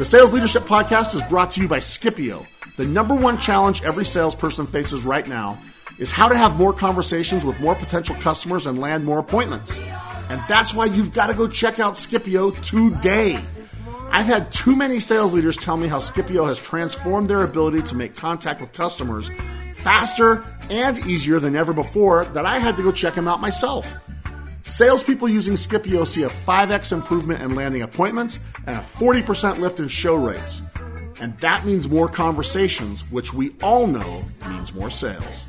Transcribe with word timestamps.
The 0.00 0.06
Sales 0.06 0.32
Leadership 0.32 0.62
Podcast 0.62 1.14
is 1.14 1.20
brought 1.28 1.50
to 1.50 1.60
you 1.60 1.68
by 1.68 1.76
Skipio. 1.76 2.46
The 2.78 2.86
number 2.86 3.14
one 3.14 3.36
challenge 3.36 3.82
every 3.82 4.06
salesperson 4.06 4.66
faces 4.66 5.04
right 5.04 5.28
now 5.28 5.60
is 5.98 6.10
how 6.10 6.26
to 6.26 6.34
have 6.34 6.56
more 6.56 6.72
conversations 6.72 7.44
with 7.44 7.60
more 7.60 7.74
potential 7.74 8.14
customers 8.14 8.66
and 8.66 8.78
land 8.78 9.04
more 9.04 9.18
appointments. 9.18 9.78
And 10.30 10.40
that's 10.48 10.72
why 10.72 10.86
you've 10.86 11.12
got 11.12 11.26
to 11.26 11.34
go 11.34 11.48
check 11.48 11.80
out 11.80 11.96
Skipio 11.96 12.58
today. 12.62 13.38
I've 14.10 14.24
had 14.24 14.50
too 14.50 14.74
many 14.74 15.00
sales 15.00 15.34
leaders 15.34 15.58
tell 15.58 15.76
me 15.76 15.86
how 15.86 15.98
Skipio 15.98 16.46
has 16.46 16.58
transformed 16.58 17.28
their 17.28 17.42
ability 17.42 17.82
to 17.82 17.94
make 17.94 18.16
contact 18.16 18.62
with 18.62 18.72
customers 18.72 19.30
faster 19.80 20.42
and 20.70 20.98
easier 21.00 21.40
than 21.40 21.54
ever 21.54 21.74
before 21.74 22.24
that 22.24 22.46
I 22.46 22.58
had 22.58 22.76
to 22.76 22.82
go 22.82 22.90
check 22.90 23.16
them 23.16 23.28
out 23.28 23.42
myself. 23.42 24.09
Salespeople 24.70 25.28
using 25.28 25.54
Skipio 25.54 26.06
see 26.06 26.22
a 26.22 26.28
5x 26.28 26.92
improvement 26.92 27.42
in 27.42 27.56
landing 27.56 27.82
appointments 27.82 28.38
and 28.68 28.76
a 28.76 28.80
40% 28.80 29.58
lift 29.58 29.80
in 29.80 29.88
show 29.88 30.14
rates. 30.14 30.62
And 31.20 31.36
that 31.40 31.66
means 31.66 31.88
more 31.88 32.08
conversations, 32.08 33.02
which 33.10 33.34
we 33.34 33.56
all 33.64 33.88
know 33.88 34.24
means 34.48 34.72
more 34.72 34.88
sales. 34.88 35.44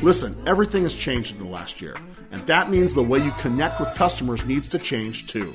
Listen, 0.00 0.34
everything 0.46 0.82
has 0.82 0.94
changed 0.94 1.36
in 1.36 1.42
the 1.42 1.48
last 1.48 1.82
year, 1.82 1.94
and 2.32 2.44
that 2.46 2.70
means 2.70 2.94
the 2.94 3.02
way 3.02 3.22
you 3.22 3.32
connect 3.32 3.80
with 3.80 3.92
customers 3.92 4.46
needs 4.46 4.66
to 4.68 4.78
change 4.78 5.26
too. 5.26 5.54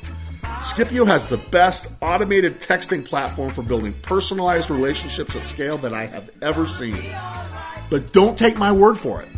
Skipio 0.61 1.05
has 1.07 1.25
the 1.25 1.37
best 1.37 1.87
automated 2.01 2.61
texting 2.61 3.03
platform 3.03 3.49
for 3.49 3.63
building 3.63 3.93
personalized 4.03 4.69
relationships 4.69 5.35
at 5.35 5.47
scale 5.47 5.79
that 5.79 5.95
I 5.95 6.05
have 6.05 6.29
ever 6.43 6.67
seen. 6.67 7.03
But 7.89 8.13
don't 8.13 8.37
take 8.37 8.55
my 8.57 8.71
word 8.71 8.99
for 8.99 9.23
it. 9.23 9.29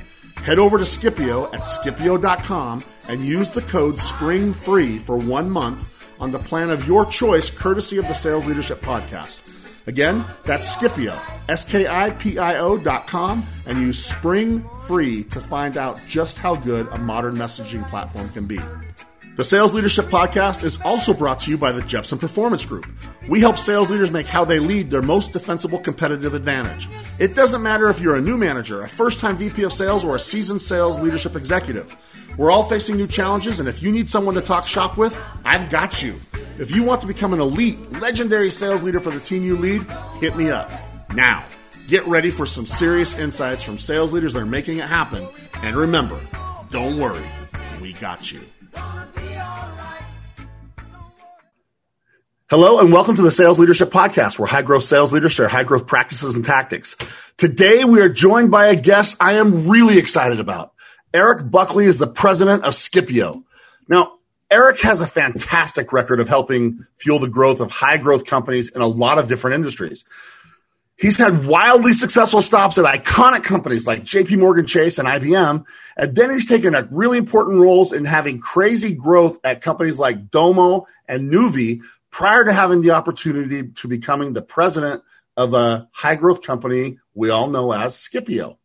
Head 0.43 0.57
over 0.57 0.79
to 0.79 0.83
Skipio 0.83 1.53
at 1.53 1.61
skipio.com 1.61 2.83
and 3.07 3.21
use 3.25 3.51
the 3.51 3.61
code 3.61 3.95
SPRINGFREE 3.95 4.99
for 5.01 5.17
one 5.17 5.49
month 5.49 5.87
on 6.19 6.31
the 6.31 6.39
plan 6.39 6.71
of 6.71 6.87
your 6.87 7.05
choice, 7.05 7.51
courtesy 7.51 7.97
of 7.97 8.07
the 8.07 8.13
Sales 8.13 8.47
Leadership 8.47 8.81
Podcast. 8.81 9.47
Again, 9.87 10.25
that's 10.43 10.75
Skipio, 10.75 11.19
S 11.47 11.63
K 11.63 11.87
I 11.87 12.11
P 12.11 12.37
I 12.37 12.57
O 12.57 12.77
dot 12.77 13.07
com, 13.07 13.43
and 13.65 13.79
use 13.79 14.03
Spring 14.03 14.67
Free 14.87 15.23
to 15.25 15.39
find 15.39 15.77
out 15.77 15.99
just 16.07 16.37
how 16.37 16.55
good 16.55 16.87
a 16.91 16.97
modern 16.97 17.35
messaging 17.35 17.87
platform 17.89 18.29
can 18.29 18.45
be. 18.45 18.59
The 19.37 19.45
Sales 19.45 19.73
Leadership 19.73 20.07
Podcast 20.07 20.61
is 20.61 20.77
also 20.81 21.13
brought 21.13 21.39
to 21.39 21.51
you 21.51 21.57
by 21.57 21.71
the 21.71 21.81
Jepson 21.83 22.19
Performance 22.19 22.65
Group. 22.65 22.85
We 23.29 23.39
help 23.39 23.57
sales 23.57 23.89
leaders 23.89 24.11
make 24.11 24.27
how 24.27 24.43
they 24.43 24.59
lead 24.59 24.91
their 24.91 25.01
most 25.01 25.31
defensible 25.31 25.79
competitive 25.79 26.33
advantage. 26.33 26.89
It 27.17 27.33
doesn't 27.33 27.63
matter 27.63 27.87
if 27.87 28.01
you're 28.01 28.17
a 28.17 28.21
new 28.21 28.37
manager, 28.37 28.83
a 28.83 28.89
first 28.89 29.19
time 29.19 29.37
VP 29.37 29.63
of 29.63 29.71
sales, 29.71 30.03
or 30.03 30.15
a 30.15 30.19
seasoned 30.19 30.61
sales 30.61 30.99
leadership 30.99 31.37
executive. 31.37 31.95
We're 32.35 32.51
all 32.51 32.63
facing 32.63 32.97
new 32.97 33.07
challenges, 33.07 33.61
and 33.61 33.69
if 33.69 33.81
you 33.81 33.89
need 33.89 34.09
someone 34.09 34.35
to 34.35 34.41
talk 34.41 34.67
shop 34.67 34.97
with, 34.97 35.17
I've 35.45 35.69
got 35.69 36.03
you. 36.03 36.15
If 36.59 36.71
you 36.71 36.83
want 36.83 36.99
to 37.01 37.07
become 37.07 37.33
an 37.33 37.39
elite, 37.39 37.79
legendary 37.93 38.51
sales 38.51 38.83
leader 38.83 38.99
for 38.99 39.11
the 39.11 39.19
team 39.21 39.43
you 39.43 39.55
lead, 39.55 39.85
hit 40.19 40.35
me 40.35 40.51
up. 40.51 40.71
Now, 41.13 41.45
get 41.87 42.05
ready 42.05 42.31
for 42.31 42.45
some 42.45 42.65
serious 42.65 43.17
insights 43.17 43.63
from 43.63 43.77
sales 43.77 44.11
leaders 44.11 44.33
that 44.33 44.41
are 44.41 44.45
making 44.45 44.79
it 44.79 44.87
happen. 44.87 45.25
And 45.63 45.77
remember, 45.77 46.19
don't 46.69 46.99
worry, 46.99 47.25
we 47.79 47.93
got 47.93 48.29
you. 48.29 48.41
Hello 52.51 52.81
and 52.81 52.91
welcome 52.91 53.15
to 53.15 53.21
the 53.21 53.31
Sales 53.31 53.59
Leadership 53.59 53.91
Podcast, 53.91 54.37
where 54.37 54.45
high 54.45 54.61
growth 54.61 54.83
sales 54.83 55.13
leaders 55.13 55.31
share 55.31 55.47
high 55.47 55.63
growth 55.63 55.87
practices 55.87 56.35
and 56.35 56.43
tactics. 56.43 56.97
Today 57.37 57.85
we 57.85 58.01
are 58.01 58.09
joined 58.09 58.51
by 58.51 58.65
a 58.65 58.75
guest 58.75 59.15
I 59.21 59.35
am 59.35 59.69
really 59.69 59.97
excited 59.97 60.41
about. 60.41 60.73
Eric 61.13 61.49
Buckley 61.49 61.85
is 61.85 61.97
the 61.97 62.07
president 62.07 62.65
of 62.65 62.73
Skipio. 62.73 63.45
Now, 63.87 64.17
Eric 64.51 64.81
has 64.81 64.99
a 64.99 65.07
fantastic 65.07 65.93
record 65.93 66.19
of 66.19 66.27
helping 66.27 66.85
fuel 66.97 67.19
the 67.19 67.29
growth 67.29 67.61
of 67.61 67.71
high 67.71 67.95
growth 67.95 68.25
companies 68.25 68.67
in 68.67 68.81
a 68.81 68.87
lot 68.87 69.17
of 69.17 69.29
different 69.29 69.55
industries. 69.55 70.03
He's 70.97 71.17
had 71.17 71.45
wildly 71.45 71.93
successful 71.93 72.41
stops 72.41 72.77
at 72.77 72.83
iconic 72.83 73.43
companies 73.43 73.87
like 73.87 74.03
JP 74.03 74.39
Morgan 74.39 74.67
Chase 74.67 74.99
and 74.99 75.07
IBM. 75.07 75.63
And 75.95 76.15
then 76.17 76.29
he's 76.29 76.47
taken 76.47 76.75
really 76.91 77.17
important 77.17 77.61
roles 77.61 77.93
in 77.93 78.03
having 78.03 78.39
crazy 78.39 78.93
growth 78.93 79.37
at 79.45 79.61
companies 79.61 79.99
like 79.99 80.29
Domo 80.29 80.85
and 81.07 81.31
Nuvi 81.31 81.79
prior 82.11 82.43
to 82.43 82.53
having 82.53 82.81
the 82.81 82.91
opportunity 82.91 83.69
to 83.69 83.87
becoming 83.87 84.33
the 84.33 84.41
president 84.41 85.03
of 85.37 85.53
a 85.53 85.89
high 85.93 86.15
growth 86.15 86.43
company 86.43 86.99
we 87.13 87.29
all 87.29 87.47
know 87.47 87.71
as 87.71 87.95
Skipio. 87.95 88.57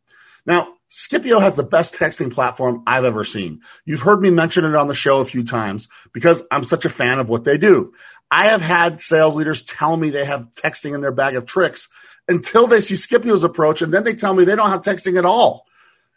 Now, 0.44 0.74
Skipio 0.90 1.40
has 1.40 1.56
the 1.56 1.62
best 1.62 1.94
texting 1.94 2.32
platform 2.32 2.82
I've 2.86 3.04
ever 3.04 3.24
seen. 3.24 3.60
You've 3.84 4.02
heard 4.02 4.20
me 4.20 4.30
mention 4.30 4.64
it 4.64 4.74
on 4.74 4.88
the 4.88 4.94
show 4.94 5.20
a 5.20 5.24
few 5.24 5.44
times 5.44 5.88
because 6.12 6.42
I'm 6.50 6.64
such 6.64 6.84
a 6.84 6.90
fan 6.90 7.18
of 7.18 7.28
what 7.28 7.44
they 7.44 7.58
do. 7.58 7.92
I 8.30 8.46
have 8.46 8.62
had 8.62 9.00
sales 9.00 9.36
leaders 9.36 9.62
tell 9.62 9.96
me 9.96 10.10
they 10.10 10.24
have 10.24 10.48
texting 10.54 10.94
in 10.94 11.00
their 11.00 11.12
bag 11.12 11.36
of 11.36 11.46
tricks 11.46 11.88
until 12.28 12.66
they 12.66 12.80
see 12.80 12.94
Skipio's 12.94 13.44
approach, 13.44 13.82
and 13.82 13.92
then 13.92 14.04
they 14.04 14.14
tell 14.14 14.34
me 14.34 14.44
they 14.44 14.56
don't 14.56 14.70
have 14.70 14.82
texting 14.82 15.18
at 15.18 15.24
all. 15.24 15.64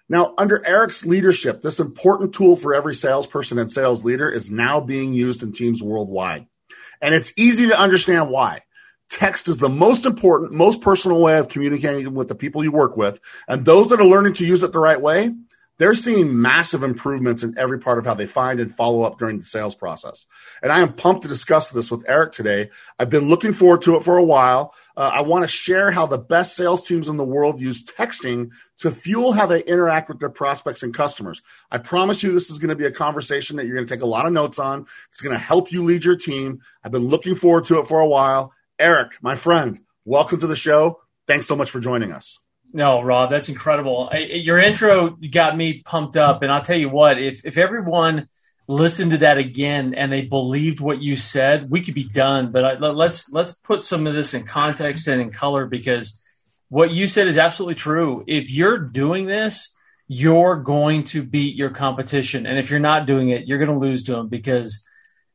Now, 0.07 0.33
under 0.39 0.65
Eric's 0.65 1.05
leadership, 1.05 1.61
this 1.61 1.79
important 1.79 2.33
tool 2.33 2.55
for 2.55 2.73
every 2.73 2.95
salesperson 2.95 3.59
and 3.59 3.71
sales 3.71 4.03
leader 4.03 4.29
is 4.29 4.49
now 4.49 4.79
being 4.79 5.13
used 5.13 5.43
in 5.43 5.51
teams 5.51 5.83
worldwide. 5.83 6.47
And 7.01 7.13
it's 7.15 7.33
easy 7.37 7.67
to 7.67 7.79
understand 7.79 8.29
why 8.29 8.63
text 9.09 9.49
is 9.49 9.57
the 9.57 9.69
most 9.69 10.05
important, 10.05 10.51
most 10.51 10.81
personal 10.81 11.21
way 11.21 11.37
of 11.39 11.49
communicating 11.49 12.13
with 12.13 12.27
the 12.27 12.35
people 12.35 12.63
you 12.63 12.71
work 12.71 12.95
with. 12.95 13.19
And 13.47 13.65
those 13.65 13.89
that 13.89 13.99
are 13.99 14.05
learning 14.05 14.33
to 14.33 14.45
use 14.45 14.63
it 14.63 14.71
the 14.71 14.79
right 14.79 15.01
way, 15.01 15.31
they're 15.79 15.95
seeing 15.95 16.39
massive 16.39 16.83
improvements 16.83 17.41
in 17.41 17.57
every 17.57 17.79
part 17.79 17.97
of 17.97 18.05
how 18.05 18.13
they 18.13 18.27
find 18.27 18.59
and 18.59 18.75
follow 18.75 19.01
up 19.01 19.17
during 19.17 19.39
the 19.39 19.45
sales 19.45 19.75
process. 19.75 20.27
And 20.61 20.71
I 20.71 20.81
am 20.81 20.93
pumped 20.93 21.23
to 21.23 21.27
discuss 21.27 21.71
this 21.71 21.89
with 21.89 22.03
Eric 22.07 22.33
today. 22.33 22.69
I've 22.99 23.09
been 23.09 23.29
looking 23.29 23.53
forward 23.53 23.81
to 23.83 23.95
it 23.95 24.03
for 24.03 24.17
a 24.17 24.23
while. 24.23 24.75
Uh, 24.95 25.09
I 25.13 25.21
want 25.21 25.43
to 25.43 25.47
share 25.47 25.89
how 25.89 26.05
the 26.05 26.17
best 26.17 26.55
sales 26.55 26.85
teams 26.85 27.07
in 27.07 27.15
the 27.15 27.23
world 27.23 27.61
use 27.61 27.83
texting 27.83 28.51
to 28.79 28.91
fuel 28.91 29.31
how 29.31 29.45
they 29.45 29.63
interact 29.63 30.09
with 30.09 30.19
their 30.19 30.29
prospects 30.29 30.83
and 30.83 30.93
customers. 30.93 31.41
I 31.71 31.77
promise 31.77 32.21
you, 32.21 32.33
this 32.33 32.51
is 32.51 32.59
going 32.59 32.69
to 32.69 32.75
be 32.75 32.85
a 32.85 32.91
conversation 32.91 33.55
that 33.55 33.65
you're 33.65 33.75
going 33.75 33.87
to 33.87 33.93
take 33.93 34.03
a 34.03 34.07
lot 34.07 34.25
of 34.25 34.33
notes 34.33 34.59
on. 34.59 34.85
It's 35.11 35.21
going 35.21 35.35
to 35.35 35.41
help 35.41 35.71
you 35.71 35.83
lead 35.83 36.03
your 36.03 36.17
team. 36.17 36.61
I've 36.83 36.91
been 36.91 37.07
looking 37.07 37.35
forward 37.35 37.65
to 37.65 37.79
it 37.79 37.87
for 37.87 37.99
a 37.99 38.07
while. 38.07 38.53
Eric, 38.77 39.13
my 39.21 39.35
friend, 39.35 39.79
welcome 40.03 40.41
to 40.41 40.47
the 40.47 40.55
show. 40.57 40.99
Thanks 41.25 41.47
so 41.47 41.55
much 41.55 41.71
for 41.71 41.79
joining 41.79 42.11
us. 42.11 42.39
No, 42.71 43.01
Rob, 43.01 43.31
that's 43.31 43.49
incredible. 43.49 44.09
I, 44.11 44.17
your 44.17 44.59
intro 44.59 45.17
got 45.31 45.57
me 45.57 45.81
pumped 45.81 46.17
up, 46.17 46.43
and 46.43 46.51
I'll 46.51 46.61
tell 46.61 46.77
you 46.77 46.89
what: 46.89 47.19
if 47.19 47.45
if 47.45 47.57
everyone 47.57 48.27
listened 48.67 49.11
to 49.11 49.17
that 49.17 49.39
again 49.39 49.95
and 49.95 50.11
they 50.11 50.21
believed 50.21 50.79
what 50.79 51.01
you 51.01 51.15
said, 51.15 51.71
we 51.71 51.81
could 51.81 51.95
be 51.95 52.07
done. 52.07 52.51
But 52.51 52.65
I, 52.65 52.73
let's 52.75 53.29
let's 53.31 53.53
put 53.53 53.81
some 53.81 54.05
of 54.05 54.13
this 54.13 54.35
in 54.35 54.43
context 54.43 55.07
and 55.07 55.19
in 55.19 55.31
color 55.31 55.65
because 55.65 56.21
what 56.69 56.91
you 56.91 57.07
said 57.07 57.27
is 57.27 57.39
absolutely 57.39 57.75
true. 57.75 58.23
If 58.27 58.51
you're 58.51 58.77
doing 58.77 59.25
this, 59.25 59.75
you're 60.07 60.57
going 60.57 61.05
to 61.05 61.23
beat 61.23 61.55
your 61.55 61.71
competition, 61.71 62.45
and 62.45 62.59
if 62.59 62.69
you're 62.69 62.79
not 62.79 63.07
doing 63.07 63.29
it, 63.29 63.47
you're 63.47 63.59
going 63.59 63.71
to 63.71 63.77
lose 63.77 64.03
to 64.03 64.11
them 64.11 64.27
because 64.27 64.85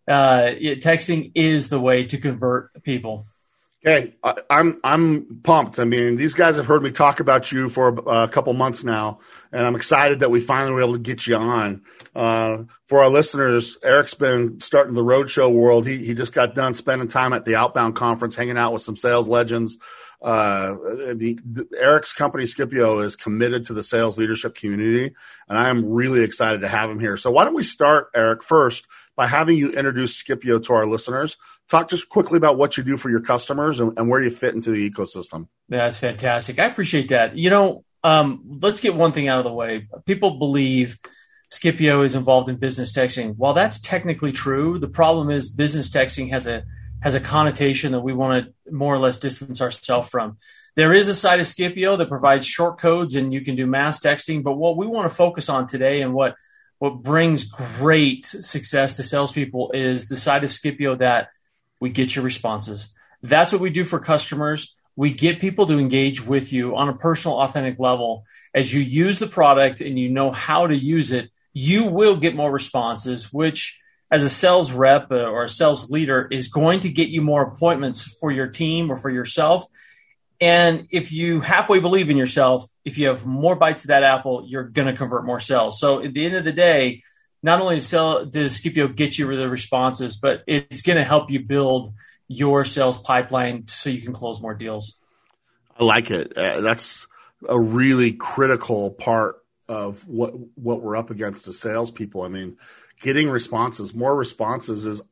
uh, 0.06 0.50
texting 0.60 1.32
is 1.34 1.68
the 1.68 1.80
way 1.80 2.04
to 2.04 2.18
convert 2.18 2.82
people. 2.84 3.26
Hey, 3.84 4.14
I, 4.22 4.36
I'm 4.48 4.80
I'm 4.82 5.40
pumped. 5.42 5.78
I 5.78 5.84
mean, 5.84 6.16
these 6.16 6.32
guys 6.32 6.56
have 6.56 6.64
heard 6.64 6.82
me 6.82 6.90
talk 6.90 7.20
about 7.20 7.52
you 7.52 7.68
for 7.68 7.88
a, 7.88 8.22
a 8.22 8.28
couple 8.28 8.54
months 8.54 8.82
now, 8.82 9.18
and 9.52 9.66
I'm 9.66 9.76
excited 9.76 10.20
that 10.20 10.30
we 10.30 10.40
finally 10.40 10.72
were 10.72 10.80
able 10.80 10.94
to 10.94 10.98
get 10.98 11.26
you 11.26 11.36
on. 11.36 11.82
Uh, 12.16 12.62
for 12.86 13.02
our 13.02 13.10
listeners, 13.10 13.76
Eric's 13.84 14.14
been 14.14 14.58
starting 14.60 14.94
the 14.94 15.04
roadshow 15.04 15.52
world. 15.52 15.86
He 15.86 15.98
he 15.98 16.14
just 16.14 16.32
got 16.32 16.54
done 16.54 16.72
spending 16.72 17.08
time 17.08 17.34
at 17.34 17.44
the 17.44 17.56
Outbound 17.56 17.94
conference, 17.94 18.34
hanging 18.34 18.56
out 18.56 18.72
with 18.72 18.80
some 18.80 18.96
sales 18.96 19.28
legends. 19.28 19.76
Uh, 20.22 20.72
the, 20.72 21.38
the, 21.44 21.66
Eric's 21.78 22.14
company 22.14 22.44
Skipio 22.44 23.04
is 23.04 23.14
committed 23.16 23.64
to 23.64 23.74
the 23.74 23.82
sales 23.82 24.16
leadership 24.16 24.54
community, 24.54 25.14
and 25.46 25.58
I 25.58 25.68
am 25.68 25.84
really 25.84 26.24
excited 26.24 26.62
to 26.62 26.68
have 26.68 26.88
him 26.88 27.00
here. 27.00 27.18
So 27.18 27.30
why 27.30 27.44
don't 27.44 27.52
we 27.52 27.62
start, 27.62 28.08
Eric, 28.14 28.42
first 28.42 28.86
by 29.16 29.26
having 29.26 29.56
you 29.56 29.68
introduce 29.68 30.22
Skipio 30.22 30.62
to 30.64 30.72
our 30.72 30.86
listeners. 30.86 31.36
Talk 31.70 31.88
just 31.88 32.08
quickly 32.08 32.36
about 32.36 32.58
what 32.58 32.76
you 32.76 32.84
do 32.84 32.96
for 32.96 33.10
your 33.10 33.20
customers 33.20 33.80
and, 33.80 33.98
and 33.98 34.08
where 34.08 34.22
you 34.22 34.30
fit 34.30 34.54
into 34.54 34.70
the 34.70 34.90
ecosystem. 34.90 35.48
That's 35.68 35.98
fantastic. 35.98 36.58
I 36.58 36.66
appreciate 36.66 37.08
that. 37.08 37.36
You 37.36 37.50
know, 37.50 37.84
um, 38.02 38.58
let's 38.60 38.80
get 38.80 38.94
one 38.94 39.12
thing 39.12 39.28
out 39.28 39.38
of 39.38 39.44
the 39.44 39.52
way. 39.52 39.88
People 40.04 40.38
believe 40.38 40.98
Skipio 41.50 42.04
is 42.04 42.14
involved 42.14 42.48
in 42.48 42.56
business 42.56 42.92
texting. 42.92 43.36
While 43.36 43.54
that's 43.54 43.78
technically 43.78 44.32
true, 44.32 44.78
the 44.78 44.88
problem 44.88 45.30
is 45.30 45.48
business 45.48 45.88
texting 45.88 46.30
has 46.30 46.46
a 46.46 46.64
has 47.00 47.14
a 47.14 47.20
connotation 47.20 47.92
that 47.92 48.00
we 48.00 48.14
want 48.14 48.46
to 48.46 48.72
more 48.72 48.94
or 48.94 48.98
less 48.98 49.18
distance 49.18 49.60
ourselves 49.60 50.08
from. 50.08 50.38
There 50.74 50.92
is 50.92 51.08
a 51.08 51.14
side 51.14 51.38
of 51.38 51.46
Skipio 51.46 51.98
that 51.98 52.08
provides 52.08 52.46
short 52.46 52.80
codes 52.80 53.14
and 53.14 53.32
you 53.32 53.42
can 53.42 53.56
do 53.56 53.66
mass 53.66 54.00
texting. 54.00 54.42
But 54.42 54.54
what 54.54 54.76
we 54.76 54.86
want 54.86 55.08
to 55.08 55.14
focus 55.14 55.48
on 55.48 55.66
today 55.66 56.02
and 56.02 56.14
what 56.14 56.34
what 56.78 57.02
brings 57.02 57.44
great 57.44 58.26
success 58.26 58.96
to 58.96 59.02
salespeople 59.02 59.70
is 59.72 60.08
the 60.08 60.16
side 60.16 60.44
of 60.44 60.50
Skipio 60.50 60.98
that 60.98 61.28
we 61.84 61.90
get 61.90 62.16
your 62.16 62.24
responses. 62.24 62.94
That's 63.20 63.52
what 63.52 63.60
we 63.60 63.68
do 63.68 63.84
for 63.84 63.98
customers. 63.98 64.74
We 64.96 65.12
get 65.12 65.38
people 65.38 65.66
to 65.66 65.78
engage 65.78 66.24
with 66.24 66.50
you 66.50 66.76
on 66.76 66.88
a 66.88 66.94
personal, 66.94 67.38
authentic 67.38 67.78
level. 67.78 68.24
As 68.54 68.72
you 68.72 68.80
use 68.80 69.18
the 69.18 69.26
product 69.26 69.82
and 69.82 69.98
you 69.98 70.08
know 70.08 70.30
how 70.30 70.66
to 70.66 70.74
use 70.74 71.12
it, 71.12 71.28
you 71.52 71.84
will 71.84 72.16
get 72.16 72.34
more 72.34 72.50
responses, 72.50 73.30
which 73.30 73.78
as 74.10 74.24
a 74.24 74.30
sales 74.30 74.72
rep 74.72 75.10
or 75.10 75.44
a 75.44 75.48
sales 75.50 75.90
leader 75.90 76.26
is 76.30 76.48
going 76.48 76.80
to 76.80 76.88
get 76.88 77.10
you 77.10 77.20
more 77.20 77.42
appointments 77.42 78.02
for 78.18 78.30
your 78.30 78.46
team 78.46 78.90
or 78.90 78.96
for 78.96 79.10
yourself. 79.10 79.66
And 80.40 80.88
if 80.90 81.12
you 81.12 81.42
halfway 81.42 81.80
believe 81.80 82.08
in 82.08 82.16
yourself, 82.16 82.66
if 82.82 82.96
you 82.96 83.08
have 83.08 83.26
more 83.26 83.56
bites 83.56 83.84
of 83.84 83.88
that 83.88 84.04
apple, 84.04 84.46
you're 84.48 84.64
going 84.64 84.88
to 84.88 84.96
convert 84.96 85.26
more 85.26 85.38
sales. 85.38 85.78
So 85.78 86.02
at 86.02 86.14
the 86.14 86.24
end 86.24 86.34
of 86.34 86.44
the 86.44 86.52
day, 86.52 87.02
not 87.44 87.60
only 87.60 87.78
sell, 87.78 88.24
does 88.24 88.58
Skipio 88.58 88.96
get 88.96 89.18
you 89.18 89.36
the 89.36 89.50
responses, 89.50 90.16
but 90.16 90.42
it's 90.46 90.80
going 90.80 90.96
to 90.96 91.04
help 91.04 91.30
you 91.30 91.44
build 91.44 91.92
your 92.26 92.64
sales 92.64 92.96
pipeline 92.96 93.68
so 93.68 93.90
you 93.90 94.00
can 94.00 94.14
close 94.14 94.40
more 94.40 94.54
deals. 94.54 94.98
I 95.78 95.84
like 95.84 96.10
it. 96.10 96.34
Uh, 96.34 96.62
that's 96.62 97.06
a 97.46 97.60
really 97.60 98.12
critical 98.12 98.92
part 98.92 99.36
of 99.68 100.08
what 100.08 100.32
what 100.56 100.80
we're 100.80 100.96
up 100.96 101.10
against 101.10 101.46
as 101.46 101.58
salespeople. 101.58 102.22
I 102.22 102.28
mean, 102.28 102.56
getting 103.00 103.28
responses, 103.28 103.94
more 103.94 104.14
responses 104.14 104.86
is. 104.86 105.02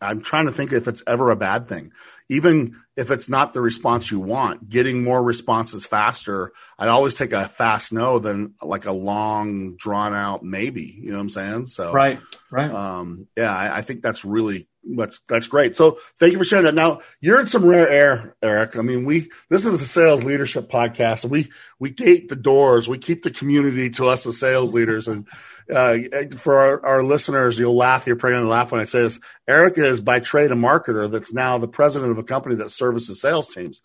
I'm 0.00 0.20
trying 0.20 0.46
to 0.46 0.52
think 0.52 0.72
if 0.72 0.86
it's 0.86 1.02
ever 1.06 1.30
a 1.30 1.36
bad 1.36 1.68
thing, 1.68 1.92
even 2.28 2.76
if 2.96 3.10
it's 3.10 3.28
not 3.28 3.54
the 3.54 3.60
response 3.60 4.10
you 4.10 4.20
want. 4.20 4.68
Getting 4.68 5.02
more 5.02 5.22
responses 5.22 5.86
faster. 5.86 6.52
I'd 6.78 6.88
always 6.88 7.14
take 7.14 7.32
a 7.32 7.48
fast 7.48 7.92
no 7.92 8.18
than 8.18 8.54
like 8.60 8.84
a 8.84 8.92
long 8.92 9.76
drawn 9.76 10.14
out 10.14 10.42
maybe. 10.42 10.82
You 10.98 11.10
know 11.10 11.16
what 11.16 11.22
I'm 11.22 11.28
saying? 11.30 11.66
So 11.66 11.92
right, 11.92 12.18
right. 12.50 12.70
Um, 12.70 13.28
yeah, 13.36 13.54
I, 13.54 13.78
I 13.78 13.80
think 13.82 14.02
that's 14.02 14.24
really 14.24 14.68
that's 14.84 15.20
that's 15.28 15.46
great. 15.46 15.76
So 15.76 15.98
thank 16.18 16.32
you 16.32 16.38
for 16.38 16.44
sharing 16.44 16.64
that. 16.64 16.74
Now 16.74 17.00
you're 17.20 17.40
in 17.40 17.46
some 17.46 17.64
rare 17.64 17.88
air, 17.88 18.36
Eric. 18.42 18.76
I 18.76 18.82
mean, 18.82 19.04
we 19.04 19.30
this 19.48 19.64
is 19.64 19.80
a 19.80 19.84
sales 19.84 20.24
leadership 20.24 20.68
podcast, 20.70 21.24
we 21.24 21.50
we 21.78 21.90
gate 21.90 22.28
the 22.28 22.36
doors. 22.36 22.88
We 22.88 22.98
keep 22.98 23.22
the 23.22 23.30
community 23.30 23.90
to 23.90 24.06
us 24.06 24.26
as 24.26 24.38
sales 24.38 24.74
leaders. 24.74 25.08
And 25.08 25.28
uh, 25.70 25.98
for 26.36 26.58
our, 26.58 26.86
our, 26.86 27.02
listeners, 27.02 27.58
you'll 27.58 27.76
laugh. 27.76 28.06
You're 28.06 28.16
probably 28.16 28.36
going 28.36 28.44
to 28.44 28.50
laugh 28.50 28.72
when 28.72 28.80
I 28.80 28.84
say 28.84 29.02
this. 29.02 29.20
Eric 29.48 29.78
is 29.78 30.00
by 30.00 30.20
trade 30.20 30.50
a 30.50 30.54
marketer. 30.54 31.10
That's 31.10 31.32
now 31.32 31.58
the 31.58 31.68
president 31.68 32.12
of 32.12 32.18
a 32.18 32.22
company 32.22 32.56
that 32.56 32.70
services 32.70 33.20
sales 33.20 33.48
teams. 33.48 33.82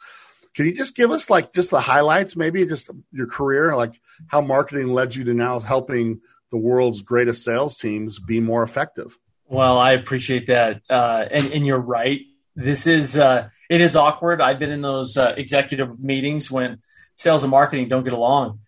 Can 0.53 0.65
you 0.65 0.73
just 0.73 0.95
give 0.95 1.11
us 1.11 1.29
like 1.29 1.53
just 1.53 1.71
the 1.71 1.79
highlights, 1.79 2.35
maybe 2.35 2.65
just 2.65 2.89
your 3.11 3.27
career, 3.27 3.75
like 3.75 3.99
how 4.27 4.41
marketing 4.41 4.88
led 4.88 5.15
you 5.15 5.23
to 5.25 5.33
now 5.33 5.59
helping 5.59 6.21
the 6.51 6.57
world's 6.57 7.01
greatest 7.01 7.44
sales 7.44 7.77
teams 7.77 8.19
be 8.19 8.39
more 8.39 8.63
effective? 8.63 9.17
Well, 9.49 9.77
I 9.77 9.94
appreciate 9.94 10.47
that, 10.47 10.81
uh, 10.89 11.25
and 11.31 11.53
and 11.53 11.65
you're 11.65 11.79
right. 11.79 12.19
This 12.55 12.85
is 12.85 13.17
uh, 13.17 13.49
it 13.69 13.79
is 13.79 13.95
awkward. 13.95 14.41
I've 14.41 14.59
been 14.59 14.71
in 14.71 14.81
those 14.81 15.15
uh, 15.15 15.33
executive 15.38 15.99
meetings 15.99 16.51
when 16.51 16.79
sales 17.15 17.44
and 17.44 17.51
marketing 17.51 17.88
don't 17.88 18.03
get 18.03 18.11
along, 18.11 18.59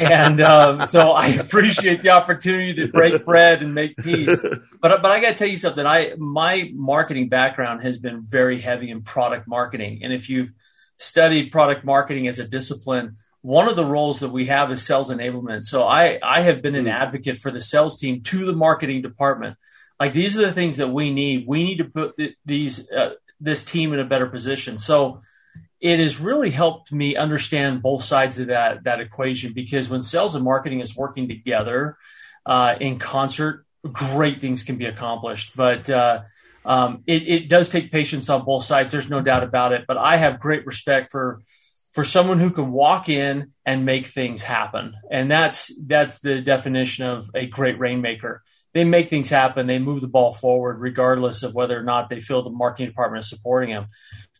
and 0.00 0.40
um, 0.40 0.88
so 0.88 1.12
I 1.12 1.28
appreciate 1.28 2.02
the 2.02 2.10
opportunity 2.10 2.74
to 2.74 2.88
break 2.88 3.24
bread 3.24 3.62
and 3.62 3.74
make 3.74 3.96
peace. 3.96 4.36
But 4.80 5.02
but 5.02 5.06
I 5.06 5.20
got 5.20 5.30
to 5.30 5.34
tell 5.34 5.48
you 5.48 5.56
something. 5.56 5.86
I 5.86 6.14
my 6.18 6.68
marketing 6.74 7.28
background 7.28 7.82
has 7.82 7.98
been 7.98 8.22
very 8.22 8.60
heavy 8.60 8.90
in 8.90 9.02
product 9.02 9.46
marketing, 9.46 10.00
and 10.02 10.12
if 10.12 10.28
you've 10.28 10.52
studied 10.96 11.52
product 11.52 11.84
marketing 11.84 12.26
as 12.26 12.40
a 12.40 12.48
discipline, 12.48 13.18
one 13.42 13.68
of 13.68 13.76
the 13.76 13.84
roles 13.84 14.18
that 14.20 14.30
we 14.30 14.46
have 14.46 14.72
is 14.72 14.84
sales 14.84 15.12
enablement. 15.12 15.64
So 15.64 15.84
I 15.84 16.18
I 16.24 16.40
have 16.40 16.60
been 16.60 16.74
an 16.74 16.86
hmm. 16.86 16.90
advocate 16.90 17.36
for 17.36 17.52
the 17.52 17.60
sales 17.60 18.00
team 18.00 18.22
to 18.22 18.44
the 18.46 18.52
marketing 18.52 19.00
department 19.00 19.56
like 19.98 20.12
these 20.12 20.36
are 20.36 20.46
the 20.46 20.52
things 20.52 20.76
that 20.76 20.88
we 20.88 21.12
need. 21.12 21.46
We 21.46 21.64
need 21.64 21.78
to 21.78 21.84
put 21.84 22.18
these 22.44 22.90
uh, 22.90 23.14
this 23.40 23.64
team 23.64 23.92
in 23.92 24.00
a 24.00 24.04
better 24.04 24.26
position. 24.26 24.78
So 24.78 25.22
it 25.80 25.98
has 26.00 26.18
really 26.18 26.50
helped 26.50 26.92
me 26.92 27.16
understand 27.16 27.82
both 27.82 28.04
sides 28.04 28.38
of 28.38 28.48
that 28.48 28.84
that 28.84 29.00
equation 29.00 29.52
because 29.52 29.88
when 29.88 30.02
sales 30.02 30.34
and 30.34 30.44
marketing 30.44 30.80
is 30.80 30.96
working 30.96 31.28
together 31.28 31.96
uh, 32.46 32.74
in 32.80 32.98
concert, 32.98 33.64
great 33.92 34.40
things 34.40 34.62
can 34.64 34.76
be 34.76 34.86
accomplished. 34.86 35.56
But 35.56 35.88
uh, 35.88 36.22
um, 36.64 37.02
it, 37.06 37.28
it 37.28 37.48
does 37.48 37.68
take 37.68 37.92
patience 37.92 38.28
on 38.28 38.44
both 38.44 38.64
sides. 38.64 38.92
There's 38.92 39.10
no 39.10 39.20
doubt 39.20 39.44
about 39.44 39.72
it. 39.72 39.84
But 39.86 39.98
I 39.98 40.16
have 40.16 40.40
great 40.40 40.66
respect 40.66 41.12
for 41.12 41.42
for 41.92 42.04
someone 42.04 42.40
who 42.40 42.50
can 42.50 42.72
walk 42.72 43.08
in 43.08 43.52
and 43.64 43.86
make 43.86 44.06
things 44.08 44.42
happen, 44.42 44.94
and 45.10 45.30
that's 45.30 45.72
that's 45.86 46.18
the 46.18 46.40
definition 46.40 47.06
of 47.06 47.30
a 47.34 47.46
great 47.46 47.78
rainmaker 47.78 48.42
they 48.74 48.84
make 48.84 49.08
things 49.08 49.30
happen. 49.30 49.66
They 49.66 49.78
move 49.78 50.00
the 50.00 50.08
ball 50.08 50.32
forward, 50.32 50.80
regardless 50.80 51.42
of 51.42 51.54
whether 51.54 51.78
or 51.78 51.82
not 51.82 52.10
they 52.10 52.20
feel 52.20 52.42
the 52.42 52.50
marketing 52.50 52.88
department 52.88 53.24
is 53.24 53.30
supporting 53.30 53.70
them. 53.70 53.86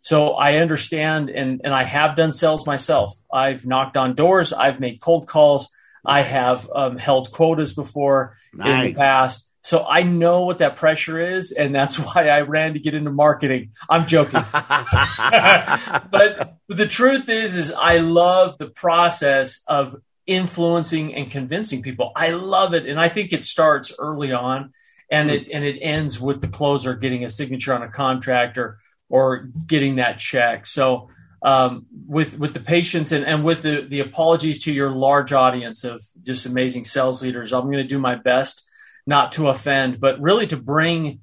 So 0.03 0.33
I 0.33 0.57
understand, 0.57 1.31
and 1.31 1.63
and 1.65 1.73
I 1.73 1.85
have 1.85 2.17
done 2.17 2.33
sales 2.33 2.67
myself. 2.67 3.15
I've 3.33 3.65
knocked 3.65 3.97
on 3.97 4.15
doors. 4.15 4.53
I've 4.53 4.81
made 4.81 5.01
cold 5.01 5.27
calls. 5.27 5.69
Nice. 6.05 6.27
I 6.27 6.29
have 6.29 6.71
um, 6.75 6.99
held 6.99 7.33
quotas 7.33 7.73
before 7.73 8.37
nice. 8.53 8.69
in 8.69 8.93
the 8.93 8.99
past. 8.99 9.49
So 9.63 9.87
I 9.89 10.03
know 10.03 10.45
what 10.45 10.59
that 10.59 10.77
pressure 10.77 11.19
is, 11.19 11.53
and 11.53 11.75
that's 11.75 11.99
why 11.99 12.29
I 12.29 12.43
ran 12.43 12.75
to 12.75 12.81
get 12.81 12.93
into 12.93 13.11
marketing. 13.11 13.71
I'm 13.89 14.07
joking, 14.07 14.35
but 14.53 16.59
the 16.69 16.87
truth 16.87 17.31
is, 17.31 17.57
is 17.57 17.73
I 17.73 17.99
love 17.99 18.59
the 18.59 18.69
process 18.69 19.63
of 19.67 19.97
influencing 20.27 21.15
and 21.15 21.31
convincing 21.31 21.83
people. 21.83 22.13
I 22.17 22.31
love 22.31 22.75
it. 22.75 22.87
And 22.87 23.01
I 23.01 23.09
think 23.09 23.33
it 23.33 23.45
starts 23.45 23.93
early 23.99 24.33
on 24.33 24.73
and 25.11 25.31
it 25.31 25.49
and 25.53 25.65
it 25.65 25.79
ends 25.81 26.21
with 26.21 26.41
the 26.41 26.49
closer 26.49 26.95
getting 26.95 27.25
a 27.25 27.29
signature 27.29 27.75
on 27.75 27.83
a 27.83 27.91
contract 27.91 28.59
or 28.59 28.79
or 29.09 29.49
getting 29.67 29.97
that 29.97 30.19
check. 30.19 30.67
So 30.67 31.09
um, 31.43 31.87
with 32.09 32.39
with 32.39 32.55
the 32.55 32.61
patience 32.61 33.13
and, 33.13 33.25
and 33.25 33.45
with 33.45 33.63
the, 33.63 33.87
the 33.87 34.01
apologies 34.01 34.65
to 34.65 34.73
your 34.73 34.91
large 34.91 35.33
audience 35.33 35.85
of 35.85 36.03
just 36.23 36.47
amazing 36.47 36.85
sales 36.85 37.23
leaders, 37.23 37.53
I'm 37.53 37.65
going 37.65 37.77
to 37.79 37.85
do 37.85 37.99
my 37.99 38.15
best 38.15 38.65
not 39.07 39.33
to 39.33 39.49
offend, 39.49 40.01
but 40.01 40.21
really 40.21 40.47
to 40.47 40.57
bring 40.57 41.21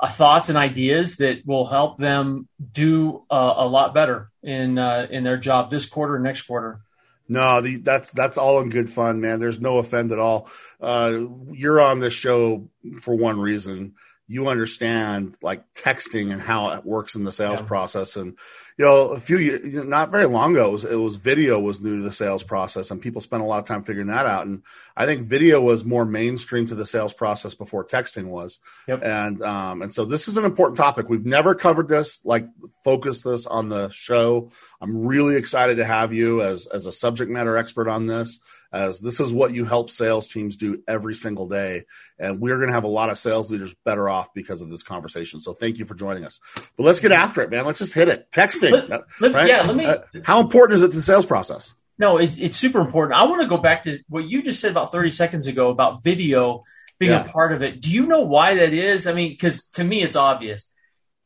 uh, 0.00 0.08
thoughts 0.08 0.48
and 0.48 0.56
ideas 0.56 1.16
that 1.16 1.42
will 1.44 1.66
help 1.66 1.98
them 1.98 2.48
do 2.72 3.24
uh, 3.30 3.54
a 3.56 3.66
lot 3.66 3.94
better 3.94 4.30
in 4.42 4.78
uh, 4.78 5.08
in 5.10 5.24
their 5.24 5.36
job 5.36 5.70
this 5.70 5.86
quarter, 5.86 6.18
next 6.20 6.42
quarter. 6.42 6.80
No, 7.28 7.60
the, 7.60 7.76
that's 7.76 8.10
that's 8.12 8.36
all 8.36 8.60
in 8.60 8.68
good 8.68 8.90
fun, 8.90 9.20
man. 9.20 9.40
There's 9.40 9.60
no 9.60 9.78
offend 9.78 10.12
at 10.12 10.18
all. 10.18 10.50
Uh, 10.80 11.26
you're 11.52 11.80
on 11.80 12.00
this 12.00 12.12
show 12.12 12.68
for 13.00 13.14
one 13.14 13.40
reason. 13.40 13.94
You 14.26 14.48
understand 14.48 15.36
like 15.42 15.62
texting 15.74 16.32
and 16.32 16.40
how 16.40 16.70
it 16.70 16.84
works 16.84 17.14
in 17.14 17.24
the 17.24 17.32
sales 17.32 17.60
yeah. 17.60 17.66
process, 17.66 18.16
and 18.16 18.38
you 18.76 18.84
know, 18.84 19.10
a 19.10 19.20
few 19.20 19.38
years, 19.38 19.84
not 19.84 20.10
very 20.10 20.26
long 20.26 20.52
ago, 20.52 20.68
it 20.68 20.72
was, 20.72 20.84
it 20.84 20.96
was, 20.96 21.14
video 21.14 21.60
was 21.60 21.80
new 21.80 21.98
to 21.98 22.02
the 22.02 22.10
sales 22.10 22.42
process, 22.42 22.90
and 22.90 23.00
people 23.00 23.20
spent 23.20 23.42
a 23.42 23.46
lot 23.46 23.58
of 23.58 23.66
time 23.66 23.84
figuring 23.84 24.08
that 24.08 24.26
out. 24.26 24.46
And 24.46 24.64
I 24.96 25.06
think 25.06 25.28
video 25.28 25.60
was 25.60 25.84
more 25.84 26.04
mainstream 26.04 26.66
to 26.66 26.74
the 26.74 26.84
sales 26.84 27.14
process 27.14 27.54
before 27.54 27.84
texting 27.84 28.26
was. 28.26 28.58
Yep. 28.88 29.04
And 29.04 29.42
um, 29.42 29.82
and 29.82 29.94
so 29.94 30.04
this 30.04 30.26
is 30.26 30.38
an 30.38 30.44
important 30.44 30.76
topic. 30.76 31.08
We've 31.08 31.24
never 31.24 31.54
covered 31.54 31.88
this, 31.88 32.24
like 32.24 32.48
focus 32.82 33.22
this 33.22 33.46
on 33.46 33.68
the 33.68 33.90
show. 33.90 34.50
I'm 34.80 35.06
really 35.06 35.36
excited 35.36 35.76
to 35.76 35.84
have 35.84 36.12
you 36.12 36.42
as 36.42 36.66
as 36.66 36.86
a 36.86 36.92
subject 36.92 37.30
matter 37.30 37.56
expert 37.56 37.88
on 37.88 38.06
this 38.06 38.40
as 38.74 38.98
this 38.98 39.20
is 39.20 39.32
what 39.32 39.54
you 39.54 39.64
help 39.64 39.88
sales 39.88 40.26
teams 40.26 40.56
do 40.56 40.82
every 40.88 41.14
single 41.14 41.46
day. 41.46 41.84
And 42.18 42.40
we're 42.40 42.56
going 42.56 42.66
to 42.66 42.74
have 42.74 42.82
a 42.82 42.88
lot 42.88 43.08
of 43.08 43.16
sales 43.16 43.48
leaders 43.48 43.72
better 43.84 44.08
off 44.08 44.34
because 44.34 44.62
of 44.62 44.68
this 44.68 44.82
conversation. 44.82 45.38
So 45.38 45.54
thank 45.54 45.78
you 45.78 45.86
for 45.86 45.94
joining 45.94 46.24
us. 46.24 46.40
But 46.76 46.82
let's 46.82 46.98
get 46.98 47.12
after 47.12 47.40
it, 47.42 47.50
man. 47.50 47.64
Let's 47.64 47.78
just 47.78 47.94
hit 47.94 48.08
it. 48.08 48.32
Texting. 48.32 48.72
Let, 48.72 49.04
let, 49.20 49.32
right? 49.32 49.46
Yeah, 49.46 49.62
let 49.62 49.76
me. 49.76 49.86
Uh, 49.86 49.98
how 50.24 50.40
important 50.40 50.74
is 50.74 50.82
it 50.82 50.90
to 50.90 50.96
the 50.96 51.04
sales 51.04 51.24
process? 51.24 51.72
No, 51.98 52.16
it, 52.16 52.36
it's 52.36 52.56
super 52.56 52.80
important. 52.80 53.16
I 53.16 53.24
want 53.26 53.42
to 53.42 53.48
go 53.48 53.58
back 53.58 53.84
to 53.84 54.00
what 54.08 54.24
you 54.28 54.42
just 54.42 54.58
said 54.58 54.72
about 54.72 54.90
30 54.90 55.10
seconds 55.10 55.46
ago 55.46 55.70
about 55.70 56.02
video 56.02 56.64
being 56.98 57.12
yeah. 57.12 57.24
a 57.24 57.28
part 57.28 57.52
of 57.52 57.62
it. 57.62 57.80
Do 57.80 57.92
you 57.92 58.06
know 58.06 58.22
why 58.22 58.56
that 58.56 58.72
is? 58.72 59.06
I 59.06 59.12
mean, 59.12 59.30
because 59.30 59.68
to 59.74 59.84
me, 59.84 60.02
it's 60.02 60.16
obvious. 60.16 60.68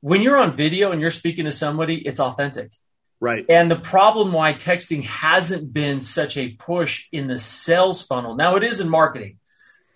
When 0.02 0.20
you're 0.20 0.36
on 0.36 0.52
video 0.52 0.92
and 0.92 1.00
you're 1.00 1.10
speaking 1.10 1.46
to 1.46 1.50
somebody, 1.50 1.96
it's 2.06 2.20
authentic. 2.20 2.72
Right. 3.20 3.44
And 3.48 3.70
the 3.70 3.76
problem 3.76 4.32
why 4.32 4.52
texting 4.54 5.02
hasn't 5.04 5.72
been 5.72 6.00
such 6.00 6.36
a 6.36 6.50
push 6.50 7.06
in 7.10 7.26
the 7.26 7.38
sales 7.38 8.02
funnel. 8.02 8.36
Now 8.36 8.56
it 8.56 8.62
is 8.62 8.80
in 8.80 8.88
marketing. 8.88 9.38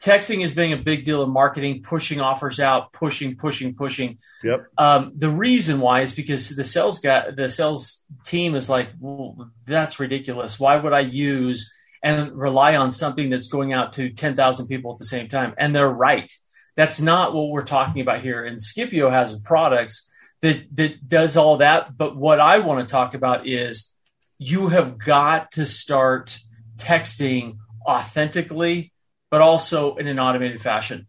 Texting 0.03 0.43
is 0.43 0.53
being 0.53 0.73
a 0.73 0.77
big 0.77 1.05
deal 1.05 1.23
in 1.23 1.31
marketing, 1.31 1.85
pushing 1.85 2.21
offers 2.21 2.59
out, 2.59 2.93
pushing, 2.93 3.37
pushing, 3.37 3.77
pushing. 3.77 4.19
Yep. 4.43 4.67
Um, 4.77 5.13
the 5.15 5.31
reason 5.31 5.79
why 5.79 6.01
is 6.01 6.13
because 6.13 6.49
the 6.49 6.65
sales 6.65 6.99
guy, 6.99 7.31
the 7.31 7.49
sales 7.49 8.03
team 8.27 8.57
is 8.57 8.69
like, 8.69 8.89
well, 8.99 9.53
that's 9.65 10.01
ridiculous. 10.01 10.59
Why 10.59 10.77
would 10.77 10.93
I 10.93 11.01
use 11.01 11.73
and 12.03 12.33
rely 12.33 12.75
on 12.75 12.91
something 12.91 13.31
that's 13.31 13.47
going 13.47 13.73
out 13.73 13.93
to 13.93 14.11
10,000 14.11 14.67
people 14.67 14.91
at 14.91 14.99
the 14.99 15.05
same 15.05 15.29
time? 15.29 15.55
And 15.57 15.73
they're 15.73 15.89
right. 15.89 16.33
That's 16.75 17.01
not 17.01 17.33
what 17.33 17.51
we're 17.51 17.65
talking 17.65 18.03
about 18.03 18.23
here. 18.23 18.45
And 18.45 18.59
Skipio 18.59 19.09
has 19.09 19.39
products 19.39 20.11
that 20.43 20.65
that 20.77 21.09
does 21.09 21.37
all 21.37 21.59
that. 21.59 21.97
But 21.97 22.17
what 22.17 22.41
I 22.41 22.59
want 22.59 22.87
to 22.87 22.93
talk 22.93 23.15
about 23.15 23.49
is 23.49 23.93
you 24.39 24.69
have 24.69 24.99
got 24.99 25.53
to 25.53 25.65
start 25.65 26.39
texting 26.77 27.59
authentically, 27.87 28.93
but 29.31 29.41
also 29.41 29.97
in 29.97 30.09
an 30.09 30.19
automated 30.19 30.61
fashion 30.61 31.07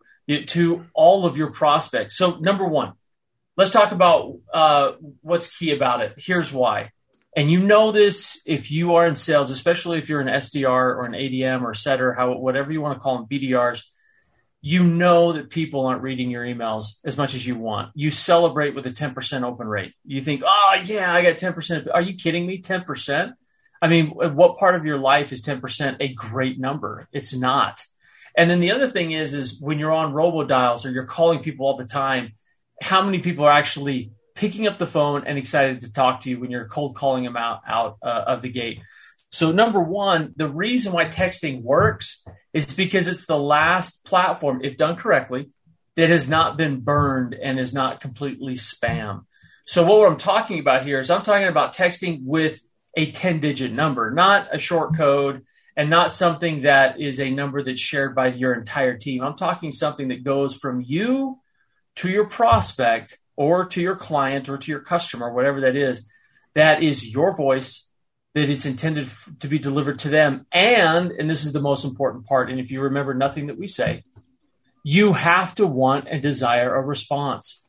to 0.47 0.85
all 0.93 1.25
of 1.25 1.37
your 1.37 1.51
prospects. 1.51 2.15
So, 2.15 2.37
number 2.37 2.65
one, 2.65 2.93
let's 3.57 3.71
talk 3.71 3.91
about 3.91 4.37
uh, 4.53 4.91
what's 5.21 5.57
key 5.57 5.71
about 5.71 6.01
it. 6.01 6.13
Here's 6.17 6.51
why. 6.51 6.91
And 7.35 7.51
you 7.51 7.61
know 7.61 7.91
this 7.91 8.41
if 8.45 8.71
you 8.71 8.95
are 8.95 9.07
in 9.07 9.15
sales, 9.15 9.49
especially 9.49 9.97
if 9.97 10.07
you're 10.07 10.21
an 10.21 10.27
SDR 10.27 10.69
or 10.69 11.05
an 11.05 11.13
ADM 11.13 11.63
or 11.63 11.73
setter, 11.73 12.13
how 12.13 12.37
whatever 12.37 12.71
you 12.71 12.81
want 12.81 12.95
to 12.95 13.01
call 13.01 13.17
them, 13.17 13.27
BDRs. 13.27 13.83
You 14.65 14.85
know 14.85 15.33
that 15.33 15.49
people 15.49 15.85
aren't 15.85 16.01
reading 16.01 16.31
your 16.31 16.45
emails 16.45 16.95
as 17.03 17.17
much 17.17 17.35
as 17.35 17.45
you 17.45 17.57
want. 17.57 17.91
You 17.95 18.09
celebrate 18.09 18.73
with 18.73 18.85
a 18.87 18.91
10% 18.91 19.43
open 19.43 19.67
rate. 19.67 19.93
You 20.05 20.21
think, 20.21 20.41
oh, 20.45 20.81
yeah, 20.85 21.13
I 21.13 21.21
got 21.21 21.37
10%. 21.37 21.89
Are 21.93 22.01
you 22.01 22.15
kidding 22.15 22.47
me? 22.47 22.61
10%? 22.61 23.33
I 23.81 23.87
mean, 23.89 24.07
what 24.07 24.55
part 24.55 24.75
of 24.75 24.85
your 24.85 24.97
life 24.97 25.33
is 25.33 25.45
10% 25.45 25.97
a 25.99 26.13
great 26.13 26.57
number? 26.57 27.09
It's 27.11 27.35
not. 27.35 27.83
And 28.37 28.49
then 28.49 28.61
the 28.61 28.71
other 28.71 28.87
thing 28.87 29.11
is, 29.11 29.33
is 29.33 29.59
when 29.61 29.79
you're 29.79 29.91
on 29.91 30.13
robodials 30.13 30.85
or 30.85 30.91
you're 30.91 31.05
calling 31.05 31.43
people 31.43 31.65
all 31.65 31.75
the 31.75 31.85
time, 31.85 32.33
how 32.81 33.03
many 33.03 33.19
people 33.19 33.43
are 33.43 33.51
actually 33.51 34.11
picking 34.35 34.65
up 34.65 34.77
the 34.77 34.87
phone 34.87 35.23
and 35.25 35.37
excited 35.37 35.81
to 35.81 35.93
talk 35.93 36.21
to 36.21 36.29
you 36.29 36.39
when 36.39 36.51
you're 36.51 36.67
cold 36.67 36.95
calling 36.95 37.23
them 37.23 37.37
out 37.37 37.61
out 37.67 37.97
uh, 38.01 38.23
of 38.27 38.41
the 38.41 38.49
gate. 38.49 38.79
So 39.33 39.51
number 39.51 39.81
one, 39.81 40.31
the 40.35 40.47
reason 40.47 40.93
why 40.93 41.05
texting 41.05 41.63
works 41.63 42.23
is 42.53 42.71
because 42.71 43.07
it's 43.07 43.25
the 43.25 43.37
last 43.37 44.05
platform, 44.05 44.61
if 44.63 44.77
done 44.77 44.95
correctly, 44.95 45.49
that 45.95 46.09
has 46.09 46.29
not 46.29 46.55
been 46.55 46.81
burned 46.81 47.33
and 47.33 47.59
is 47.59 47.73
not 47.73 47.99
completely 47.99 48.53
spam. 48.53 49.25
So 49.65 49.83
what 49.85 50.07
I'm 50.07 50.17
talking 50.17 50.59
about 50.59 50.85
here 50.85 50.99
is 50.99 51.09
I'm 51.09 51.23
talking 51.23 51.47
about 51.47 51.75
texting 51.75 52.19
with 52.21 52.63
a 52.95 53.09
10 53.09 53.39
digit 53.39 53.71
number, 53.71 54.11
not 54.11 54.53
a 54.53 54.59
short 54.59 54.95
code 54.95 55.41
and 55.75 55.89
not 55.89 56.13
something 56.13 56.61
that 56.61 57.01
is 57.01 57.19
a 57.19 57.31
number 57.31 57.63
that's 57.63 57.79
shared 57.79 58.13
by 58.13 58.27
your 58.27 58.53
entire 58.53 58.99
team. 58.99 59.23
I'm 59.23 59.35
talking 59.35 59.71
something 59.71 60.09
that 60.09 60.23
goes 60.23 60.55
from 60.55 60.79
you 60.79 61.39
to 61.95 62.07
your 62.07 62.27
prospect 62.27 63.17
or 63.35 63.65
to 63.65 63.81
your 63.81 63.95
client 63.95 64.47
or 64.47 64.59
to 64.59 64.71
your 64.71 64.81
customer, 64.81 65.33
whatever 65.33 65.61
that 65.61 65.75
is, 65.75 66.07
that 66.53 66.83
is 66.83 67.11
your 67.11 67.35
voice 67.35 67.89
that 68.33 68.49
it's 68.49 68.65
intended 68.65 69.07
to 69.39 69.47
be 69.47 69.59
delivered 69.59 69.99
to 69.99 70.09
them. 70.09 70.45
And, 70.51 71.11
and 71.11 71.29
this 71.29 71.45
is 71.45 71.53
the 71.53 71.61
most 71.61 71.85
important 71.85 72.25
part. 72.25 72.49
And 72.49 72.59
if 72.59 72.71
you 72.71 72.81
remember 72.81 73.13
nothing 73.13 73.47
that 73.47 73.57
we 73.57 73.67
say, 73.67 74.03
you 74.83 75.13
have 75.13 75.55
to 75.55 75.67
want 75.67 76.07
and 76.09 76.21
desire 76.21 76.75
a 76.75 76.81
response. 76.81 77.63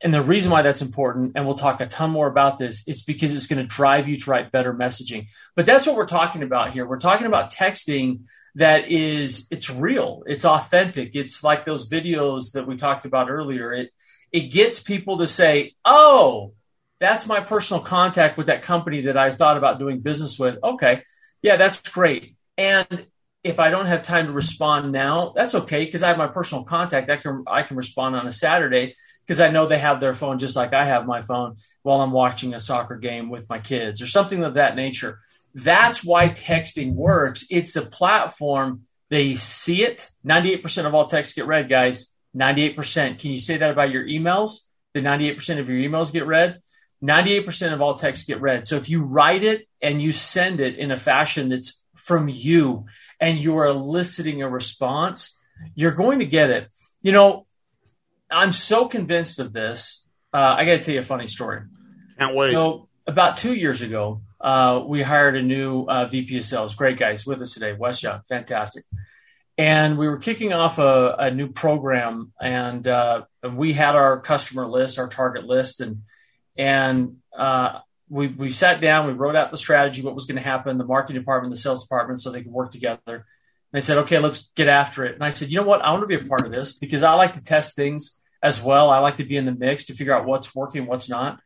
And 0.00 0.14
the 0.14 0.22
reason 0.22 0.52
why 0.52 0.62
that's 0.62 0.82
important, 0.82 1.32
and 1.34 1.44
we'll 1.44 1.56
talk 1.56 1.80
a 1.80 1.86
ton 1.86 2.10
more 2.10 2.28
about 2.28 2.56
this, 2.56 2.86
is 2.86 3.02
because 3.02 3.34
it's 3.34 3.46
going 3.46 3.60
to 3.60 3.66
drive 3.66 4.08
you 4.08 4.16
to 4.16 4.30
write 4.30 4.52
better 4.52 4.72
messaging. 4.72 5.26
But 5.56 5.66
that's 5.66 5.86
what 5.86 5.96
we're 5.96 6.06
talking 6.06 6.42
about 6.42 6.72
here. 6.72 6.86
We're 6.86 7.00
talking 7.00 7.26
about 7.26 7.52
texting 7.52 8.24
that 8.54 8.90
is, 8.90 9.46
it's 9.50 9.70
real, 9.70 10.22
it's 10.26 10.44
authentic. 10.44 11.14
It's 11.14 11.44
like 11.44 11.64
those 11.64 11.90
videos 11.90 12.52
that 12.52 12.66
we 12.66 12.76
talked 12.76 13.04
about 13.04 13.28
earlier. 13.28 13.72
It, 13.72 13.90
it 14.32 14.52
gets 14.52 14.80
people 14.80 15.18
to 15.18 15.26
say, 15.26 15.74
oh, 15.84 16.54
that's 17.00 17.26
my 17.26 17.40
personal 17.40 17.82
contact 17.82 18.36
with 18.36 18.48
that 18.48 18.62
company 18.62 19.02
that 19.02 19.16
I 19.16 19.34
thought 19.34 19.56
about 19.56 19.78
doing 19.78 20.00
business 20.00 20.38
with. 20.38 20.58
Okay. 20.62 21.02
Yeah, 21.42 21.56
that's 21.56 21.80
great. 21.80 22.36
And 22.56 23.06
if 23.44 23.60
I 23.60 23.70
don't 23.70 23.86
have 23.86 24.02
time 24.02 24.26
to 24.26 24.32
respond 24.32 24.90
now, 24.90 25.32
that's 25.34 25.54
okay 25.54 25.84
because 25.84 26.02
I 26.02 26.08
have 26.08 26.18
my 26.18 26.26
personal 26.26 26.64
contact. 26.64 27.08
I 27.10 27.16
can 27.16 27.44
I 27.46 27.62
can 27.62 27.76
respond 27.76 28.16
on 28.16 28.26
a 28.26 28.32
Saturday 28.32 28.94
because 29.24 29.40
I 29.40 29.50
know 29.50 29.66
they 29.66 29.78
have 29.78 30.00
their 30.00 30.14
phone 30.14 30.38
just 30.38 30.56
like 30.56 30.72
I 30.72 30.86
have 30.86 31.06
my 31.06 31.20
phone 31.20 31.56
while 31.82 32.00
I'm 32.00 32.10
watching 32.10 32.54
a 32.54 32.58
soccer 32.58 32.96
game 32.96 33.30
with 33.30 33.48
my 33.48 33.60
kids 33.60 34.02
or 34.02 34.06
something 34.06 34.42
of 34.42 34.54
that 34.54 34.74
nature. 34.74 35.20
That's 35.54 36.02
why 36.02 36.28
texting 36.30 36.94
works. 36.94 37.46
It's 37.50 37.76
a 37.76 37.82
platform. 37.82 38.82
They 39.08 39.34
see 39.34 39.82
it. 39.84 40.10
98% 40.26 40.86
of 40.86 40.94
all 40.94 41.06
texts 41.06 41.34
get 41.34 41.46
read, 41.46 41.68
guys. 41.68 42.12
98%. 42.36 43.18
Can 43.18 43.30
you 43.30 43.38
say 43.38 43.56
that 43.56 43.70
about 43.70 43.90
your 43.90 44.04
emails? 44.04 44.60
The 44.94 45.00
98% 45.00 45.58
of 45.58 45.68
your 45.68 45.78
emails 45.78 46.12
get 46.12 46.26
read? 46.26 46.60
98% 47.02 47.72
of 47.72 47.80
all 47.80 47.94
texts 47.94 48.26
get 48.26 48.40
read. 48.40 48.66
So 48.66 48.76
if 48.76 48.88
you 48.88 49.04
write 49.04 49.44
it 49.44 49.68
and 49.80 50.02
you 50.02 50.12
send 50.12 50.60
it 50.60 50.76
in 50.76 50.90
a 50.90 50.96
fashion 50.96 51.48
that's 51.48 51.84
from 51.94 52.28
you 52.28 52.86
and 53.20 53.38
you 53.38 53.56
are 53.58 53.66
eliciting 53.66 54.42
a 54.42 54.48
response, 54.48 55.38
you're 55.74 55.92
going 55.92 56.20
to 56.20 56.26
get 56.26 56.50
it. 56.50 56.68
You 57.02 57.12
know, 57.12 57.46
I'm 58.30 58.52
so 58.52 58.88
convinced 58.88 59.38
of 59.38 59.52
this. 59.52 60.06
Uh, 60.32 60.54
I 60.58 60.64
got 60.64 60.72
to 60.72 60.78
tell 60.80 60.94
you 60.94 61.00
a 61.00 61.04
funny 61.04 61.26
story. 61.26 61.62
Can't 62.18 62.34
wait. 62.34 62.52
So 62.52 62.88
about 63.06 63.36
two 63.36 63.54
years 63.54 63.80
ago, 63.80 64.22
uh, 64.40 64.82
we 64.86 65.02
hired 65.02 65.36
a 65.36 65.42
new 65.42 65.84
uh, 65.84 66.06
VP 66.06 66.38
of 66.38 66.44
sales. 66.44 66.74
Great 66.74 66.98
guys 66.98 67.26
with 67.26 67.40
us 67.40 67.54
today. 67.54 67.72
Wes 67.72 68.02
Young, 68.02 68.20
fantastic 68.28 68.84
and 69.58 69.98
we 69.98 70.06
were 70.06 70.18
kicking 70.18 70.52
off 70.52 70.78
a, 70.78 71.16
a 71.18 71.30
new 71.32 71.48
program 71.48 72.32
and, 72.40 72.86
uh, 72.86 73.22
we 73.52 73.72
had 73.72 73.96
our 73.96 74.20
customer 74.20 74.66
list 74.66 74.98
our 74.98 75.08
target 75.08 75.44
list 75.44 75.80
and 75.80 76.02
and 76.58 77.16
uh, 77.36 77.78
we, 78.08 78.28
we 78.28 78.50
sat 78.50 78.80
down 78.80 79.06
we 79.06 79.12
wrote 79.12 79.36
out 79.36 79.50
the 79.50 79.56
strategy 79.56 80.02
what 80.02 80.14
was 80.14 80.26
going 80.26 80.36
to 80.36 80.42
happen 80.42 80.76
the 80.76 80.84
marketing 80.84 81.20
department 81.20 81.54
the 81.54 81.60
sales 81.60 81.82
department 81.82 82.20
so 82.20 82.30
they 82.30 82.42
could 82.42 82.52
work 82.52 82.72
together. 82.72 83.00
And 83.06 83.24
they 83.72 83.80
said 83.80 83.98
okay 83.98 84.18
let's 84.18 84.50
get 84.56 84.68
after 84.68 85.04
it. 85.04 85.14
And 85.14 85.24
i 85.24 85.30
said 85.30 85.50
you 85.50 85.56
know 85.56 85.66
what? 85.66 85.82
I 85.82 85.90
want 85.90 86.02
to 86.02 86.06
be 86.06 86.16
a 86.16 86.28
part 86.28 86.44
of 86.44 86.52
this 86.52 86.78
because 86.78 87.02
i 87.02 87.14
like 87.14 87.34
to 87.34 87.42
test 87.42 87.76
things 87.76 88.20
as 88.42 88.62
well. 88.62 88.90
I 88.90 88.98
like 88.98 89.16
to 89.16 89.24
be 89.24 89.36
in 89.36 89.46
the 89.46 89.52
mix 89.52 89.86
to 89.86 89.94
figure 89.94 90.14
out 90.14 90.26
what's 90.26 90.54
working 90.54 90.86
what's 90.86 91.08
not. 91.08 91.40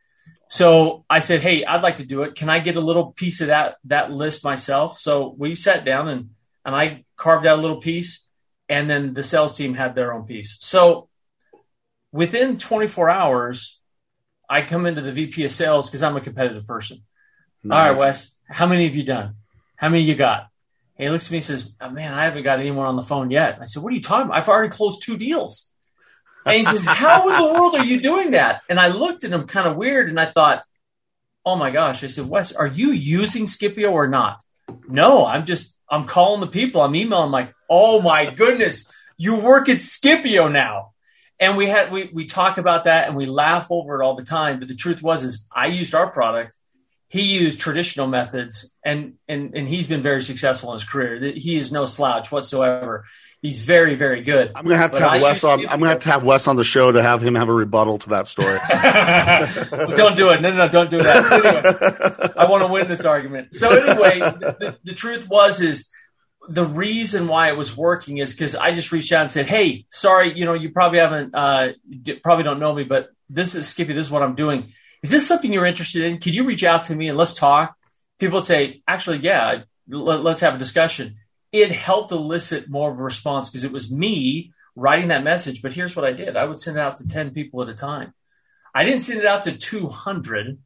So 0.49 1.05
i 1.09 1.19
said 1.19 1.41
hey 1.41 1.63
i'd 1.63 1.83
like 1.83 1.97
to 1.97 2.05
do 2.05 2.23
it. 2.23 2.35
Can 2.35 2.49
i 2.49 2.59
get 2.59 2.75
a 2.77 2.81
little 2.81 3.11
piece 3.11 3.41
of 3.41 3.47
that 3.47 3.75
that 3.85 4.11
list 4.11 4.43
myself? 4.43 4.97
So 4.99 5.35
we 5.37 5.55
sat 5.55 5.85
down 5.85 6.07
and 6.07 6.29
and 6.65 6.75
I 6.75 7.03
carved 7.17 7.45
out 7.45 7.59
a 7.59 7.61
little 7.61 7.81
piece, 7.81 8.27
and 8.69 8.89
then 8.89 9.13
the 9.13 9.23
sales 9.23 9.55
team 9.55 9.73
had 9.73 9.95
their 9.95 10.13
own 10.13 10.23
piece. 10.23 10.57
So 10.61 11.09
within 12.11 12.57
24 12.57 13.09
hours, 13.09 13.81
I 14.49 14.61
come 14.61 14.85
into 14.85 15.01
the 15.01 15.11
VP 15.11 15.45
of 15.45 15.51
sales 15.51 15.89
because 15.89 16.03
I'm 16.03 16.15
a 16.15 16.21
competitive 16.21 16.67
person. 16.67 17.03
Nice. 17.63 17.77
All 17.77 17.89
right, 17.89 17.97
Wes, 17.97 18.35
how 18.47 18.65
many 18.65 18.85
have 18.87 18.95
you 18.95 19.03
done? 19.03 19.35
How 19.75 19.89
many 19.89 20.03
you 20.03 20.15
got? 20.15 20.47
he 20.97 21.09
looks 21.09 21.25
at 21.25 21.31
me 21.31 21.37
and 21.37 21.43
says, 21.43 21.73
oh, 21.81 21.89
Man, 21.89 22.13
I 22.13 22.25
haven't 22.25 22.43
got 22.43 22.59
anyone 22.59 22.85
on 22.85 22.95
the 22.95 23.01
phone 23.01 23.31
yet. 23.31 23.57
I 23.61 23.65
said, 23.65 23.81
What 23.81 23.91
are 23.91 23.95
you 23.95 24.01
talking 24.01 24.27
about? 24.27 24.37
I've 24.37 24.49
already 24.49 24.69
closed 24.69 25.01
two 25.03 25.17
deals. 25.17 25.71
And 26.45 26.57
he 26.57 26.63
says, 26.63 26.85
How 26.85 27.29
in 27.29 27.37
the 27.37 27.59
world 27.59 27.75
are 27.75 27.85
you 27.85 28.01
doing 28.01 28.31
that? 28.31 28.61
And 28.69 28.79
I 28.79 28.87
looked 28.87 29.23
at 29.23 29.31
him 29.31 29.47
kind 29.47 29.67
of 29.67 29.75
weird 29.75 30.09
and 30.09 30.19
I 30.19 30.25
thought, 30.25 30.63
Oh 31.45 31.55
my 31.55 31.71
gosh. 31.71 32.03
I 32.03 32.07
said, 32.07 32.29
Wes, 32.29 32.51
are 32.51 32.67
you 32.67 32.91
using 32.91 33.45
Skipio 33.45 33.91
or 33.91 34.07
not? 34.07 34.39
No, 34.87 35.25
I'm 35.25 35.45
just 35.45 35.75
I'm 35.89 36.05
calling 36.07 36.41
the 36.41 36.47
people. 36.47 36.81
I'm 36.81 36.95
emailing 36.95 37.31
like, 37.31 37.53
oh 37.69 38.01
my 38.01 38.31
goodness, 38.31 38.89
you 39.17 39.39
work 39.39 39.69
at 39.69 39.77
Skipio 39.77 40.51
now. 40.51 40.92
And 41.43 41.57
we 41.57 41.67
had 41.67 41.91
we 41.91 42.09
we 42.13 42.25
talk 42.25 42.57
about 42.57 42.85
that 42.85 43.07
and 43.07 43.17
we 43.17 43.25
laugh 43.25 43.67
over 43.69 44.01
it 44.01 44.05
all 44.05 44.15
the 44.15 44.23
time. 44.23 44.59
But 44.59 44.69
the 44.69 44.75
truth 44.75 45.03
was 45.03 45.25
is 45.25 45.45
I 45.53 45.67
used 45.67 45.93
our 45.93 46.09
product. 46.09 46.57
He 47.09 47.23
used 47.23 47.59
traditional 47.59 48.07
methods 48.07 48.73
and 48.83 49.15
and 49.27 49.53
and 49.53 49.67
he's 49.67 49.85
been 49.85 50.01
very 50.01 50.23
successful 50.23 50.71
in 50.71 50.75
his 50.75 50.85
career. 50.85 51.33
He 51.35 51.57
is 51.57 51.69
no 51.69 51.83
slouch 51.83 52.31
whatsoever. 52.31 53.03
He's 53.41 53.61
very, 53.61 53.95
very 53.95 54.21
good. 54.21 54.53
I'm 54.55 54.63
gonna 54.63 54.77
have 54.77 54.91
to 54.91 54.99
but 54.99 55.01
have 55.01 55.11
I 55.11 55.21
Wes 55.21 55.43
on. 55.43 55.59
I'm 55.67 55.81
gonna 55.81 55.89
have 55.89 55.99
to 55.99 56.11
have 56.11 56.23
Wes 56.23 56.47
on 56.47 56.55
the 56.55 56.63
show 56.63 56.93
to 56.93 57.03
have 57.03 57.21
him 57.21 57.35
have 57.35 57.49
a 57.49 57.53
rebuttal 57.53 57.99
to 57.99 58.09
that 58.11 58.29
story. 58.29 58.57
don't 59.97 60.15
do 60.15 60.29
it. 60.29 60.41
No, 60.41 60.49
no, 60.49 60.55
no, 60.55 60.67
don't 60.69 60.89
do 60.89 61.03
that. 61.03 61.29
Anyway, 61.29 62.33
I 62.37 62.45
want 62.49 62.63
to 62.63 62.67
win 62.67 62.87
this 62.87 63.03
argument. 63.03 63.53
So 63.53 63.69
anyway, 63.69 64.19
the, 64.19 64.77
the, 64.85 64.93
truth 64.93 65.27
was 65.27 65.59
is 65.59 65.89
the 66.49 66.65
reason 66.65 67.27
why 67.27 67.49
it 67.49 67.57
was 67.57 67.75
working 67.75 68.17
is 68.17 68.33
because 68.33 68.55
I 68.55 68.73
just 68.73 68.91
reached 68.91 69.11
out 69.11 69.21
and 69.21 69.31
said, 69.31 69.47
"Hey, 69.47 69.85
sorry, 69.89 70.37
you 70.37 70.45
know, 70.45 70.53
you 70.53 70.71
probably 70.71 70.99
haven't, 70.99 71.33
uh, 71.33 71.69
probably 72.23 72.43
don't 72.43 72.59
know 72.59 72.73
me, 72.73 72.83
but 72.83 73.09
this 73.29 73.55
is 73.55 73.67
Skippy. 73.67 73.93
This 73.93 74.07
is 74.07 74.11
what 74.11 74.23
I'm 74.23 74.35
doing. 74.35 74.73
Is 75.01 75.11
this 75.11 75.27
something 75.27 75.51
you're 75.51 75.65
interested 75.65 76.03
in? 76.03 76.19
Could 76.19 76.35
you 76.35 76.45
reach 76.45 76.63
out 76.63 76.83
to 76.83 76.95
me 76.95 77.09
and 77.09 77.17
let's 77.17 77.33
talk?" 77.33 77.75
People 78.19 78.39
would 78.39 78.45
say, 78.45 78.81
"Actually, 78.87 79.19
yeah, 79.19 79.63
let, 79.87 80.23
let's 80.23 80.41
have 80.41 80.55
a 80.55 80.59
discussion." 80.59 81.17
it 81.53 81.71
helped 81.71 82.11
elicit 82.11 82.67
more 82.67 82.91
of 82.91 82.99
a 82.99 83.03
response 83.03 83.49
because 83.49 83.63
it 83.63 83.71
was 83.71 83.91
me 83.91 84.51
writing 84.75 85.09
that 85.09 85.23
message. 85.23 85.61
But 85.61 85.73
here's 85.73 85.95
what 85.95 86.03
I 86.03 86.11
did 86.11 86.35
I 86.35 86.43
would 86.43 86.59
send 86.59 86.77
it 86.77 86.81
out 86.81 86.97
to 86.97 87.07
10 87.07 87.31
people 87.31 87.61
at 87.61 87.69
a 87.69 87.75
time. 87.75 88.13
I 88.75 88.83
didn't 88.83 89.01
send 89.01 89.19
it 89.19 89.27
out 89.27 89.43
to 89.43 89.55
200 89.55 90.57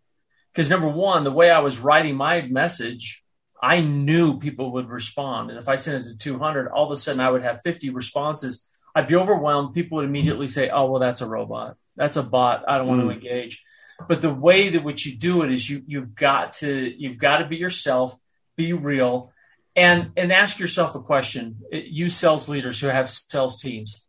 because, 0.54 0.70
number 0.70 0.88
one, 0.88 1.26
the 1.26 1.32
way 1.32 1.52
I 1.52 1.60
was 1.60 1.78
writing 1.78 2.16
my 2.16 2.42
message, 2.42 3.22
I 3.62 3.82
knew 3.82 4.40
people 4.40 4.74
would 4.74 4.90
respond. 4.90 5.50
And 5.50 5.60
if 5.60 5.68
I 5.68 5.76
sent 5.76 6.06
it 6.06 6.10
to 6.10 6.18
200, 6.18 6.68
all 6.68 6.86
of 6.86 6.92
a 6.92 6.98
sudden 6.98 7.22
I 7.22 7.30
would 7.30 7.44
have 7.44 7.62
50 7.62 7.90
responses. 7.90 8.64
I'd 8.94 9.08
be 9.08 9.16
overwhelmed. 9.16 9.74
People 9.74 9.98
would 9.98 10.06
immediately 10.06 10.48
say, 10.48 10.70
oh, 10.70 10.92
well, 10.92 11.00
that's 11.00 11.22
a 11.22 11.28
robot. 11.28 11.78
That's 11.96 12.18
a 12.18 12.24
bot. 12.24 12.64
I 12.68 12.78
don't 12.78 12.88
want 12.88 13.02
mm. 13.02 13.06
to 13.06 13.12
engage. 13.12 13.64
But 14.08 14.22
the 14.22 14.34
way 14.34 14.70
that 14.70 14.84
which 14.84 15.06
you 15.06 15.18
do 15.18 15.42
it 15.44 15.52
is 15.52 15.68
you, 15.68 15.82
you've 15.88 16.14
got 16.14 16.54
to, 16.54 16.70
you've 16.70 17.18
got 17.18 17.38
to 17.38 17.48
be 17.48 17.58
yourself, 17.58 18.16
be 18.56 18.74
real, 18.74 19.34
and 19.78 20.12
and 20.18 20.34
ask 20.34 20.60
yourself 20.60 20.96
a 20.96 21.00
question 21.00 21.62
you 21.72 22.10
sales 22.10 22.50
leaders 22.50 22.82
who 22.82 22.88
have 22.88 23.10
sales 23.10 23.62
teams 23.62 24.08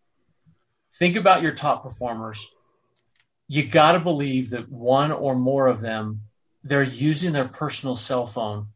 think 0.98 1.14
about 1.14 1.42
your 1.42 1.52
top 1.52 1.82
performers 1.84 2.48
you 3.46 3.68
got 3.68 3.92
to 3.92 4.00
believe 4.00 4.50
that 4.50 4.68
one 4.68 5.12
or 5.12 5.36
more 5.36 5.68
of 5.68 5.80
them 5.80 6.22
they're 6.64 6.82
using 6.82 7.32
their 7.32 7.46
personal 7.46 7.94
cell 7.94 8.26
phone 8.26 8.68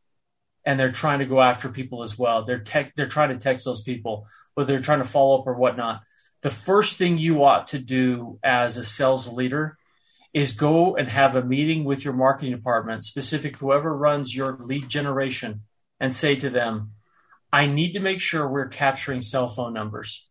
and 0.64 0.78
they're 0.78 0.92
trying 0.92 1.19
to 1.21 1.26
go 1.26 1.40
after 1.40 1.69
people 1.69 2.02
as 2.02 2.19
well. 2.19 2.45
They're 2.45 2.61
tech, 2.61 2.95
they're 2.97 3.07
trying 3.07 3.31
to 3.31 3.38
text 3.38 3.64
those 3.64 3.83
people, 3.83 4.26
whether 4.54 4.73
they're 4.73 4.83
trying 4.83 5.00
to 5.00 5.04
follow 5.04 5.40
up 5.40 5.47
or 5.47 5.54
whatnot. 5.54 6.02
The 6.42 6.50
first 6.50 6.97
thing 6.97 7.19
you 7.19 7.45
ought 7.45 7.69
to 7.69 7.78
do 7.78 8.38
as 8.42 8.76
a 8.76 8.85
sales 8.85 9.33
leader 9.33 9.76
is 10.35 10.52
go 10.52 10.97
and 10.97 11.09
have 11.09 11.37
a 11.37 11.45
meeting 11.45 11.85
with 11.85 12.04
your 12.04 12.14
marketing 12.14 12.54
department, 12.54 13.04
specific 13.04 13.57
whoever 13.57 13.95
runs 13.95 14.35
your 14.35 14.57
lead 14.59 14.88
generation, 14.88 15.62
and 16.00 16.14
say 16.14 16.35
to 16.37 16.50
them, 16.50 16.92
I 17.52 17.66
need 17.66 17.92
to 17.92 18.00
make 18.00 18.21
sure 18.21 18.49
we're 18.49 18.69
capturing 18.69 19.21
cell 19.21 19.49
phone 19.49 19.75
numbers. 19.75 20.26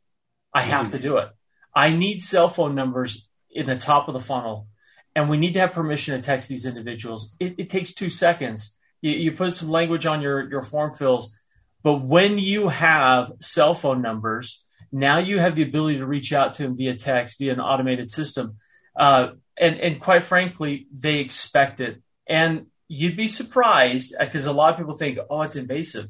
I 0.54 0.64
have 0.64 0.92
to 0.92 1.00
do 1.00 1.18
it. 1.18 1.30
I 1.74 1.92
need 1.92 2.20
cell 2.20 2.50
phone 2.50 2.76
numbers 2.76 3.30
in 3.50 3.68
the 3.68 3.78
top 3.78 4.08
of 4.08 4.14
the 4.14 4.20
funnel, 4.20 4.68
and 5.16 5.30
we 5.30 5.38
need 5.38 5.54
to 5.54 5.60
have 5.60 5.74
permission 5.74 6.16
to 6.16 6.22
text 6.22 6.50
these 6.50 6.66
individuals. 6.66 7.36
It, 7.40 7.56
it 7.58 7.70
takes 7.70 7.94
two 7.94 8.10
seconds. 8.10 8.76
You, 9.01 9.12
you 9.12 9.31
put 9.34 9.53
some 9.53 9.70
language 9.70 10.05
on 10.05 10.22
your, 10.22 10.50
your 10.50 10.62
form 10.62 10.93
fills, 10.93 11.36
but 11.84 12.01
when 12.01 12.38
you 12.38 12.67
have 12.67 13.31
cell 13.39 13.75
phone 13.75 14.01
numbers, 14.01 14.63
now 14.91 15.20
you 15.20 15.39
have 15.39 15.55
the 15.55 15.63
ability 15.63 16.00
to 16.00 16.05
reach 16.05 16.34
out 16.34 16.55
to 16.55 16.63
them 16.63 16.77
via 16.77 16.96
text, 16.96 17.39
via 17.39 17.53
an 17.53 17.60
automated 17.60 18.12
system. 18.12 18.58
Uh, 18.96 19.29
and, 19.58 19.79
and 19.79 20.01
quite 20.01 20.24
frankly, 20.24 20.88
they 20.93 21.17
expect 21.17 21.79
it. 21.79 22.01
And 22.27 22.67
you'd 22.88 23.17
be 23.17 23.27
surprised 23.27 24.15
because 24.20 24.48
uh, 24.48 24.51
a 24.51 24.53
lot 24.53 24.74
of 24.74 24.77
people 24.77 24.93
think, 24.93 25.17
oh, 25.29 25.41
it's 25.41 25.55
invasive. 25.55 26.10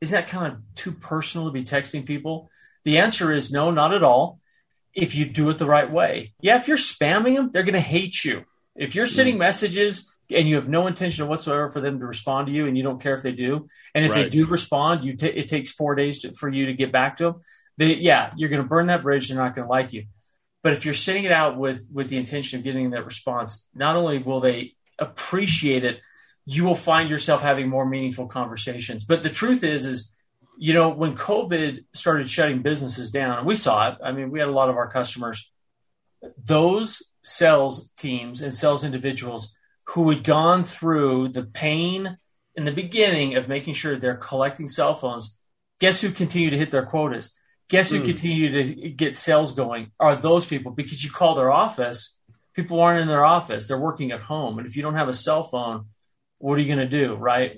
Isn't 0.00 0.14
that 0.14 0.28
kind 0.28 0.52
of 0.52 0.60
too 0.74 0.92
personal 0.92 1.46
to 1.46 1.52
be 1.52 1.64
texting 1.64 2.04
people? 2.04 2.50
The 2.84 2.98
answer 2.98 3.32
is 3.32 3.50
no, 3.50 3.70
not 3.70 3.94
at 3.94 4.02
all. 4.02 4.40
If 4.94 5.14
you 5.14 5.26
do 5.26 5.50
it 5.50 5.58
the 5.58 5.66
right 5.66 5.90
way. 5.90 6.34
Yeah, 6.40 6.56
if 6.56 6.68
you're 6.68 6.76
spamming 6.76 7.36
them, 7.36 7.50
they're 7.52 7.62
going 7.62 7.74
to 7.74 7.80
hate 7.80 8.24
you. 8.24 8.44
If 8.74 8.94
you're 8.94 9.06
sending 9.06 9.36
mm. 9.36 9.40
messages 9.40 10.10
and 10.30 10.48
you 10.48 10.56
have 10.56 10.68
no 10.68 10.86
intention 10.86 11.26
whatsoever 11.28 11.68
for 11.68 11.80
them 11.80 12.00
to 12.00 12.06
respond 12.06 12.46
to 12.46 12.52
you 12.52 12.66
and 12.66 12.76
you 12.76 12.82
don't 12.82 13.02
care 13.02 13.14
if 13.14 13.22
they 13.22 13.32
do, 13.32 13.68
and 13.94 14.04
if 14.04 14.12
right. 14.12 14.24
they 14.24 14.30
do 14.30 14.46
respond, 14.46 15.04
you 15.04 15.16
t- 15.16 15.26
it 15.28 15.48
takes 15.48 15.70
four 15.70 15.94
days 15.94 16.20
to, 16.20 16.32
for 16.34 16.48
you 16.48 16.66
to 16.66 16.74
get 16.74 16.92
back 16.92 17.16
to 17.16 17.24
them. 17.24 17.40
They, 17.76 17.94
yeah, 17.94 18.32
you're 18.36 18.50
going 18.50 18.62
to 18.62 18.68
burn 18.68 18.88
that 18.88 19.02
bridge. 19.02 19.28
They're 19.28 19.38
not 19.38 19.54
going 19.54 19.66
to 19.66 19.70
like 19.70 19.92
you. 19.92 20.06
But 20.62 20.72
if 20.72 20.84
you're 20.84 20.94
sending 20.94 21.24
it 21.24 21.32
out 21.32 21.56
with 21.56 21.88
with 21.92 22.08
the 22.08 22.16
intention 22.16 22.58
of 22.58 22.64
getting 22.64 22.90
that 22.90 23.04
response, 23.04 23.66
not 23.74 23.96
only 23.96 24.18
will 24.18 24.40
they 24.40 24.74
appreciate 24.98 25.84
it, 25.84 26.00
you 26.44 26.64
will 26.64 26.74
find 26.74 27.08
yourself 27.08 27.42
having 27.42 27.68
more 27.68 27.86
meaningful 27.86 28.26
conversations. 28.26 29.04
But 29.04 29.22
the 29.22 29.30
truth 29.30 29.62
is, 29.62 29.86
is 29.86 30.14
you 30.58 30.74
know, 30.74 30.88
when 30.88 31.14
COVID 31.16 31.84
started 31.94 32.28
shutting 32.28 32.62
businesses 32.62 33.12
down, 33.12 33.38
and 33.38 33.46
we 33.46 33.54
saw 33.54 33.90
it. 33.90 33.98
I 34.02 34.10
mean, 34.10 34.30
we 34.30 34.40
had 34.40 34.48
a 34.48 34.52
lot 34.52 34.68
of 34.68 34.76
our 34.76 34.90
customers, 34.90 35.52
those 36.36 37.00
sales 37.22 37.90
teams 37.96 38.42
and 38.42 38.54
sales 38.54 38.82
individuals 38.82 39.54
who 39.90 40.10
had 40.10 40.22
gone 40.22 40.64
through 40.64 41.28
the 41.28 41.44
pain 41.44 42.18
in 42.54 42.64
the 42.64 42.72
beginning 42.72 43.36
of 43.36 43.48
making 43.48 43.74
sure 43.74 43.96
they're 43.96 44.16
collecting 44.16 44.68
cell 44.68 44.94
phones. 44.94 45.38
Guess 45.80 46.00
who 46.00 46.10
continue 46.10 46.50
to 46.50 46.58
hit 46.58 46.70
their 46.70 46.84
quotas? 46.84 47.34
Guess 47.68 47.90
who 47.90 48.00
mm. 48.00 48.04
continue 48.04 48.62
to 48.62 48.90
get 48.90 49.16
sales 49.16 49.54
going 49.54 49.92
are 49.98 50.16
those 50.16 50.44
people 50.44 50.72
because 50.72 51.04
you 51.04 51.10
call 51.10 51.34
their 51.34 51.50
office, 51.50 52.18
people 52.54 52.80
aren't 52.80 53.00
in 53.00 53.08
their 53.08 53.24
office. 53.24 53.66
They're 53.66 53.78
working 53.78 54.10
at 54.10 54.20
home. 54.20 54.58
And 54.58 54.66
if 54.66 54.76
you 54.76 54.82
don't 54.82 54.94
have 54.94 55.08
a 55.08 55.14
cell 55.14 55.44
phone, 55.44 55.86
what 56.38 56.58
are 56.58 56.60
you 56.60 56.74
going 56.74 56.88
to 56.90 57.06
do? 57.06 57.14
Right. 57.14 57.56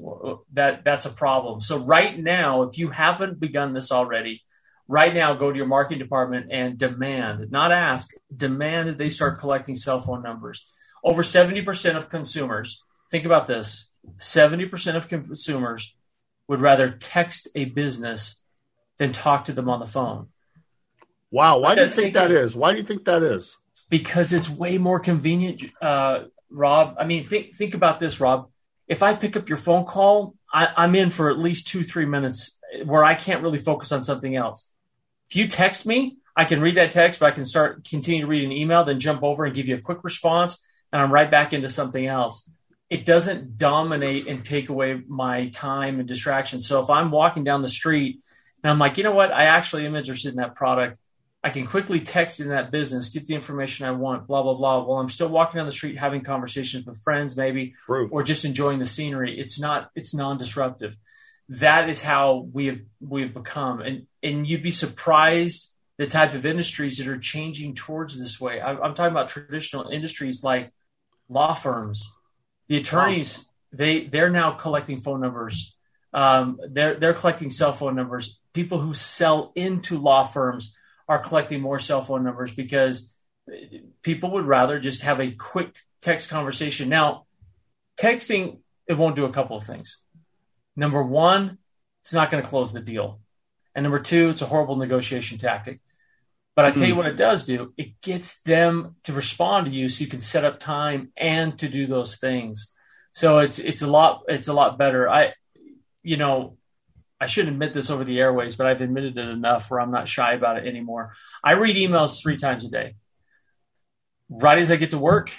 That, 0.53 0.85
that's 0.85 1.07
a 1.07 1.11
problem. 1.11 1.61
So 1.61 1.79
right 1.79 2.19
now, 2.19 2.63
if 2.63 2.79
you 2.79 2.91
haven't 2.91 3.41
begun 3.41 3.73
this 3.73 3.91
already, 3.91 4.43
right 4.87 5.15
now 5.15 5.35
go 5.35 5.51
to 5.51 5.57
your 5.57 5.67
marketing 5.67 5.99
department 5.99 6.47
and 6.51 6.79
demand, 6.79 7.51
not 7.51 7.73
ask, 7.73 8.11
demand 8.35 8.89
that 8.89 8.99
they 8.99 9.09
start 9.09 9.41
collecting 9.41 9.75
cell 9.75 10.01
phone 10.01 10.23
numbers. 10.23 10.67
Over 11.03 11.23
70% 11.23 11.97
of 11.97 12.11
consumers, 12.11 12.83
think 13.11 13.25
about 13.25 13.47
this 13.47 13.89
70% 14.17 14.97
of 14.97 15.09
consumers 15.09 15.95
would 16.49 16.61
rather 16.61 16.91
text 16.91 17.49
a 17.55 17.67
business 17.67 18.43
than 18.99 19.13
talk 19.13 19.45
to 19.47 19.53
them 19.53 19.69
on 19.69 19.81
the 19.81 19.87
phone. 19.87 20.29
Wow. 21.31 21.59
Why 21.59 21.75
do 21.75 21.83
you 21.83 21.87
think 21.87 22.15
that 22.15 22.31
is? 22.31 22.57
Why 22.57 22.73
do 22.73 22.79
you 22.79 22.85
think 22.85 23.05
that 23.05 23.23
is? 23.23 23.57
Because 23.89 24.33
it's 24.33 24.49
way 24.49 24.79
more 24.79 25.01
convenient, 25.01 25.65
uh, 25.81 26.25
Rob. 26.51 26.97
I 26.99 27.05
mean, 27.05 27.25
think, 27.25 27.55
think 27.55 27.75
about 27.75 28.01
this, 28.01 28.21
Rob. 28.21 28.51
If 28.89 29.03
I 29.03 29.15
pick 29.15 29.37
up 29.37 29.49
your 29.49 29.59
phone 29.59 29.85
call, 29.85 30.35
I, 30.53 30.69
I'm 30.77 30.95
in 30.95 31.11
for 31.11 31.31
at 31.31 31.39
least 31.39 31.69
two, 31.69 31.85
three 31.85 32.07
minutes 32.07 32.59
where 32.85 33.05
I 33.05 33.15
can't 33.15 33.43
really 33.43 33.59
focus 33.59 33.93
on 33.93 34.03
something 34.03 34.35
else. 34.35 34.71
If 35.29 35.37
you 35.37 35.47
text 35.47 35.87
me, 35.87 36.17
I 36.37 36.45
can 36.45 36.61
read 36.61 36.77
that 36.77 36.91
text, 36.91 37.21
but 37.21 37.27
I 37.27 37.31
can 37.31 37.45
start 37.45 37.85
continue 37.85 38.23
to 38.23 38.27
read 38.27 38.45
an 38.45 38.53
email, 38.53 38.85
then 38.85 38.99
jump 38.99 39.23
over 39.23 39.45
and 39.45 39.55
give 39.55 39.69
you 39.69 39.77
a 39.77 39.81
quick 39.81 40.03
response, 40.03 40.59
and 40.93 41.03
I'm 41.03 41.13
right 41.13 41.31
back 41.31 41.53
into 41.53 41.69
something 41.69 42.07
else. 42.07 42.49
It 42.89 43.05
doesn't 43.05 43.57
dominate 43.57 44.27
and 44.27 44.45
take 44.45 44.69
away 44.69 45.01
my 45.07 45.49
time 45.51 46.01
and 46.01 46.09
distraction. 46.09 46.61
So 46.61 46.83
if 46.83 46.91
I'm 46.91 47.11
walking 47.11 47.45
down 47.45 47.63
the 47.63 47.69
street 47.69 48.21
and 48.65 48.71
I'm 48.71 48.79
like, 48.79 48.99
you 48.99 49.05
know 49.05 49.13
what? 49.13 49.33
I 49.33 49.45
actually 49.45 49.87
am 49.87 49.95
interested 49.95 50.31
in 50.31 50.37
that 50.37 50.57
product. 50.57 50.99
I 51.43 51.51
can 51.51 51.67
quickly 51.67 52.01
text 52.01 52.41
in 52.41 52.49
that 52.49 52.71
business, 52.71 53.09
get 53.09 53.27
the 53.27 53.35
information 53.35 53.87
I 53.87 53.93
want, 53.93 54.27
blah, 54.27 54.43
blah, 54.43 54.55
blah, 54.55 54.85
while 54.85 54.99
I'm 54.99 55.09
still 55.09 55.29
walking 55.29 55.59
down 55.59 55.67
the 55.67 55.73
street 55.73 55.97
having 55.97 56.23
conversations 56.23 56.85
with 56.85 57.01
friends, 57.03 57.37
maybe, 57.37 57.75
True. 57.87 58.09
or 58.11 58.23
just 58.23 58.45
enjoying 58.45 58.79
the 58.79 58.87
scenery. 58.87 59.41
It's 59.41 59.59
not, 59.59 59.91
it's 59.95 60.15
non 60.15 60.37
disruptive. 60.37 60.97
That 61.49 61.89
is 61.89 62.03
how 62.03 62.47
we 62.53 62.67
have, 62.67 62.81
we 63.01 63.23
have 63.23 63.33
become. 63.33 63.81
And, 63.81 64.07
and 64.23 64.47
you'd 64.47 64.63
be 64.63 64.71
surprised 64.71 65.71
the 65.97 66.07
type 66.07 66.35
of 66.35 66.45
industries 66.45 66.99
that 66.99 67.09
are 67.09 67.19
changing 67.19 67.75
towards 67.75 68.19
this 68.19 68.41
way. 68.41 68.61
I, 68.61 68.73
am 68.73 68.95
talking 68.95 69.13
about 69.13 69.29
traditional 69.29 69.89
industries 69.89 70.45
like 70.45 70.73
law 71.31 71.55
firms. 71.55 72.13
The 72.69 72.77
attorneys, 72.77 73.47
they, 73.73 74.05
they're 74.05 74.31
now 74.31 74.53
collecting 74.53 75.01
phone 75.01 75.21
numbers 75.23 75.75
um, 76.13 76.59
they're 76.69 76.95
they're 76.95 77.15
collecting 77.15 77.51
cell 77.51 77.73
phone 77.73 77.95
numbers. 77.95 78.41
People 78.53 78.81
who 78.81 78.95
sell 78.95 79.53
into 79.55 79.99
law 79.99 80.25
firms 80.25 80.77
are 81.09 81.19
collecting 81.19 81.61
more 81.61 81.79
cell 81.79 82.03
phone 82.03 82.25
numbers 82.25 82.53
because 82.53 83.13
people 84.03 84.33
would 84.33 84.45
rather 84.45 84.79
just 84.81 85.03
have 85.03 85.21
a 85.21 85.31
quick 85.31 85.77
text 86.03 86.29
conversation. 86.29 86.89
Now, 86.89 87.27
texting 88.01 88.59
it 88.87 88.95
won't 88.95 89.17
do 89.17 89.25
a 89.25 89.33
couple 89.33 89.57
of 89.57 89.65
things. 89.65 89.99
Number 90.75 91.03
one, 91.03 91.59
it's 92.03 92.13
not 92.13 92.31
going 92.31 92.43
to 92.43 92.49
close 92.49 92.73
the 92.73 92.81
deal, 92.81 93.21
and 93.75 93.85
number 93.85 94.01
two, 94.01 94.31
it's 94.31 94.43
a 94.43 94.47
horrible 94.47 94.77
negotiation 94.77 95.39
tactic. 95.39 95.81
But 96.61 96.67
I 96.67 96.73
tell 96.73 96.85
you 96.85 96.93
hmm. 96.93 96.99
what 96.99 97.07
it 97.07 97.17
does 97.17 97.47
do, 97.47 97.73
it 97.79 98.03
gets 98.03 98.43
them 98.43 98.97
to 99.05 99.15
respond 99.15 99.65
to 99.65 99.73
you 99.73 99.89
so 99.89 100.05
you 100.05 100.11
can 100.11 100.21
set 100.21 100.45
up 100.45 100.61
time 100.61 101.11
and 101.17 101.59
to 101.59 101.71
do 101.71 101.87
those 101.87 102.17
things. 102.17 102.75
So 103.15 103.39
it's 103.39 103.59
it's 103.59 103.81
a 103.81 103.87
lot 103.87 104.25
it's 104.29 104.49
a 104.49 104.53
lot 104.53 104.77
better. 104.77 105.09
I 105.09 105.33
you 106.03 106.19
know, 106.19 106.59
I 107.19 107.29
shouldn't 107.29 107.55
admit 107.55 107.73
this 107.73 107.89
over 107.89 108.05
the 108.05 108.21
airways, 108.21 108.57
but 108.57 108.67
I've 108.67 108.83
admitted 108.83 109.17
it 109.17 109.27
enough 109.27 109.71
where 109.71 109.81
I'm 109.81 109.91
not 109.91 110.07
shy 110.07 110.35
about 110.35 110.59
it 110.59 110.67
anymore. 110.67 111.15
I 111.43 111.53
read 111.53 111.77
emails 111.77 112.21
three 112.23 112.37
times 112.37 112.67
a 112.67 112.69
day. 112.69 112.97
Right 114.29 114.59
as 114.59 114.71
I 114.71 114.77
get 114.77 114.91
to 114.91 114.99
work, 114.99 115.33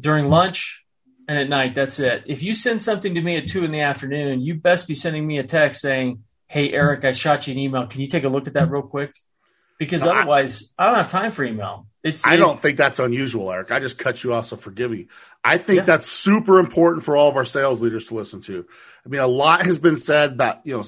during 0.00 0.30
lunch, 0.30 0.82
and 1.28 1.36
at 1.36 1.50
night. 1.50 1.74
That's 1.74 1.98
it. 1.98 2.22
If 2.24 2.42
you 2.42 2.54
send 2.54 2.80
something 2.80 3.14
to 3.16 3.20
me 3.20 3.36
at 3.36 3.48
two 3.48 3.66
in 3.66 3.70
the 3.70 3.82
afternoon, 3.82 4.40
you 4.40 4.54
best 4.54 4.88
be 4.88 4.94
sending 4.94 5.26
me 5.26 5.40
a 5.40 5.44
text 5.44 5.82
saying, 5.82 6.24
Hey, 6.46 6.72
Eric, 6.72 7.04
I 7.04 7.12
shot 7.12 7.46
you 7.46 7.52
an 7.52 7.58
email. 7.58 7.86
Can 7.86 8.00
you 8.00 8.06
take 8.06 8.24
a 8.24 8.30
look 8.30 8.46
at 8.46 8.54
that 8.54 8.70
real 8.70 8.80
quick? 8.80 9.12
Because 9.78 10.02
otherwise, 10.02 10.72
I, 10.76 10.84
I 10.84 10.86
don't 10.86 10.96
have 10.96 11.08
time 11.08 11.30
for 11.30 11.44
email. 11.44 11.86
It's, 12.02 12.26
I 12.26 12.36
don't 12.36 12.58
think 12.58 12.78
that's 12.78 12.98
unusual, 12.98 13.50
Eric. 13.50 13.70
I 13.70 13.80
just 13.80 13.98
cut 13.98 14.22
you 14.22 14.32
off, 14.32 14.46
so 14.46 14.56
forgive 14.56 14.90
me. 14.90 15.08
I 15.44 15.58
think 15.58 15.78
yeah. 15.78 15.84
that's 15.84 16.06
super 16.06 16.58
important 16.58 17.04
for 17.04 17.16
all 17.16 17.28
of 17.28 17.36
our 17.36 17.44
sales 17.44 17.80
leaders 17.80 18.06
to 18.06 18.14
listen 18.14 18.40
to. 18.42 18.66
I 19.04 19.08
mean, 19.08 19.20
a 19.20 19.26
lot 19.26 19.64
has 19.66 19.78
been 19.78 19.96
said 19.96 20.32
about, 20.32 20.64
you 20.64 20.76
know, 20.76 20.84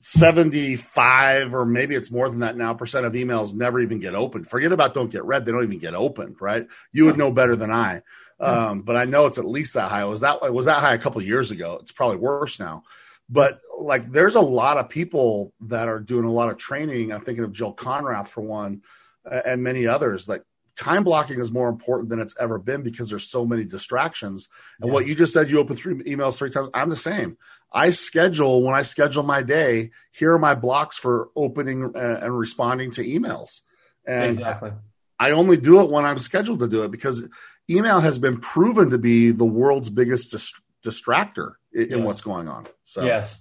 75 0.00 1.54
or 1.54 1.66
maybe 1.66 1.94
it's 1.94 2.10
more 2.10 2.28
than 2.28 2.40
that 2.40 2.56
now 2.56 2.72
percent 2.72 3.04
of 3.04 3.12
emails 3.12 3.54
never 3.54 3.80
even 3.80 4.00
get 4.00 4.14
opened. 4.14 4.48
Forget 4.48 4.72
about 4.72 4.94
don't 4.94 5.12
get 5.12 5.24
read. 5.24 5.44
They 5.44 5.52
don't 5.52 5.64
even 5.64 5.78
get 5.78 5.94
opened, 5.94 6.36
right? 6.40 6.66
You 6.92 7.06
would 7.06 7.18
know 7.18 7.30
better 7.30 7.54
than 7.54 7.70
I. 7.70 8.02
Um, 8.38 8.80
but 8.80 8.96
I 8.96 9.04
know 9.04 9.26
it's 9.26 9.36
at 9.36 9.44
least 9.44 9.74
that 9.74 9.90
high. 9.90 10.06
Was 10.06 10.22
that, 10.22 10.52
was 10.52 10.64
that 10.64 10.80
high 10.80 10.94
a 10.94 10.98
couple 10.98 11.20
years 11.20 11.50
ago? 11.50 11.78
It's 11.82 11.92
probably 11.92 12.16
worse 12.16 12.58
now. 12.58 12.84
But 13.30 13.60
like, 13.78 14.10
there's 14.10 14.34
a 14.34 14.40
lot 14.40 14.76
of 14.76 14.88
people 14.88 15.54
that 15.62 15.88
are 15.88 16.00
doing 16.00 16.24
a 16.24 16.32
lot 16.32 16.50
of 16.50 16.58
training. 16.58 17.12
I'm 17.12 17.20
thinking 17.20 17.44
of 17.44 17.52
Jill 17.52 17.74
Konrath 17.74 18.28
for 18.28 18.42
one 18.42 18.82
and 19.24 19.62
many 19.62 19.86
others. 19.86 20.28
Like 20.28 20.42
time 20.76 21.04
blocking 21.04 21.40
is 21.40 21.52
more 21.52 21.68
important 21.68 22.08
than 22.08 22.20
it's 22.20 22.34
ever 22.40 22.58
been 22.58 22.82
because 22.82 23.10
there's 23.10 23.28
so 23.28 23.44
many 23.44 23.64
distractions. 23.64 24.48
And 24.80 24.88
yes. 24.88 24.94
what 24.94 25.06
you 25.06 25.14
just 25.14 25.32
said, 25.32 25.50
you 25.50 25.58
open 25.58 25.76
three 25.76 25.94
emails 26.04 26.38
three 26.38 26.50
times. 26.50 26.70
I'm 26.72 26.88
the 26.88 26.96
same. 26.96 27.36
I 27.72 27.90
schedule 27.90 28.62
when 28.62 28.74
I 28.74 28.82
schedule 28.82 29.22
my 29.22 29.42
day. 29.42 29.90
Here 30.10 30.32
are 30.32 30.38
my 30.38 30.54
blocks 30.54 30.96
for 30.96 31.28
opening 31.36 31.92
uh, 31.94 32.18
and 32.22 32.36
responding 32.36 32.90
to 32.92 33.04
emails. 33.04 33.60
And 34.06 34.30
exactly. 34.32 34.72
I 35.18 35.32
only 35.32 35.58
do 35.58 35.82
it 35.82 35.90
when 35.90 36.06
I'm 36.06 36.18
scheduled 36.18 36.60
to 36.60 36.68
do 36.68 36.82
it 36.82 36.90
because 36.90 37.28
email 37.68 38.00
has 38.00 38.18
been 38.18 38.40
proven 38.40 38.90
to 38.90 38.98
be 38.98 39.30
the 39.30 39.44
world's 39.44 39.90
biggest 39.90 40.30
dis- 40.30 40.54
distractor 40.84 41.52
in, 41.72 41.82
yes. 41.82 41.90
in, 41.90 42.04
what's 42.04 42.20
going 42.20 42.48
on. 42.48 42.66
So 42.84 43.04
yes, 43.04 43.40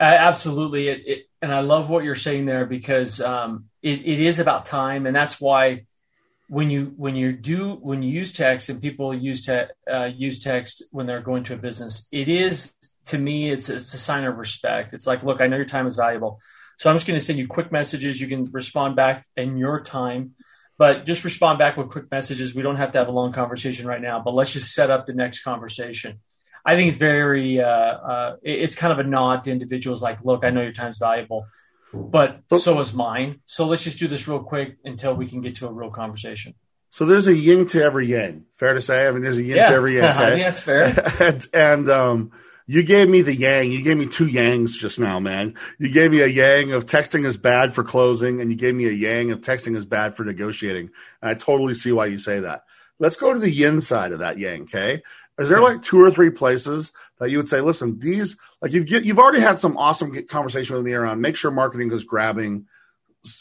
absolutely. 0.00 0.88
It, 0.88 1.02
it, 1.06 1.18
and 1.42 1.52
I 1.52 1.60
love 1.60 1.88
what 1.88 2.04
you're 2.04 2.14
saying 2.14 2.46
there 2.46 2.66
because 2.66 3.20
um, 3.20 3.66
it, 3.82 4.00
it 4.00 4.20
is 4.20 4.38
about 4.38 4.66
time, 4.66 5.06
and 5.06 5.14
that's 5.14 5.40
why 5.40 5.86
when 6.48 6.68
you 6.68 6.92
when 6.96 7.14
you 7.14 7.32
do 7.32 7.74
when 7.74 8.02
you 8.02 8.10
use 8.10 8.32
text 8.32 8.68
and 8.68 8.82
people 8.82 9.14
use 9.14 9.46
te- 9.46 9.72
uh, 9.90 10.06
use 10.06 10.42
text 10.42 10.82
when 10.90 11.06
they're 11.06 11.22
going 11.22 11.44
to 11.44 11.54
a 11.54 11.56
business, 11.56 12.08
it 12.10 12.28
is 12.28 12.74
to 13.06 13.18
me 13.18 13.50
it's 13.50 13.68
it's 13.68 13.94
a 13.94 13.98
sign 13.98 14.24
of 14.24 14.36
respect. 14.36 14.92
It's 14.92 15.06
like, 15.06 15.22
look, 15.22 15.40
I 15.40 15.46
know 15.46 15.56
your 15.56 15.64
time 15.64 15.86
is 15.86 15.96
valuable, 15.96 16.40
so 16.78 16.90
I'm 16.90 16.96
just 16.96 17.06
going 17.06 17.18
to 17.18 17.24
send 17.24 17.38
you 17.38 17.46
quick 17.46 17.70
messages. 17.70 18.20
You 18.20 18.26
can 18.26 18.44
respond 18.52 18.96
back 18.96 19.26
in 19.36 19.58
your 19.58 19.80
time, 19.82 20.34
but 20.76 21.06
just 21.06 21.24
respond 21.24 21.58
back 21.58 21.76
with 21.76 21.90
quick 21.90 22.10
messages. 22.10 22.54
We 22.54 22.62
don't 22.62 22.76
have 22.76 22.90
to 22.92 22.98
have 22.98 23.08
a 23.08 23.12
long 23.12 23.32
conversation 23.32 23.86
right 23.86 24.00
now, 24.00 24.20
but 24.20 24.34
let's 24.34 24.52
just 24.52 24.74
set 24.74 24.90
up 24.90 25.06
the 25.06 25.14
next 25.14 25.42
conversation. 25.42 26.20
I 26.64 26.76
think 26.76 26.88
it's 26.88 26.98
very 26.98 27.60
uh, 27.60 27.66
uh, 27.66 28.36
it's 28.42 28.74
kind 28.74 28.92
of 28.92 28.98
a 28.98 29.08
nod 29.08 29.44
to 29.44 29.50
individuals 29.50 30.02
like, 30.02 30.24
look, 30.24 30.44
I 30.44 30.50
know 30.50 30.62
your 30.62 30.72
time's 30.72 30.98
valuable 30.98 31.46
but 31.92 32.42
so 32.56 32.78
is 32.80 32.94
mine. 32.94 33.40
So 33.46 33.66
let's 33.66 33.82
just 33.82 33.98
do 33.98 34.08
this 34.08 34.28
real 34.28 34.40
quick 34.40 34.76
until 34.84 35.14
we 35.14 35.26
can 35.26 35.40
get 35.40 35.56
to 35.56 35.68
a 35.68 35.72
real 35.72 35.90
conversation. 35.90 36.54
So 36.90 37.04
there's 37.04 37.26
a 37.26 37.36
yin 37.36 37.66
to 37.68 37.82
every 37.82 38.06
yang. 38.06 38.46
Fair 38.54 38.74
to 38.74 38.82
say. 38.82 39.06
I 39.06 39.12
mean, 39.12 39.22
there's 39.22 39.38
a 39.38 39.42
yin 39.42 39.58
yeah. 39.58 39.68
to 39.68 39.74
every 39.74 39.94
yang. 39.96 40.04
Okay? 40.04 40.24
I 40.24 40.30
think 40.30 40.44
that's 40.44 40.60
fair. 40.60 41.12
and, 41.20 41.46
and 41.52 41.88
um, 41.88 42.32
you 42.66 42.82
gave 42.82 43.08
me 43.08 43.22
the 43.22 43.34
yang. 43.34 43.70
You 43.70 43.82
gave 43.82 43.96
me 43.96 44.06
two 44.06 44.26
yangs 44.26 44.72
just 44.72 44.98
now, 44.98 45.20
man. 45.20 45.54
You 45.78 45.92
gave 45.92 46.10
me 46.10 46.20
a 46.20 46.26
yang 46.26 46.72
of 46.72 46.86
texting 46.86 47.24
is 47.26 47.36
bad 47.36 47.74
for 47.74 47.84
closing, 47.84 48.40
and 48.40 48.50
you 48.50 48.56
gave 48.56 48.74
me 48.74 48.86
a 48.86 48.92
yang 48.92 49.30
of 49.30 49.40
texting 49.40 49.76
is 49.76 49.86
bad 49.86 50.16
for 50.16 50.24
negotiating. 50.24 50.90
And 51.22 51.30
I 51.30 51.34
totally 51.34 51.74
see 51.74 51.92
why 51.92 52.06
you 52.06 52.18
say 52.18 52.40
that. 52.40 52.64
Let's 52.98 53.16
go 53.16 53.32
to 53.32 53.38
the 53.38 53.50
yin 53.50 53.80
side 53.80 54.12
of 54.12 54.18
that 54.18 54.38
yang, 54.38 54.62
okay? 54.62 55.02
Is 55.40 55.48
there 55.48 55.60
like 55.60 55.80
two 55.80 55.98
or 55.98 56.10
three 56.10 56.28
places 56.28 56.92
that 57.18 57.30
you 57.30 57.38
would 57.38 57.48
say, 57.48 57.62
listen, 57.62 57.98
these 57.98 58.36
like 58.60 58.72
you've 58.72 58.86
get, 58.86 59.04
you've 59.04 59.18
already 59.18 59.40
had 59.40 59.58
some 59.58 59.78
awesome 59.78 60.14
conversation 60.26 60.76
with 60.76 60.84
me 60.84 60.92
around 60.92 61.22
make 61.22 61.34
sure 61.34 61.50
marketing 61.50 61.90
is 61.92 62.04
grabbing 62.04 62.66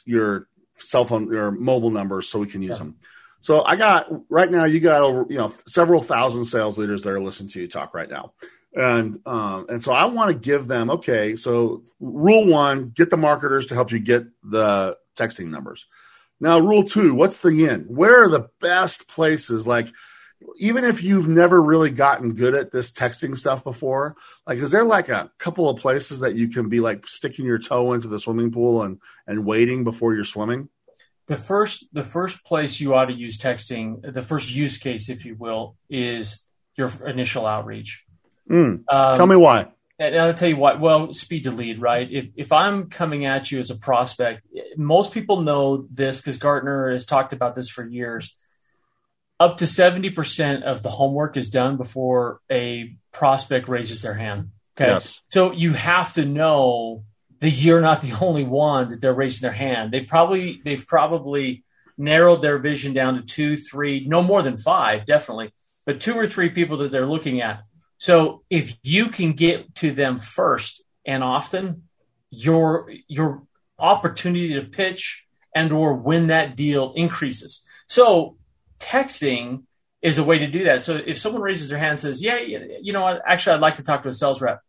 your 0.05 0.47
cell 0.77 1.03
phone 1.03 1.29
your 1.31 1.51
mobile 1.51 1.91
numbers 1.91 2.29
so 2.29 2.39
we 2.39 2.47
can 2.47 2.61
use 2.61 2.71
yeah. 2.71 2.77
them. 2.77 2.95
So 3.41 3.65
I 3.65 3.75
got 3.75 4.07
right 4.29 4.49
now 4.49 4.63
you 4.63 4.79
got 4.79 5.01
over 5.01 5.25
you 5.29 5.37
know 5.37 5.53
several 5.67 6.01
thousand 6.01 6.45
sales 6.45 6.77
leaders 6.77 7.01
that 7.03 7.09
are 7.11 7.21
listening 7.21 7.49
to 7.49 7.61
you 7.61 7.67
talk 7.67 7.93
right 7.93 8.09
now. 8.09 8.31
And 8.73 9.19
um, 9.25 9.65
and 9.67 9.83
so 9.83 9.91
I 9.91 10.05
want 10.05 10.31
to 10.31 10.37
give 10.37 10.67
them 10.67 10.89
okay. 10.91 11.35
So 11.35 11.83
rule 11.99 12.45
one: 12.45 12.93
get 12.95 13.09
the 13.09 13.17
marketers 13.17 13.65
to 13.67 13.73
help 13.73 13.91
you 13.91 13.99
get 13.99 14.25
the 14.41 14.97
texting 15.17 15.47
numbers. 15.47 15.85
Now, 16.39 16.59
rule 16.59 16.83
two: 16.83 17.13
what's 17.13 17.39
the 17.39 17.53
yin? 17.53 17.85
Where 17.89 18.23
are 18.23 18.29
the 18.29 18.49
best 18.61 19.09
places? 19.09 19.67
Like 19.67 19.89
even 20.59 20.83
if 20.83 21.01
you've 21.01 21.27
never 21.27 21.61
really 21.61 21.89
gotten 21.89 22.33
good 22.33 22.53
at 22.53 22.71
this 22.71 22.91
texting 22.91 23.35
stuff 23.35 23.63
before, 23.63 24.15
like 24.45 24.59
is 24.59 24.71
there 24.71 24.83
like 24.83 25.09
a 25.09 25.31
couple 25.37 25.69
of 25.69 25.79
places 25.79 26.19
that 26.19 26.35
you 26.35 26.49
can 26.49 26.69
be 26.69 26.81
like 26.81 27.07
sticking 27.07 27.45
your 27.45 27.57
toe 27.57 27.93
into 27.93 28.07
the 28.07 28.19
swimming 28.19 28.51
pool 28.51 28.83
and 28.83 28.99
and 29.25 29.45
waiting 29.45 29.83
before 29.83 30.13
you're 30.13 30.25
swimming? 30.25 30.69
The 31.27 31.37
first 31.37 31.85
the 31.93 32.03
first 32.03 32.43
place 32.43 32.79
you 32.79 32.93
ought 32.93 33.05
to 33.05 33.13
use 33.13 33.37
texting, 33.37 34.01
the 34.13 34.21
first 34.21 34.53
use 34.53 34.77
case, 34.77 35.09
if 35.09 35.25
you 35.25 35.35
will, 35.35 35.77
is 35.89 36.43
your 36.75 36.91
initial 37.05 37.45
outreach. 37.45 38.03
Mm. 38.49 38.83
Um, 38.87 39.15
Tell 39.15 39.27
me 39.27 39.37
why. 39.37 39.67
And 39.97 40.15
I'll 40.15 40.33
tell 40.33 40.49
you 40.49 40.57
what. 40.57 40.79
Well, 40.79 41.13
speed 41.13 41.45
to 41.45 41.51
lead, 41.51 41.81
right? 41.81 42.07
If 42.11 42.27
if 42.35 42.51
I'm 42.51 42.89
coming 42.89 43.25
at 43.25 43.51
you 43.51 43.59
as 43.59 43.69
a 43.69 43.77
prospect, 43.77 44.45
most 44.75 45.13
people 45.13 45.41
know 45.41 45.87
this 45.91 46.17
because 46.17 46.37
Gartner 46.37 46.91
has 46.91 47.05
talked 47.05 47.31
about 47.31 47.55
this 47.55 47.69
for 47.69 47.85
years 47.85 48.35
up 49.39 49.57
to 49.57 49.65
70% 49.65 50.63
of 50.63 50.83
the 50.83 50.89
homework 50.89 51.37
is 51.37 51.49
done 51.49 51.77
before 51.77 52.41
a 52.51 52.95
prospect 53.11 53.69
raises 53.69 54.01
their 54.01 54.13
hand. 54.13 54.51
Okay. 54.77 54.91
Yes. 54.91 55.21
So 55.29 55.51
you 55.51 55.73
have 55.73 56.13
to 56.13 56.25
know 56.25 57.03
that 57.39 57.51
you're 57.51 57.81
not 57.81 58.01
the 58.01 58.13
only 58.21 58.43
one 58.43 58.91
that 58.91 59.01
they're 59.01 59.13
raising 59.13 59.45
their 59.45 59.55
hand. 59.55 59.91
They 59.91 60.01
probably, 60.01 60.61
they've 60.63 60.85
probably 60.85 61.63
narrowed 61.97 62.41
their 62.41 62.57
vision 62.57 62.93
down 62.93 63.15
to 63.15 63.21
two, 63.21 63.57
three, 63.57 64.05
no 64.05 64.21
more 64.21 64.41
than 64.41 64.57
five, 64.57 65.05
definitely, 65.05 65.53
but 65.85 66.01
two 66.01 66.15
or 66.15 66.27
three 66.27 66.49
people 66.49 66.77
that 66.77 66.91
they're 66.91 67.05
looking 67.05 67.41
at. 67.41 67.61
So 67.97 68.43
if 68.49 68.77
you 68.83 69.09
can 69.09 69.33
get 69.33 69.75
to 69.75 69.91
them 69.91 70.19
first 70.19 70.83
and 71.05 71.23
often, 71.23 71.83
your, 72.29 72.91
your 73.07 73.43
opportunity 73.77 74.53
to 74.55 74.63
pitch 74.63 75.25
and 75.55 75.71
or 75.71 75.95
win 75.95 76.27
that 76.27 76.55
deal 76.55 76.93
increases. 76.95 77.65
So 77.87 78.37
texting 78.79 79.63
is 80.01 80.17
a 80.17 80.23
way 80.23 80.39
to 80.39 80.47
do 80.47 80.65
that. 80.65 80.83
So 80.83 80.95
if 80.95 81.19
someone 81.19 81.41
raises 81.41 81.69
their 81.69 81.77
hand 81.77 81.91
and 81.91 81.99
says, 81.99 82.23
"Yeah, 82.23 82.37
you 82.37 82.93
know? 82.93 83.19
Actually, 83.25 83.55
I'd 83.55 83.61
like 83.61 83.75
to 83.75 83.83
talk 83.83 84.03
to 84.03 84.09
a 84.09 84.13
sales 84.13 84.41
rep," 84.41 84.61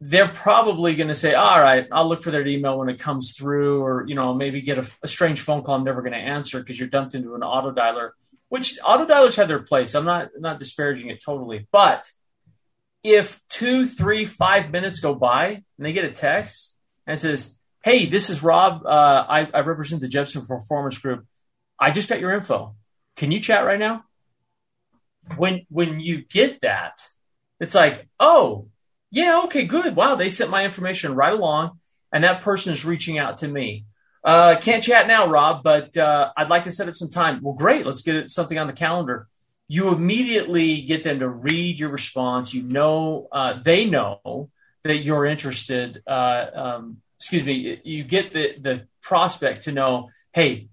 they're 0.00 0.28
probably 0.28 0.94
going 0.94 1.08
to 1.08 1.14
say, 1.14 1.34
"All 1.34 1.60
right, 1.60 1.86
I'll 1.90 2.08
look 2.08 2.22
for 2.22 2.30
their 2.30 2.46
email 2.46 2.78
when 2.78 2.88
it 2.88 2.98
comes 2.98 3.32
through, 3.32 3.82
or 3.82 4.06
you 4.06 4.14
know, 4.14 4.34
maybe 4.34 4.60
get 4.60 4.78
a, 4.78 4.86
a 5.02 5.08
strange 5.08 5.40
phone 5.40 5.62
call 5.62 5.76
I'm 5.76 5.84
never 5.84 6.02
going 6.02 6.12
to 6.12 6.18
answer 6.18 6.60
because 6.60 6.78
you're 6.78 6.88
dumped 6.88 7.14
into 7.14 7.34
an 7.34 7.42
auto 7.42 7.72
dialer." 7.72 8.10
Which 8.48 8.78
auto 8.84 9.06
dialers 9.06 9.36
have 9.36 9.48
their 9.48 9.62
place. 9.62 9.94
I'm 9.94 10.04
not 10.04 10.30
not 10.38 10.58
disparaging 10.58 11.08
it 11.08 11.22
totally, 11.24 11.66
but 11.72 12.10
if 13.02 13.40
two, 13.48 13.86
three, 13.86 14.26
five 14.26 14.70
minutes 14.70 14.98
go 15.00 15.14
by 15.14 15.46
and 15.46 15.64
they 15.78 15.92
get 15.92 16.04
a 16.04 16.12
text 16.12 16.74
and 17.06 17.18
says, 17.18 17.56
"Hey, 17.82 18.04
this 18.04 18.28
is 18.28 18.42
Rob. 18.42 18.84
Uh, 18.84 19.24
I, 19.28 19.48
I 19.54 19.60
represent 19.60 20.02
the 20.02 20.08
Jepson 20.08 20.44
Performance 20.44 20.98
Group. 20.98 21.24
I 21.78 21.90
just 21.90 22.08
got 22.08 22.20
your 22.20 22.32
info 22.32 22.74
can 23.16 23.32
you 23.32 23.40
chat 23.40 23.64
right 23.64 23.78
now? 23.78 24.04
When 25.36 25.66
when 25.68 26.00
you 26.00 26.24
get 26.24 26.62
that, 26.62 27.00
it's 27.60 27.74
like, 27.74 28.08
oh, 28.18 28.68
yeah, 29.10 29.42
okay, 29.44 29.66
good. 29.66 29.94
Wow, 29.94 30.14
they 30.14 30.30
sent 30.30 30.50
my 30.50 30.64
information 30.64 31.14
right 31.14 31.32
along, 31.32 31.78
and 32.12 32.24
that 32.24 32.42
person 32.42 32.72
is 32.72 32.84
reaching 32.84 33.18
out 33.18 33.38
to 33.38 33.48
me. 33.48 33.84
Uh, 34.22 34.56
can't 34.60 34.82
chat 34.82 35.06
now, 35.06 35.26
Rob, 35.26 35.62
but 35.62 35.96
uh, 35.96 36.30
I'd 36.36 36.50
like 36.50 36.64
to 36.64 36.72
set 36.72 36.88
up 36.88 36.94
some 36.94 37.08
time. 37.10 37.40
Well, 37.42 37.54
great. 37.54 37.86
Let's 37.86 38.02
get 38.02 38.30
something 38.30 38.58
on 38.58 38.66
the 38.66 38.72
calendar. 38.72 39.28
You 39.66 39.92
immediately 39.94 40.82
get 40.82 41.04
them 41.04 41.20
to 41.20 41.28
read 41.28 41.78
your 41.78 41.90
response. 41.90 42.52
You 42.52 42.62
know, 42.62 43.28
uh, 43.32 43.54
they 43.62 43.84
know 43.84 44.50
that 44.82 44.98
you're 44.98 45.24
interested. 45.24 46.02
Uh, 46.06 46.46
um, 46.54 46.96
excuse 47.18 47.44
me. 47.44 47.80
You 47.84 48.04
get 48.04 48.32
the 48.32 48.56
the 48.58 48.86
prospect 49.00 49.62
to 49.62 49.72
know, 49.72 50.10
hey, 50.32 50.68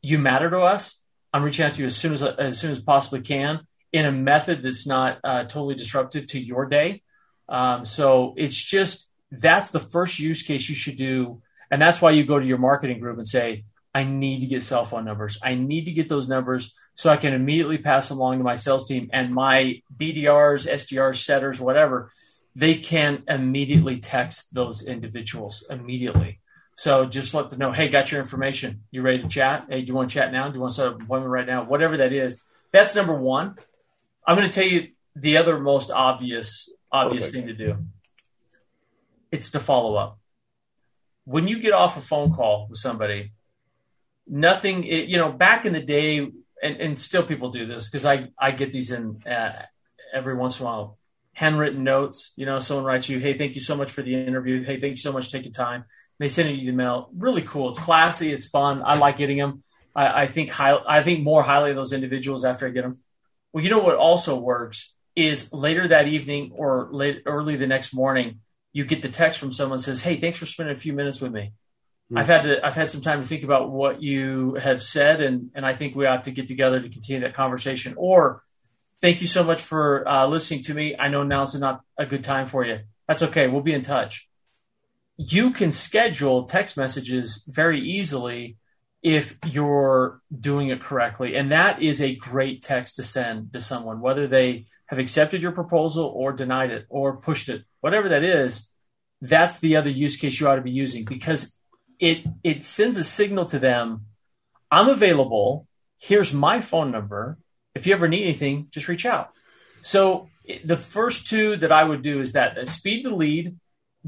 you 0.00 0.18
matter 0.18 0.50
to 0.50 0.60
us. 0.60 1.01
I'm 1.32 1.42
reaching 1.42 1.64
out 1.64 1.74
to 1.74 1.80
you 1.80 1.86
as 1.86 1.96
soon 1.96 2.12
as 2.12 2.22
as 2.22 2.58
soon 2.58 2.70
as 2.70 2.80
possibly 2.80 3.20
can 3.20 3.60
in 3.92 4.04
a 4.04 4.12
method 4.12 4.62
that's 4.62 4.86
not 4.86 5.18
uh, 5.24 5.44
totally 5.44 5.74
disruptive 5.74 6.26
to 6.28 6.40
your 6.40 6.66
day. 6.66 7.02
Um, 7.48 7.84
so 7.84 8.34
it's 8.36 8.60
just 8.60 9.08
that's 9.30 9.70
the 9.70 9.80
first 9.80 10.18
use 10.18 10.42
case 10.42 10.68
you 10.68 10.74
should 10.74 10.96
do, 10.96 11.42
and 11.70 11.80
that's 11.80 12.00
why 12.02 12.10
you 12.10 12.24
go 12.24 12.38
to 12.38 12.46
your 12.46 12.58
marketing 12.58 13.00
group 13.00 13.16
and 13.16 13.26
say, 13.26 13.64
"I 13.94 14.04
need 14.04 14.40
to 14.40 14.46
get 14.46 14.62
cell 14.62 14.84
phone 14.84 15.04
numbers. 15.04 15.38
I 15.42 15.54
need 15.54 15.86
to 15.86 15.92
get 15.92 16.08
those 16.08 16.28
numbers 16.28 16.74
so 16.94 17.10
I 17.10 17.16
can 17.16 17.32
immediately 17.32 17.78
pass 17.78 18.08
them 18.08 18.18
along 18.18 18.38
to 18.38 18.44
my 18.44 18.54
sales 18.54 18.86
team 18.86 19.08
and 19.12 19.32
my 19.32 19.80
BDRs, 19.96 20.66
SDRs, 20.66 21.24
setters, 21.24 21.60
whatever." 21.60 22.10
They 22.54 22.74
can 22.74 23.22
immediately 23.28 23.98
text 24.00 24.52
those 24.52 24.82
individuals 24.82 25.66
immediately. 25.70 26.41
So 26.82 27.06
just 27.06 27.32
let 27.32 27.48
them 27.48 27.60
know, 27.60 27.70
hey, 27.70 27.88
got 27.88 28.10
your 28.10 28.20
information. 28.20 28.82
You 28.90 29.02
ready 29.02 29.22
to 29.22 29.28
chat? 29.28 29.66
Hey, 29.70 29.82
do 29.82 29.86
you 29.86 29.94
want 29.94 30.10
to 30.10 30.14
chat 30.14 30.32
now? 30.32 30.48
Do 30.48 30.54
you 30.54 30.60
want 30.60 30.72
to 30.72 30.74
set 30.74 30.88
up 30.88 30.96
an 30.96 31.02
appointment 31.02 31.30
right 31.30 31.46
now? 31.46 31.62
Whatever 31.64 31.98
that 31.98 32.12
is. 32.12 32.42
That's 32.72 32.96
number 32.96 33.14
one. 33.14 33.54
I'm 34.26 34.36
going 34.36 34.50
to 34.50 34.52
tell 34.52 34.66
you 34.66 34.88
the 35.14 35.36
other 35.36 35.60
most 35.60 35.92
obvious 35.92 36.68
obvious 36.90 37.30
Perfect. 37.30 37.46
thing 37.46 37.56
to 37.56 37.66
do. 37.66 37.84
It's 39.30 39.52
to 39.52 39.60
follow 39.60 39.94
up. 39.94 40.18
When 41.24 41.46
you 41.46 41.60
get 41.60 41.72
off 41.72 41.96
a 41.96 42.00
phone 42.00 42.34
call 42.34 42.66
with 42.68 42.80
somebody, 42.80 43.30
nothing. 44.26 44.82
It, 44.82 45.06
you 45.06 45.18
know, 45.18 45.30
back 45.30 45.64
in 45.64 45.72
the 45.72 45.80
day, 45.80 46.18
and, 46.18 46.80
and 46.80 46.98
still 46.98 47.22
people 47.22 47.50
do 47.50 47.64
this 47.64 47.88
because 47.88 48.04
I 48.04 48.30
I 48.36 48.50
get 48.50 48.72
these 48.72 48.90
in 48.90 49.22
uh, 49.24 49.52
every 50.12 50.34
once 50.34 50.58
in 50.58 50.66
a 50.66 50.68
while 50.68 50.98
handwritten 51.32 51.84
notes. 51.84 52.32
You 52.34 52.44
know, 52.44 52.58
someone 52.58 52.84
writes 52.84 53.08
you, 53.08 53.20
"Hey, 53.20 53.38
thank 53.38 53.54
you 53.54 53.60
so 53.60 53.76
much 53.76 53.92
for 53.92 54.02
the 54.02 54.16
interview. 54.16 54.64
Hey, 54.64 54.80
thank 54.80 54.90
you 54.90 54.96
so 54.96 55.12
much 55.12 55.26
for 55.26 55.38
taking 55.38 55.52
time." 55.52 55.84
They 56.22 56.28
send 56.28 56.56
you 56.56 56.70
the 56.70 56.76
mail. 56.76 57.10
Really 57.16 57.42
cool. 57.42 57.70
It's 57.70 57.80
classy. 57.80 58.32
It's 58.32 58.46
fun. 58.46 58.80
I 58.86 58.96
like 58.96 59.18
getting 59.18 59.38
them. 59.38 59.64
I, 59.92 60.22
I 60.22 60.26
think 60.28 60.50
high, 60.50 60.78
I 60.86 61.02
think 61.02 61.24
more 61.24 61.42
highly 61.42 61.70
of 61.70 61.76
those 61.76 61.92
individuals 61.92 62.44
after 62.44 62.64
I 62.64 62.70
get 62.70 62.84
them. 62.84 62.98
Well, 63.52 63.64
you 63.64 63.70
know 63.70 63.80
what 63.80 63.96
also 63.96 64.38
works 64.38 64.94
is 65.16 65.52
later 65.52 65.88
that 65.88 66.06
evening 66.06 66.52
or 66.54 66.88
late 66.92 67.22
early 67.26 67.56
the 67.56 67.66
next 67.66 67.92
morning, 67.92 68.38
you 68.72 68.84
get 68.84 69.02
the 69.02 69.08
text 69.08 69.40
from 69.40 69.50
someone 69.50 69.80
says, 69.80 70.00
"Hey, 70.00 70.20
thanks 70.20 70.38
for 70.38 70.46
spending 70.46 70.76
a 70.76 70.78
few 70.78 70.92
minutes 70.92 71.20
with 71.20 71.32
me. 71.32 71.54
Mm-hmm. 72.06 72.18
I've 72.18 72.28
had 72.28 72.42
to, 72.42 72.64
I've 72.64 72.76
had 72.76 72.88
some 72.88 73.00
time 73.00 73.20
to 73.20 73.26
think 73.26 73.42
about 73.42 73.72
what 73.72 74.00
you 74.00 74.54
have 74.54 74.80
said, 74.80 75.20
and 75.20 75.50
and 75.56 75.66
I 75.66 75.74
think 75.74 75.96
we 75.96 76.06
ought 76.06 76.22
to 76.24 76.30
get 76.30 76.46
together 76.46 76.80
to 76.80 76.88
continue 76.88 77.22
that 77.22 77.34
conversation." 77.34 77.94
Or, 77.96 78.44
"Thank 79.00 79.22
you 79.22 79.26
so 79.26 79.42
much 79.42 79.60
for 79.60 80.06
uh, 80.08 80.28
listening 80.28 80.62
to 80.62 80.74
me. 80.74 80.94
I 80.96 81.08
know 81.08 81.24
now's 81.24 81.58
not 81.58 81.80
a 81.98 82.06
good 82.06 82.22
time 82.22 82.46
for 82.46 82.64
you. 82.64 82.78
That's 83.08 83.24
okay. 83.24 83.48
We'll 83.48 83.62
be 83.62 83.74
in 83.74 83.82
touch." 83.82 84.28
You 85.30 85.52
can 85.52 85.70
schedule 85.70 86.44
text 86.44 86.76
messages 86.76 87.44
very 87.48 87.80
easily 87.80 88.56
if 89.02 89.36
you're 89.46 90.20
doing 90.38 90.68
it 90.68 90.80
correctly. 90.80 91.36
And 91.36 91.52
that 91.52 91.82
is 91.82 92.00
a 92.00 92.14
great 92.14 92.62
text 92.62 92.96
to 92.96 93.02
send 93.02 93.52
to 93.52 93.60
someone, 93.60 94.00
whether 94.00 94.26
they 94.26 94.66
have 94.86 94.98
accepted 94.98 95.42
your 95.42 95.52
proposal 95.52 96.06
or 96.06 96.32
denied 96.32 96.70
it 96.70 96.86
or 96.88 97.16
pushed 97.16 97.48
it, 97.48 97.64
whatever 97.80 98.10
that 98.10 98.22
is. 98.22 98.68
That's 99.20 99.58
the 99.58 99.76
other 99.76 99.90
use 99.90 100.16
case 100.16 100.38
you 100.38 100.48
ought 100.48 100.56
to 100.56 100.62
be 100.62 100.70
using 100.70 101.04
because 101.04 101.56
it 101.98 102.24
it 102.42 102.64
sends 102.64 102.96
a 102.96 103.04
signal 103.04 103.44
to 103.46 103.58
them. 103.58 104.06
I'm 104.70 104.88
available. 104.88 105.66
here's 106.00 106.32
my 106.32 106.60
phone 106.60 106.90
number. 106.90 107.38
If 107.74 107.86
you 107.86 107.94
ever 107.94 108.08
need 108.08 108.24
anything, 108.24 108.66
just 108.70 108.88
reach 108.88 109.06
out. 109.06 109.30
So 109.82 110.28
the 110.64 110.76
first 110.76 111.26
two 111.26 111.56
that 111.58 111.70
I 111.70 111.84
would 111.84 112.02
do 112.02 112.20
is 112.20 112.32
that 112.32 112.58
uh, 112.58 112.64
speed 112.64 113.04
the 113.04 113.14
lead, 113.14 113.56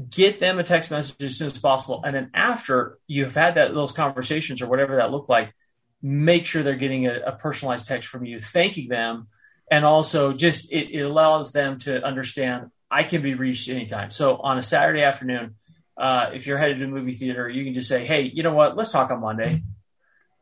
get 0.09 0.39
them 0.39 0.59
a 0.59 0.63
text 0.63 0.91
message 0.91 1.23
as 1.23 1.37
soon 1.37 1.47
as 1.47 1.57
possible, 1.57 2.01
and 2.05 2.15
then 2.15 2.31
after 2.33 2.97
you've 3.07 3.35
had 3.35 3.55
that 3.55 3.73
those 3.73 3.91
conversations 3.91 4.61
or 4.61 4.67
whatever 4.67 4.97
that 4.97 5.11
looked 5.11 5.29
like, 5.29 5.53
make 6.01 6.45
sure 6.45 6.63
they're 6.63 6.75
getting 6.75 7.07
a, 7.07 7.19
a 7.27 7.31
personalized 7.33 7.87
text 7.87 8.09
from 8.09 8.25
you, 8.25 8.39
thanking 8.39 8.89
them, 8.89 9.27
and 9.71 9.85
also 9.85 10.33
just 10.33 10.71
it, 10.71 10.91
it, 10.91 11.01
allows 11.01 11.51
them 11.51 11.79
to 11.79 12.03
understand 12.03 12.69
I 12.91 13.03
can 13.03 13.21
be 13.21 13.33
reached 13.33 13.69
anytime. 13.69 14.11
So 14.11 14.37
on 14.37 14.57
a 14.57 14.61
Saturday 14.61 15.03
afternoon, 15.03 15.55
uh, 15.97 16.31
if 16.33 16.45
you're 16.45 16.57
headed 16.57 16.79
to 16.79 16.85
a 16.85 16.87
movie 16.87 17.13
theater, 17.13 17.49
you 17.49 17.63
can 17.63 17.73
just 17.73 17.87
say, 17.87 18.05
"Hey, 18.05 18.23
you 18.33 18.43
know 18.43 18.53
what? 18.53 18.75
Let's 18.75 18.91
talk 18.91 19.11
on 19.11 19.21
Monday." 19.21 19.63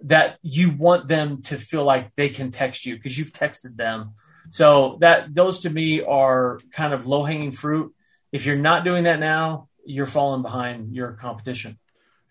That 0.05 0.37
you 0.41 0.71
want 0.71 1.07
them 1.07 1.43
to 1.43 1.57
feel 1.57 1.85
like 1.85 2.13
they 2.15 2.27
can 2.27 2.51
text 2.51 2.85
you 2.85 2.95
because 2.95 3.17
you've 3.17 3.31
texted 3.31 3.77
them 3.77 4.15
so 4.49 4.97
that 4.99 5.33
those 5.33 5.59
to 5.59 5.69
me 5.69 6.01
are 6.01 6.59
kind 6.71 6.93
of 6.93 7.07
low 7.07 7.23
hanging 7.23 7.51
fruit. 7.51 7.93
If 8.33 8.45
you're 8.45 8.57
not 8.57 8.83
doing 8.83 9.05
that 9.05 9.19
now, 9.19 9.67
you're 9.85 10.07
falling 10.07 10.41
behind 10.41 10.93
your 10.93 11.13
competition. 11.13 11.77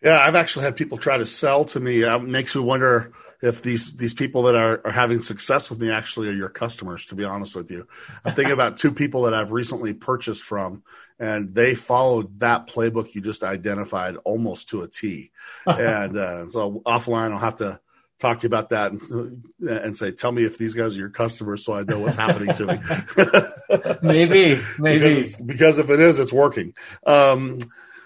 Yeah, 0.02 0.18
I've 0.18 0.34
actually 0.34 0.64
had 0.64 0.76
people 0.76 0.98
try 0.98 1.16
to 1.16 1.26
sell 1.26 1.64
to 1.66 1.80
me. 1.80 2.02
Uh, 2.02 2.16
it 2.16 2.24
makes 2.24 2.56
me 2.56 2.60
wonder 2.60 3.12
if 3.40 3.62
these 3.62 3.94
these 3.94 4.12
people 4.12 4.42
that 4.44 4.56
are, 4.56 4.80
are 4.84 4.90
having 4.90 5.22
success 5.22 5.70
with 5.70 5.80
me 5.80 5.92
actually 5.92 6.28
are 6.28 6.32
your 6.32 6.48
customers. 6.48 7.06
To 7.06 7.14
be 7.14 7.22
honest 7.22 7.54
with 7.54 7.70
you, 7.70 7.86
I'm 8.24 8.34
thinking 8.34 8.52
about 8.52 8.78
two 8.78 8.90
people 8.90 9.22
that 9.22 9.34
I've 9.34 9.52
recently 9.52 9.94
purchased 9.94 10.42
from, 10.42 10.82
and 11.20 11.54
they 11.54 11.76
followed 11.76 12.40
that 12.40 12.66
playbook 12.66 13.14
you 13.14 13.20
just 13.20 13.44
identified 13.44 14.16
almost 14.24 14.70
to 14.70 14.82
a 14.82 14.88
T. 14.88 15.30
and 15.66 16.16
uh, 16.16 16.48
so 16.48 16.82
offline, 16.84 17.30
I'll 17.30 17.38
have 17.38 17.58
to 17.58 17.80
talk 18.22 18.38
to 18.38 18.44
you 18.44 18.46
about 18.46 18.70
that 18.70 18.92
and, 18.92 19.44
and 19.60 19.96
say, 19.96 20.12
tell 20.12 20.32
me 20.32 20.44
if 20.44 20.56
these 20.56 20.74
guys 20.74 20.96
are 20.96 21.00
your 21.00 21.10
customers 21.10 21.64
so 21.64 21.74
I 21.74 21.82
know 21.82 21.98
what's 21.98 22.16
happening 22.16 22.54
to 22.54 22.66
me. 22.66 23.98
maybe, 24.02 24.60
maybe. 24.78 25.14
Because, 25.16 25.36
because, 25.36 25.78
if 25.78 25.90
it 25.90 26.00
is, 26.00 26.18
it's 26.18 26.32
working. 26.32 26.74
Um, 27.06 27.58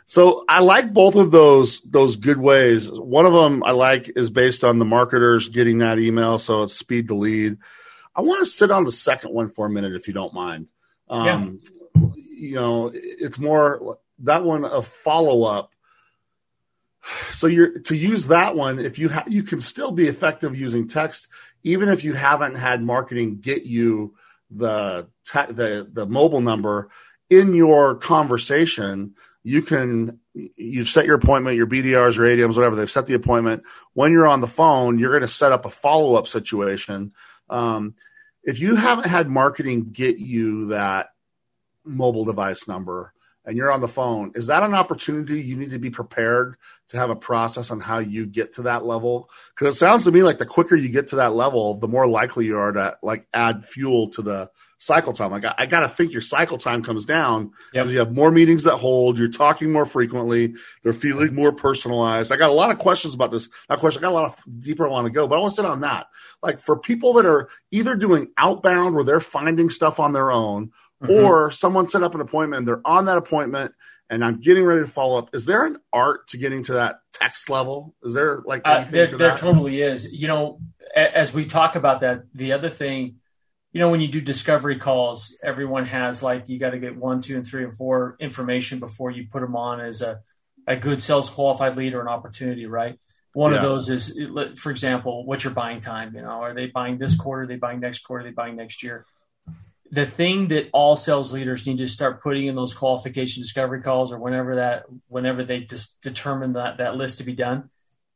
so 0.07 0.45
I 0.49 0.61
like 0.61 0.93
both 0.93 1.17
of 1.17 1.31
those 1.31 1.83
those 1.83 2.17
good 2.17 2.39
ways. 2.39 2.91
One 2.91 3.27
of 3.27 3.33
them 3.33 3.63
I 3.65 3.73
like 3.73 4.11
is 4.15 4.31
based 4.31 4.65
on 4.65 4.79
the 4.79 4.85
marketers 4.85 5.49
getting 5.49 5.79
that 5.79 5.99
email, 5.99 6.39
so 6.39 6.63
it's 6.63 6.75
speed 6.75 7.09
to 7.09 7.15
lead. 7.15 7.59
I 8.15 8.23
want 8.23 8.41
to 8.41 8.47
sit 8.47 8.71
on 8.71 8.85
the 8.85 8.93
second 8.93 9.35
one 9.35 9.49
for 9.49 9.67
a 9.67 9.71
minute, 9.71 9.95
if 9.95 10.09
you 10.09 10.15
don't 10.15 10.33
mind. 10.33 10.69
Um, 11.09 11.61
yeah. 11.95 12.09
You 12.15 12.55
know, 12.55 12.91
it's 12.95 13.39
more 13.39 13.99
that 14.21 14.45
one 14.45 14.65
a 14.65 14.81
follow 14.81 15.43
up 15.43 15.73
so 17.33 17.47
you're 17.47 17.79
to 17.81 17.97
use 17.97 18.29
that 18.29 18.55
one 18.55 18.79
if 18.79 18.99
you 18.99 19.09
ha- 19.09 19.25
you 19.27 19.43
can 19.43 19.61
still 19.61 19.93
be 19.93 20.09
effective 20.09 20.59
using 20.59 20.89
text 20.89 21.29
even 21.63 21.89
if 21.89 22.05
you 22.05 22.13
haven't 22.13 22.57
had 22.57 22.83
marketing 22.83 23.39
get 23.41 23.65
you 23.65 24.15
the 24.51 25.09
te- 25.25 25.53
the 25.53 25.89
the 25.93 26.07
mobile 26.07 26.41
number. 26.41 26.89
In 27.29 27.55
your 27.55 27.97
conversation 27.97 29.15
you 29.43 29.63
can 29.63 30.21
you've 30.35 30.89
set 30.89 31.07
your 31.07 31.17
appointment 31.17 31.57
your 31.57 31.67
bdrs 31.67 32.19
or 32.19 32.23
adms 32.23 32.57
whatever 32.57 32.77
they've 32.77 32.91
set 32.91 33.07
the 33.07 33.15
appointment. 33.15 33.63
When 33.95 34.13
you're 34.13 34.29
on 34.29 34.41
the 34.41 34.47
phone 34.47 34.99
you're 34.99 35.11
going 35.11 35.23
to 35.23 35.29
set 35.29 35.53
up 35.53 35.65
a 35.65 35.71
follow-up 35.71 36.29
situation. 36.29 37.13
Um, 37.49 37.95
if 38.43 38.61
you 38.61 38.77
haven't 38.77 39.09
had 39.09 39.29
marketing 39.29 39.91
get 39.93 40.19
you 40.19 40.67
that 40.67 41.09
mobile 41.85 42.25
device 42.25 42.69
number 42.69 43.13
and 43.47 43.57
you're 43.57 43.71
on 43.71 43.81
the 43.81 43.89
phone, 43.89 44.33
is 44.35 44.49
that 44.49 44.63
an 44.63 44.75
opportunity 44.75 45.41
you 45.41 45.57
need 45.57 45.71
to 45.71 45.79
be 45.79 45.91
prepared 45.91 46.57
to 46.89 46.97
have 46.97 47.11
a 47.11 47.17
process 47.17 47.71
on 47.71 47.81
how 47.81 47.99
you 47.99 48.27
get 48.27 48.55
to 48.55 48.63
that 48.63 48.85
level? 48.85 49.31
Because 49.55 49.77
it 49.77 49.79
sounds 49.79 50.05
to 50.05 50.13
me 50.13 50.23
like 50.23 50.39
the 50.39 50.47
quicker 50.47 50.77
you 50.77 50.89
get 50.89 51.09
to 51.09 51.17
that 51.17 51.35
level, 51.35 51.79
the 51.79 51.89
more 51.89 52.07
likely 52.07 52.47
you 52.47 52.59
are 52.59 52.73
to 52.73 52.99
like 53.03 53.27
add 53.33 53.65
fuel 53.65 54.11
to 54.11 54.23
the 54.23 54.51
cycle 54.79 55.13
time. 55.13 55.31
Like 55.31 55.45
I, 55.45 55.55
I 55.59 55.67
got 55.67 55.81
to 55.81 55.89
think 55.89 56.13
your 56.13 56.21
cycle 56.21 56.59
time 56.59 56.83
comes 56.83 57.05
down 57.05 57.53
because 57.73 57.87
yep. 57.87 57.93
you 57.93 57.99
have 57.99 58.13
more 58.13 58.31
meetings 58.31 58.65
that 58.65 58.77
hold. 58.77 59.19
You're 59.19 59.29
talking 59.29 59.73
more 59.73 59.87
frequently. 59.87 60.55
They're 60.83 60.93
feeling 60.93 61.35
more 61.35 61.53
personalized. 61.53 62.33
I 62.33 62.37
got 62.37 62.51
a 62.51 62.55
lot 62.55 62.71
of 62.71 62.79
questions 62.79 63.15
about 63.15 63.31
this. 63.31 63.49
Not 63.71 63.79
question. 63.79 64.01
I 64.01 64.03
got 64.03 64.13
a 64.13 64.21
lot 64.21 64.25
of 64.25 64.61
deeper 64.61 64.87
I 64.87 64.91
want 64.91 65.07
to 65.07 65.13
go, 65.13 65.27
but 65.27 65.37
I 65.37 65.41
want 65.41 65.53
to 65.53 65.57
sit 65.57 65.65
on 65.65 65.81
that. 65.81 66.09
Like 66.43 66.61
for 66.61 66.79
people 66.79 67.15
that 67.15 67.27
are 67.27 67.49
either 67.71 67.97
doing 67.97 68.29
outbound 68.37 68.95
where 68.95 69.05
they're 69.05 69.21
finding 69.21 69.71
stuff 69.71 69.99
on 69.99 70.13
their 70.13 70.31
own 70.31 70.73
mm-hmm. 71.03 71.25
or 71.25 71.51
someone 71.51 71.89
set 71.89 72.03
up 72.03 72.15
an 72.15 72.21
appointment 72.21 72.61
and 72.61 72.69
they're 72.69 72.81
on 72.85 73.07
that 73.07 73.17
appointment 73.17 73.73
and 74.09 74.25
I'm 74.25 74.41
getting 74.41 74.65
ready 74.65 74.83
to 74.83 74.87
follow 74.87 75.19
up. 75.19 75.31
Is 75.35 75.47
there 75.47 75.67
an 75.67 75.79
art 75.93 76.29
to 76.29 76.39
getting 76.39 76.63
to 76.65 76.75
that 76.75 77.01
text 77.13 77.51
level? 77.51 77.95
Is 78.03 78.15
there 78.15 78.43
like 78.45 78.63
uh, 78.65 78.85
there, 78.91 79.07
to 79.07 79.17
there 79.17 79.37
totally 79.37 79.83
is. 79.83 80.13
You 80.13 80.29
know, 80.29 80.61
as 80.95 81.35
we 81.35 81.47
talk 81.47 81.77
about 81.77 82.01
that, 82.03 82.23
the 82.33 82.53
other 82.53 82.71
thing, 82.71 83.17
you 83.73 83.81
know, 83.81 83.91
when 83.91 84.01
you 84.01 84.09
do 84.09 84.21
discovery 84.21 84.79
calls, 84.79 85.37
everyone 85.43 85.87
has 85.87 86.23
like 86.23 86.49
you 86.49 86.59
got 86.59 86.71
to 86.71 86.79
get 86.79 86.97
one, 86.97 87.21
two, 87.21 87.37
and 87.37 87.47
three 87.47 87.65
and 87.65 87.77
four 87.77 88.17
information 88.21 88.79
before 88.79 89.11
you 89.11 89.27
put 89.31 89.41
them 89.41 89.57
on 89.57 89.81
as 89.81 90.03
a 90.03 90.21
a 90.67 90.77
good 90.77 91.03
sales 91.03 91.31
qualified 91.31 91.77
lead 91.77 91.95
or 91.95 92.01
an 92.01 92.09
opportunity, 92.09 92.67
right? 92.67 92.99
One 93.35 93.53
yeah. 93.53 93.59
of 93.59 93.63
those 93.63 93.91
is, 93.91 94.19
for 94.57 94.71
example, 94.71 95.27
what's 95.27 95.45
your 95.45 95.53
buying 95.53 95.81
time? 95.81 96.15
You 96.15 96.23
know, 96.23 96.43
are 96.43 96.55
they 96.55 96.67
buying 96.67 96.97
this 96.97 97.15
quarter? 97.15 97.43
Are 97.43 97.47
they 97.47 97.57
buying 97.57 97.81
next 97.81 97.99
quarter? 98.01 98.25
Are 98.25 98.29
they 98.29 98.35
buying 98.35 98.57
next 98.57 98.83
year? 98.83 99.05
The 99.91 100.07
thing 100.07 100.49
that 100.49 100.69
all 100.73 100.97
sales 100.97 101.33
leaders 101.33 101.67
need 101.67 101.79
to 101.79 101.87
start 101.87 102.23
putting 102.23 102.47
in 102.47 102.57
those 102.57 102.75
qualification 102.75 103.43
discovery 103.43 103.83
calls 103.83 104.13
or 104.13 104.19
whenever 104.19 104.57
that 104.57 104.85
whenever 105.09 105.45
they 105.45 105.61
just 105.61 106.01
determine 106.01 106.55
that 106.55 106.79
that 106.79 106.97
list 106.97 107.19
to 107.19 107.25
be 107.25 107.35
done 107.35 107.71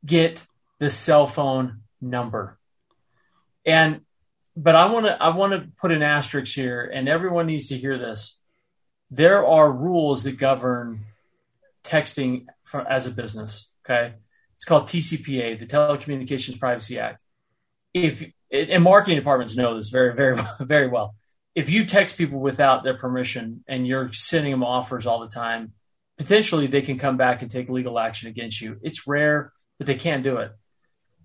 get 0.04 0.44
the 0.78 0.90
cell 0.90 1.26
phone 1.26 1.82
number. 2.00 2.58
And 3.64 4.00
but 4.56 4.74
i 4.74 4.90
want 4.90 5.06
to 5.06 5.22
i 5.22 5.28
want 5.28 5.52
to 5.52 5.70
put 5.80 5.92
an 5.92 6.02
asterisk 6.02 6.54
here 6.54 6.90
and 6.92 7.08
everyone 7.08 7.46
needs 7.46 7.68
to 7.68 7.78
hear 7.78 7.98
this. 7.98 8.40
There 9.10 9.46
are 9.46 9.70
rules 9.70 10.22
that 10.24 10.38
govern 10.38 11.04
texting 11.82 12.46
for, 12.64 12.86
as 12.86 13.06
a 13.06 13.10
business 13.10 13.70
okay? 13.84 14.14
It's 14.56 14.64
called 14.64 14.84
tcpa 14.84 15.58
the 15.58 15.66
telecommunications 15.66 16.58
privacy 16.58 16.98
act. 16.98 17.20
If 17.94 18.24
and 18.50 18.82
marketing 18.82 19.18
departments 19.18 19.56
know 19.56 19.76
this 19.76 19.90
very 19.90 20.14
very 20.14 20.36
very 20.60 20.88
well 20.88 21.14
if 21.54 21.70
you 21.70 21.84
text 21.84 22.16
people 22.16 22.38
without 22.38 22.82
their 22.82 22.94
permission 22.94 23.64
and 23.66 23.86
you're 23.86 24.12
sending 24.12 24.52
them 24.52 24.62
offers 24.62 25.06
all 25.06 25.20
the 25.20 25.28
time, 25.28 25.72
potentially 26.18 26.66
they 26.66 26.82
can 26.82 26.98
come 26.98 27.16
back 27.16 27.42
and 27.42 27.50
take 27.50 27.68
legal 27.68 27.98
action 27.98 28.28
against 28.28 28.60
you. 28.60 28.78
It's 28.82 29.06
rare, 29.06 29.52
but 29.78 29.86
they 29.86 29.94
can 29.94 30.22
do 30.22 30.38
it. 30.38 30.52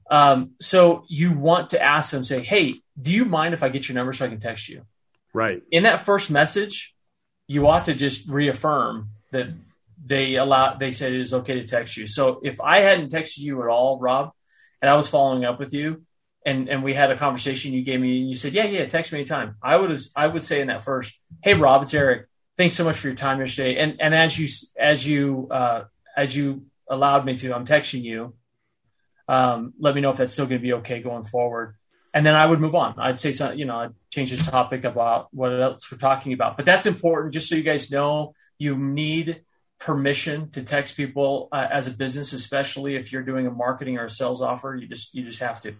Um, 0.09 0.51
so 0.61 1.05
you 1.09 1.33
want 1.37 1.71
to 1.71 1.81
ask 1.81 2.11
them, 2.11 2.23
say, 2.23 2.41
"Hey, 2.41 2.81
do 2.99 3.11
you 3.11 3.25
mind 3.25 3.53
if 3.53 3.63
I 3.63 3.69
get 3.69 3.87
your 3.87 3.95
number 3.95 4.13
so 4.13 4.25
I 4.25 4.29
can 4.29 4.39
text 4.39 4.69
you?" 4.69 4.85
Right. 5.33 5.61
In 5.71 5.83
that 5.83 5.99
first 5.99 6.31
message, 6.31 6.95
you 7.47 7.67
ought 7.67 7.85
to 7.85 7.93
just 7.93 8.27
reaffirm 8.27 9.09
that 9.31 9.47
they 10.03 10.35
allow. 10.35 10.75
They 10.75 10.91
said 10.91 11.13
it 11.13 11.21
is 11.21 11.33
okay 11.33 11.55
to 11.55 11.65
text 11.65 11.97
you. 11.97 12.07
So 12.07 12.39
if 12.43 12.61
I 12.61 12.81
hadn't 12.81 13.11
texted 13.11 13.39
you 13.39 13.61
at 13.63 13.67
all, 13.67 13.99
Rob, 13.99 14.31
and 14.81 14.89
I 14.89 14.95
was 14.95 15.09
following 15.09 15.43
up 15.43 15.59
with 15.59 15.73
you, 15.73 16.03
and 16.45 16.69
and 16.69 16.83
we 16.83 16.93
had 16.93 17.11
a 17.11 17.17
conversation. 17.17 17.73
You 17.73 17.83
gave 17.83 17.99
me, 17.99 18.19
and 18.21 18.29
you 18.29 18.35
said, 18.35 18.53
yeah, 18.53 18.65
yeah, 18.65 18.85
text 18.85 19.11
me 19.11 19.19
anytime. 19.19 19.55
I 19.61 19.75
would 19.75 19.89
have, 19.89 20.01
I 20.15 20.27
would 20.27 20.43
say 20.43 20.61
in 20.61 20.67
that 20.67 20.83
first, 20.83 21.17
hey, 21.43 21.55
Rob, 21.55 21.83
it's 21.83 21.93
Eric. 21.93 22.27
Thanks 22.55 22.75
so 22.75 22.85
much 22.85 22.97
for 22.97 23.07
your 23.07 23.15
time 23.15 23.39
yesterday. 23.39 23.77
And 23.77 23.99
and 23.99 24.13
as 24.13 24.37
you 24.37 24.47
as 24.79 25.05
you 25.05 25.47
uh, 25.49 25.85
as 26.15 26.35
you 26.35 26.65
allowed 26.89 27.25
me 27.25 27.35
to, 27.37 27.53
I'm 27.53 27.65
texting 27.65 28.03
you. 28.03 28.35
Um, 29.27 29.73
let 29.79 29.95
me 29.95 30.01
know 30.01 30.11
if 30.11 30.17
that's 30.17 30.33
still 30.33 30.45
going 30.45 30.61
to 30.61 30.63
be 30.63 30.73
okay 30.73 31.01
going 31.01 31.23
forward. 31.23 31.75
And 32.13 32.25
then 32.25 32.35
I 32.35 32.45
would 32.45 32.61
move 32.61 32.75
on. 32.75 32.95
I'd 32.97 33.19
say 33.19 33.33
something, 33.33 33.59
you 33.59 33.65
know, 33.65 33.75
I'd 33.75 33.91
change 34.09 34.31
the 34.31 34.41
topic 34.49 34.85
about 34.85 35.27
what 35.33 35.49
else 35.49 35.91
we're 35.91 35.97
talking 35.97 36.31
about. 36.31 36.55
But 36.55 36.65
that's 36.65 36.85
important, 36.85 37.33
just 37.33 37.49
so 37.49 37.55
you 37.55 37.63
guys 37.63 37.91
know. 37.91 38.33
You 38.57 38.77
need 38.77 39.41
permission 39.79 40.49
to 40.51 40.63
text 40.63 40.95
people 40.95 41.49
uh, 41.51 41.67
as 41.69 41.87
a 41.87 41.91
business, 41.91 42.31
especially 42.31 42.95
if 42.95 43.11
you're 43.11 43.23
doing 43.23 43.47
a 43.47 43.51
marketing 43.51 43.97
or 43.97 44.05
a 44.05 44.09
sales 44.09 44.41
offer. 44.41 44.77
You 44.79 44.87
just 44.87 45.13
you 45.13 45.25
just 45.25 45.39
have 45.39 45.59
to. 45.61 45.75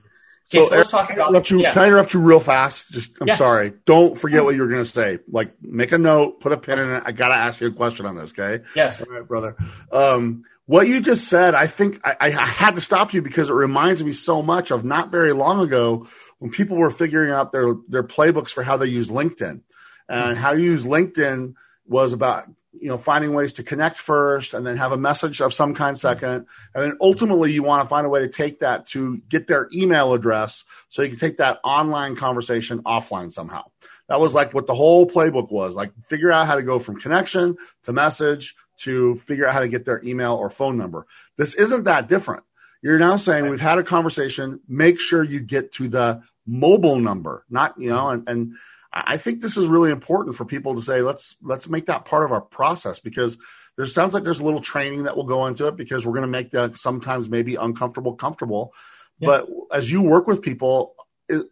Okay, 0.54 0.62
so, 0.62 0.70
so 0.70 0.76
let's 0.76 0.92
talk 0.92 1.12
about. 1.12 1.50
You, 1.50 1.62
yeah. 1.62 1.72
Can 1.72 1.84
I 1.84 1.88
interrupt 1.88 2.14
you 2.14 2.20
real 2.20 2.40
fast? 2.40 2.92
Just, 2.92 3.18
I'm 3.20 3.28
yeah. 3.28 3.36
sorry. 3.36 3.74
Don't 3.86 4.18
forget 4.18 4.44
what 4.44 4.54
you 4.56 4.62
were 4.62 4.68
going 4.68 4.84
to 4.84 4.90
say. 4.90 5.20
Like, 5.28 5.54
make 5.62 5.92
a 5.92 5.98
note, 5.98 6.40
put 6.40 6.52
a 6.52 6.58
pin 6.58 6.78
in 6.78 6.92
it. 6.92 7.04
I 7.06 7.12
got 7.12 7.30
to 7.30 7.36
ask 7.36 7.62
you 7.62 7.68
a 7.68 7.72
question 7.72 8.06
on 8.06 8.16
this. 8.16 8.32
Okay. 8.38 8.64
Yes. 8.76 9.02
All 9.02 9.12
right, 9.12 9.28
brother. 9.28 9.56
Um, 9.92 10.44
what 10.68 10.88
you 10.88 11.02
just 11.02 11.28
said, 11.28 11.56
I 11.56 11.68
think 11.68 12.00
I, 12.04 12.16
I, 12.20 12.30
had 12.30 12.76
to 12.76 12.82
stop 12.82 13.14
you 13.14 13.22
because 13.22 13.50
it 13.50 13.54
reminds 13.54 14.04
me 14.04 14.12
so 14.12 14.42
much 14.42 14.72
of 14.72 14.84
not 14.84 15.12
very 15.12 15.32
long 15.32 15.62
ago 15.62 16.08
when 16.40 16.52
people 16.52 16.78
were 16.78 16.90
figuring 16.90 17.32
out 17.32 17.52
their 17.52 17.76
their 17.88 18.04
playbooks 18.04 18.50
for 18.50 18.64
how 18.64 18.78
they 18.78 18.88
use 18.88 19.10
LinkedIn 19.10 19.62
and 20.10 20.38
how 20.38 20.54
to 20.54 20.62
use 20.62 20.84
LinkedIn 20.84 21.54
was 21.88 22.14
about 22.14 22.46
you 22.82 22.88
know 22.88 22.98
finding 22.98 23.34
ways 23.34 23.54
to 23.54 23.64
connect 23.64 23.98
first 23.98 24.54
and 24.54 24.66
then 24.66 24.78
have 24.78 24.92
a 24.92 24.98
message 24.98 25.42
of 25.42 25.54
some 25.54 25.74
kind 25.74 25.98
second. 25.98 26.48
And 26.74 26.84
then 26.84 26.98
ultimately 27.02 27.52
you 27.52 27.64
want 27.64 27.84
to 27.84 27.90
find 27.90 28.06
a 28.06 28.10
way 28.10 28.22
to 28.22 28.30
take 28.30 28.60
that 28.60 28.86
to 28.88 29.18
get 29.30 29.48
their 29.48 29.68
email 29.74 30.14
address 30.14 30.64
so 30.90 31.02
you 31.02 31.10
can 31.10 31.20
take 31.20 31.38
that 31.38 31.60
online 31.64 32.16
conversation 32.16 32.84
offline 32.84 33.32
somehow. 33.32 33.64
That 34.08 34.20
was 34.20 34.34
like 34.34 34.54
what 34.54 34.68
the 34.68 34.76
whole 34.76 35.08
playbook 35.08 35.52
was 35.52 35.76
like 35.76 35.92
figure 36.06 36.32
out 36.32 36.48
how 36.48 36.56
to 36.56 36.64
go 36.64 36.80
from 36.80 37.00
connection 37.00 37.58
to 37.84 37.94
message 37.94 38.56
to 38.78 39.16
figure 39.16 39.48
out 39.48 39.54
how 39.54 39.62
to 39.62 39.68
get 39.68 39.86
their 39.86 40.02
email 40.04 40.34
or 40.34 40.50
phone 40.50 40.78
number. 40.78 41.06
This 41.38 41.54
isn't 41.56 41.86
that 41.86 42.08
different. 42.08 42.44
You're 42.82 43.00
now 43.00 43.16
saying 43.16 43.50
we've 43.50 43.60
had 43.60 43.80
a 43.80 43.84
conversation. 43.84 44.60
Make 44.68 45.00
sure 45.00 45.24
you 45.24 45.40
get 45.40 45.72
to 45.74 45.88
the 45.88 46.22
mobile 46.46 47.00
number, 47.00 47.44
not 47.50 47.80
you 47.80 47.90
know, 47.90 48.10
and, 48.10 48.30
and 48.30 48.54
I 48.96 49.18
think 49.18 49.42
this 49.42 49.58
is 49.58 49.68
really 49.68 49.92
important 49.92 50.36
for 50.38 50.46
people 50.46 50.74
to 50.76 50.82
say 50.82 51.02
let's 51.02 51.36
let's 51.42 51.68
make 51.68 51.88
that 51.88 52.06
part 52.06 52.24
of 52.24 52.32
our 52.32 52.42
process 52.42 53.00
because 53.00 53.38
there 53.76 53.86
sounds 53.86 54.14
like 54.14 54.24
there's 54.24 54.40
a 54.40 54.46
little 54.46 54.62
training 54.62 55.04
that 55.04 55.18
will 55.18 55.26
go 55.26 55.48
into 55.48 55.68
it 55.68 55.76
because 55.76 56.06
we're 56.06 56.14
going 56.14 56.22
to 56.22 56.28
make 56.28 56.52
that 56.52 56.78
sometimes 56.78 57.28
maybe 57.28 57.56
uncomfortable 57.56 58.16
comfortable. 58.16 58.74
Yeah. 59.20 59.28
But 59.28 59.50
as 59.72 59.92
you 59.92 60.02
work 60.02 60.28
with 60.28 60.42
people, 60.42 60.96
it, 61.28 61.46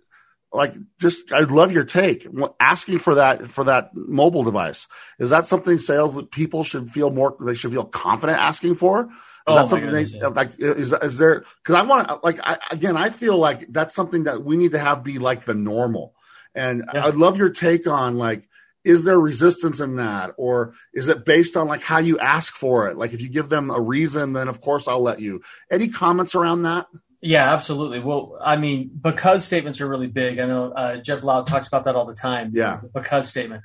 like 0.53 0.73
just 1.01 1.33
I'd 1.33 1.51
love 1.51 1.73
your 1.73 1.83
take. 1.83 2.25
Asking 2.61 2.99
for 2.99 3.15
that 3.15 3.49
for 3.49 3.65
that 3.65 3.93
mobile 3.93 4.43
device 4.43 4.87
is 5.19 5.31
that 5.31 5.45
something 5.45 5.79
sales 5.79 6.15
that 6.15 6.31
people 6.31 6.63
should 6.63 6.91
feel 6.91 7.09
more 7.09 7.35
they 7.41 7.55
should 7.55 7.71
feel 7.71 7.85
confident 7.85 8.39
asking 8.39 8.75
for. 8.75 9.01
Is 9.01 9.09
oh 9.47 9.55
that 9.55 9.67
something 9.67 9.89
goodness, 9.89 10.13
they 10.13 10.19
yeah. 10.19 10.27
like? 10.27 10.57
Is 10.57 10.93
is 10.93 11.17
there? 11.17 11.43
Because 11.61 11.75
I 11.75 11.81
want 11.81 12.23
like 12.23 12.39
I, 12.41 12.57
again, 12.71 12.95
I 12.95 13.09
feel 13.09 13.37
like 13.37 13.65
that's 13.67 13.93
something 13.93 14.23
that 14.23 14.45
we 14.45 14.55
need 14.55 14.71
to 14.71 14.79
have 14.79 15.03
be 15.03 15.19
like 15.19 15.43
the 15.43 15.53
normal. 15.53 16.15
And 16.55 16.83
yeah. 16.93 17.05
I'd 17.05 17.15
love 17.15 17.37
your 17.37 17.49
take 17.49 17.87
on 17.87 18.17
like 18.17 18.47
is 18.83 19.05
there 19.05 19.19
resistance 19.19 19.79
in 19.79 19.95
that? 19.95 20.31
Or 20.37 20.73
is 20.93 21.07
it 21.07 21.25
based 21.25 21.55
on 21.55 21.67
like 21.67 21.81
how 21.81 21.99
you 21.99 22.19
ask 22.19 22.53
for 22.53 22.89
it? 22.89 22.97
Like 22.97 23.13
if 23.13 23.21
you 23.21 23.29
give 23.29 23.49
them 23.49 23.69
a 23.69 23.79
reason 23.79 24.33
then 24.33 24.47
of 24.47 24.61
course 24.61 24.87
i'll 24.87 25.01
let 25.01 25.19
you. 25.19 25.41
Any 25.71 25.89
comments 25.89 26.35
around 26.35 26.63
that? 26.63 26.87
Yeah 27.21 27.53
absolutely. 27.53 27.99
Well 27.99 28.37
i 28.43 28.57
mean 28.57 28.91
because 29.01 29.45
statements 29.45 29.79
are 29.81 29.87
really 29.87 30.07
big 30.07 30.39
i 30.39 30.45
know 30.45 30.71
uh, 30.71 30.97
jeb 30.97 31.21
blount 31.21 31.47
talks 31.47 31.67
about 31.67 31.85
that 31.85 31.95
all 31.95 32.05
the 32.05 32.15
time. 32.15 32.51
Yeah. 32.53 32.81
Because 32.93 33.29
statement. 33.29 33.63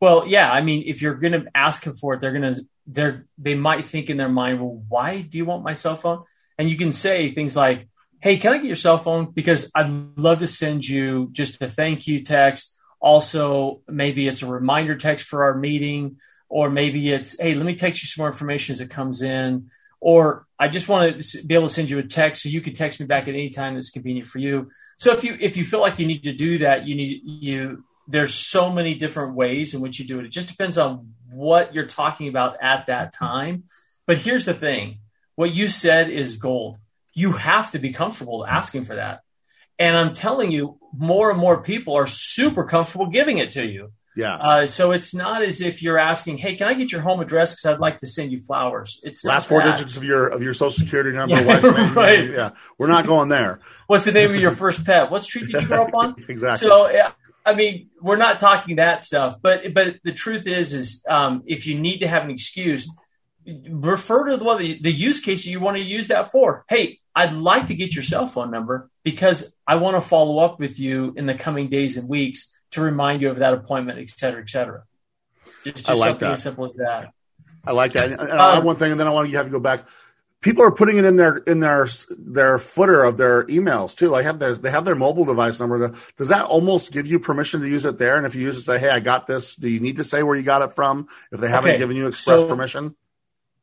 Well 0.00 0.26
yeah 0.26 0.50
i 0.50 0.62
mean 0.62 0.84
if 0.86 1.02
you're 1.02 1.16
going 1.16 1.32
to 1.32 1.46
ask 1.54 1.82
them 1.82 1.94
for 1.94 2.14
it 2.14 2.20
they're 2.20 2.32
going 2.32 2.54
to 2.54 2.66
they're 2.86 3.26
they 3.38 3.54
might 3.54 3.86
think 3.86 4.10
in 4.10 4.16
their 4.16 4.28
mind 4.28 4.60
well 4.60 4.82
why 4.88 5.20
do 5.20 5.38
you 5.38 5.44
want 5.44 5.64
my 5.64 5.74
cell 5.74 5.96
phone? 5.96 6.24
And 6.58 6.68
you 6.68 6.76
can 6.76 6.92
say 6.92 7.32
things 7.32 7.56
like 7.56 7.88
hey 8.20 8.36
can 8.36 8.52
i 8.52 8.56
get 8.58 8.66
your 8.66 8.76
cell 8.76 8.98
phone 8.98 9.30
because 9.30 9.70
i'd 9.74 9.88
love 10.16 10.38
to 10.40 10.46
send 10.46 10.86
you 10.86 11.28
just 11.32 11.60
a 11.62 11.68
thank 11.68 12.06
you 12.06 12.22
text 12.22 12.76
also, 13.00 13.80
maybe 13.88 14.28
it's 14.28 14.42
a 14.42 14.46
reminder 14.46 14.94
text 14.94 15.26
for 15.26 15.44
our 15.44 15.54
meeting, 15.54 16.18
or 16.48 16.68
maybe 16.68 17.10
it's, 17.10 17.40
hey, 17.40 17.54
let 17.54 17.64
me 17.64 17.74
text 17.74 18.02
you 18.02 18.06
some 18.06 18.22
more 18.22 18.28
information 18.28 18.74
as 18.74 18.80
it 18.80 18.90
comes 18.90 19.22
in. 19.22 19.70
Or 20.00 20.46
I 20.58 20.68
just 20.68 20.88
want 20.88 21.22
to 21.22 21.46
be 21.46 21.54
able 21.54 21.68
to 21.68 21.74
send 21.74 21.90
you 21.90 21.98
a 21.98 22.02
text 22.02 22.42
so 22.42 22.48
you 22.48 22.60
can 22.60 22.74
text 22.74 23.00
me 23.00 23.06
back 23.06 23.24
at 23.24 23.34
any 23.34 23.50
time 23.50 23.74
that's 23.74 23.90
convenient 23.90 24.26
for 24.26 24.38
you. 24.38 24.70
So 24.98 25.12
if 25.12 25.24
you 25.24 25.36
if 25.38 25.58
you 25.58 25.64
feel 25.64 25.80
like 25.80 25.98
you 25.98 26.06
need 26.06 26.22
to 26.22 26.32
do 26.32 26.58
that, 26.58 26.86
you 26.86 26.94
need 26.94 27.20
you 27.24 27.84
there's 28.08 28.34
so 28.34 28.72
many 28.72 28.94
different 28.94 29.34
ways 29.34 29.74
in 29.74 29.80
which 29.82 29.98
you 29.98 30.06
do 30.06 30.18
it. 30.18 30.24
It 30.24 30.32
just 30.32 30.48
depends 30.48 30.78
on 30.78 31.12
what 31.30 31.74
you're 31.74 31.86
talking 31.86 32.28
about 32.28 32.56
at 32.62 32.86
that 32.86 33.12
time. 33.12 33.64
But 34.06 34.16
here's 34.18 34.46
the 34.46 34.54
thing. 34.54 35.00
What 35.36 35.54
you 35.54 35.68
said 35.68 36.08
is 36.08 36.36
gold. 36.36 36.78
You 37.12 37.32
have 37.32 37.72
to 37.72 37.78
be 37.78 37.92
comfortable 37.92 38.46
asking 38.46 38.84
for 38.84 38.96
that. 38.96 39.20
And 39.78 39.96
I'm 39.96 40.12
telling 40.12 40.50
you, 40.50 40.78
more 40.96 41.30
and 41.30 41.38
more 41.38 41.62
people 41.62 41.94
are 41.94 42.06
super 42.06 42.64
comfortable 42.64 43.06
giving 43.06 43.38
it 43.38 43.52
to 43.52 43.66
you. 43.66 43.92
Yeah. 44.16 44.34
Uh, 44.34 44.66
so 44.66 44.90
it's 44.90 45.14
not 45.14 45.42
as 45.42 45.60
if 45.60 45.82
you're 45.82 45.98
asking, 45.98 46.38
"Hey, 46.38 46.56
can 46.56 46.66
I 46.66 46.74
get 46.74 46.92
your 46.92 47.00
home 47.00 47.20
address? 47.20 47.54
Because 47.54 47.74
I'd 47.74 47.80
like 47.80 47.98
to 47.98 48.06
send 48.06 48.32
you 48.32 48.40
flowers." 48.40 49.00
It's 49.02 49.24
last 49.24 49.48
four 49.48 49.62
that. 49.62 49.78
digits 49.78 49.96
of 49.96 50.04
your 50.04 50.26
of 50.26 50.42
your 50.42 50.52
social 50.52 50.84
security 50.84 51.12
number. 51.12 51.36
Yeah, 51.36 51.92
right. 51.94 52.30
Yeah, 52.30 52.50
we're 52.76 52.88
not 52.88 53.06
going 53.06 53.28
there. 53.28 53.60
What's 53.86 54.04
the 54.04 54.12
name 54.12 54.34
of 54.34 54.40
your 54.40 54.50
first 54.50 54.84
pet? 54.84 55.10
What 55.10 55.22
street 55.22 55.46
did 55.46 55.62
you 55.62 55.66
grow 55.68 55.84
up 55.84 55.94
on? 55.94 56.16
exactly. 56.28 56.68
So, 56.68 56.90
I 57.46 57.54
mean, 57.54 57.88
we're 58.00 58.16
not 58.16 58.40
talking 58.40 58.76
that 58.76 59.02
stuff. 59.02 59.36
But 59.40 59.72
but 59.72 59.96
the 60.02 60.12
truth 60.12 60.46
is, 60.46 60.74
is 60.74 61.04
um, 61.08 61.42
if 61.46 61.66
you 61.66 61.78
need 61.78 62.00
to 62.00 62.08
have 62.08 62.24
an 62.24 62.30
excuse, 62.30 62.88
refer 63.46 64.30
to 64.30 64.36
the, 64.36 64.56
the, 64.56 64.78
the 64.82 64.92
use 64.92 65.20
case 65.20 65.44
you 65.46 65.60
want 65.60 65.76
to 65.76 65.82
use 65.82 66.08
that 66.08 66.30
for. 66.30 66.64
Hey, 66.68 67.00
I'd 67.14 67.34
like 67.34 67.68
to 67.68 67.74
get 67.74 67.94
your 67.94 68.04
cell 68.04 68.26
phone 68.26 68.50
number 68.50 68.90
because 69.02 69.54
I 69.66 69.76
want 69.76 69.96
to 69.96 70.00
follow 70.00 70.38
up 70.38 70.60
with 70.60 70.78
you 70.78 71.14
in 71.16 71.26
the 71.26 71.34
coming 71.34 71.68
days 71.68 71.96
and 71.96 72.08
weeks 72.08 72.54
to 72.72 72.80
remind 72.80 73.22
you 73.22 73.30
of 73.30 73.38
that 73.38 73.52
appointment, 73.52 73.98
et 73.98 74.08
cetera, 74.08 74.42
et 74.42 74.48
cetera. 74.48 74.84
Just, 75.64 75.86
just 75.86 75.88
like 75.88 76.10
something 76.10 76.28
that. 76.28 76.32
as 76.32 76.42
simple 76.42 76.64
as 76.64 76.72
that. 76.74 77.12
I 77.66 77.72
like 77.72 77.92
that. 77.92 78.12
And 78.12 78.20
I 78.20 78.54
have 78.54 78.58
um, 78.60 78.64
one 78.64 78.76
thing, 78.76 78.92
and 78.92 79.00
then 79.00 79.06
I 79.06 79.10
want 79.10 79.28
you 79.28 79.32
to 79.32 79.38
have 79.38 79.46
to 79.46 79.52
go 79.52 79.60
back. 79.60 79.84
People 80.40 80.64
are 80.64 80.70
putting 80.70 80.96
it 80.96 81.04
in 81.04 81.16
their 81.16 81.36
in 81.36 81.60
their 81.60 81.86
their 82.16 82.58
footer 82.58 83.04
of 83.04 83.18
their 83.18 83.44
emails 83.44 83.94
too. 83.94 84.08
Like 84.08 84.24
have 84.24 84.38
their 84.38 84.54
they 84.54 84.70
have 84.70 84.86
their 84.86 84.94
mobile 84.94 85.26
device 85.26 85.60
number. 85.60 85.94
Does 86.16 86.28
that 86.28 86.46
almost 86.46 86.92
give 86.92 87.06
you 87.06 87.18
permission 87.20 87.60
to 87.60 87.68
use 87.68 87.84
it 87.84 87.98
there? 87.98 88.16
And 88.16 88.24
if 88.24 88.34
you 88.34 88.42
use 88.42 88.56
it, 88.56 88.62
say, 88.62 88.78
"Hey, 88.78 88.88
I 88.88 89.00
got 89.00 89.26
this." 89.26 89.54
Do 89.56 89.68
you 89.68 89.80
need 89.80 89.98
to 89.98 90.04
say 90.04 90.22
where 90.22 90.34
you 90.34 90.42
got 90.42 90.62
it 90.62 90.74
from 90.74 91.08
if 91.30 91.40
they 91.40 91.48
haven't 91.48 91.72
okay. 91.72 91.78
given 91.78 91.96
you 91.96 92.06
express 92.06 92.40
so, 92.40 92.48
permission? 92.48 92.96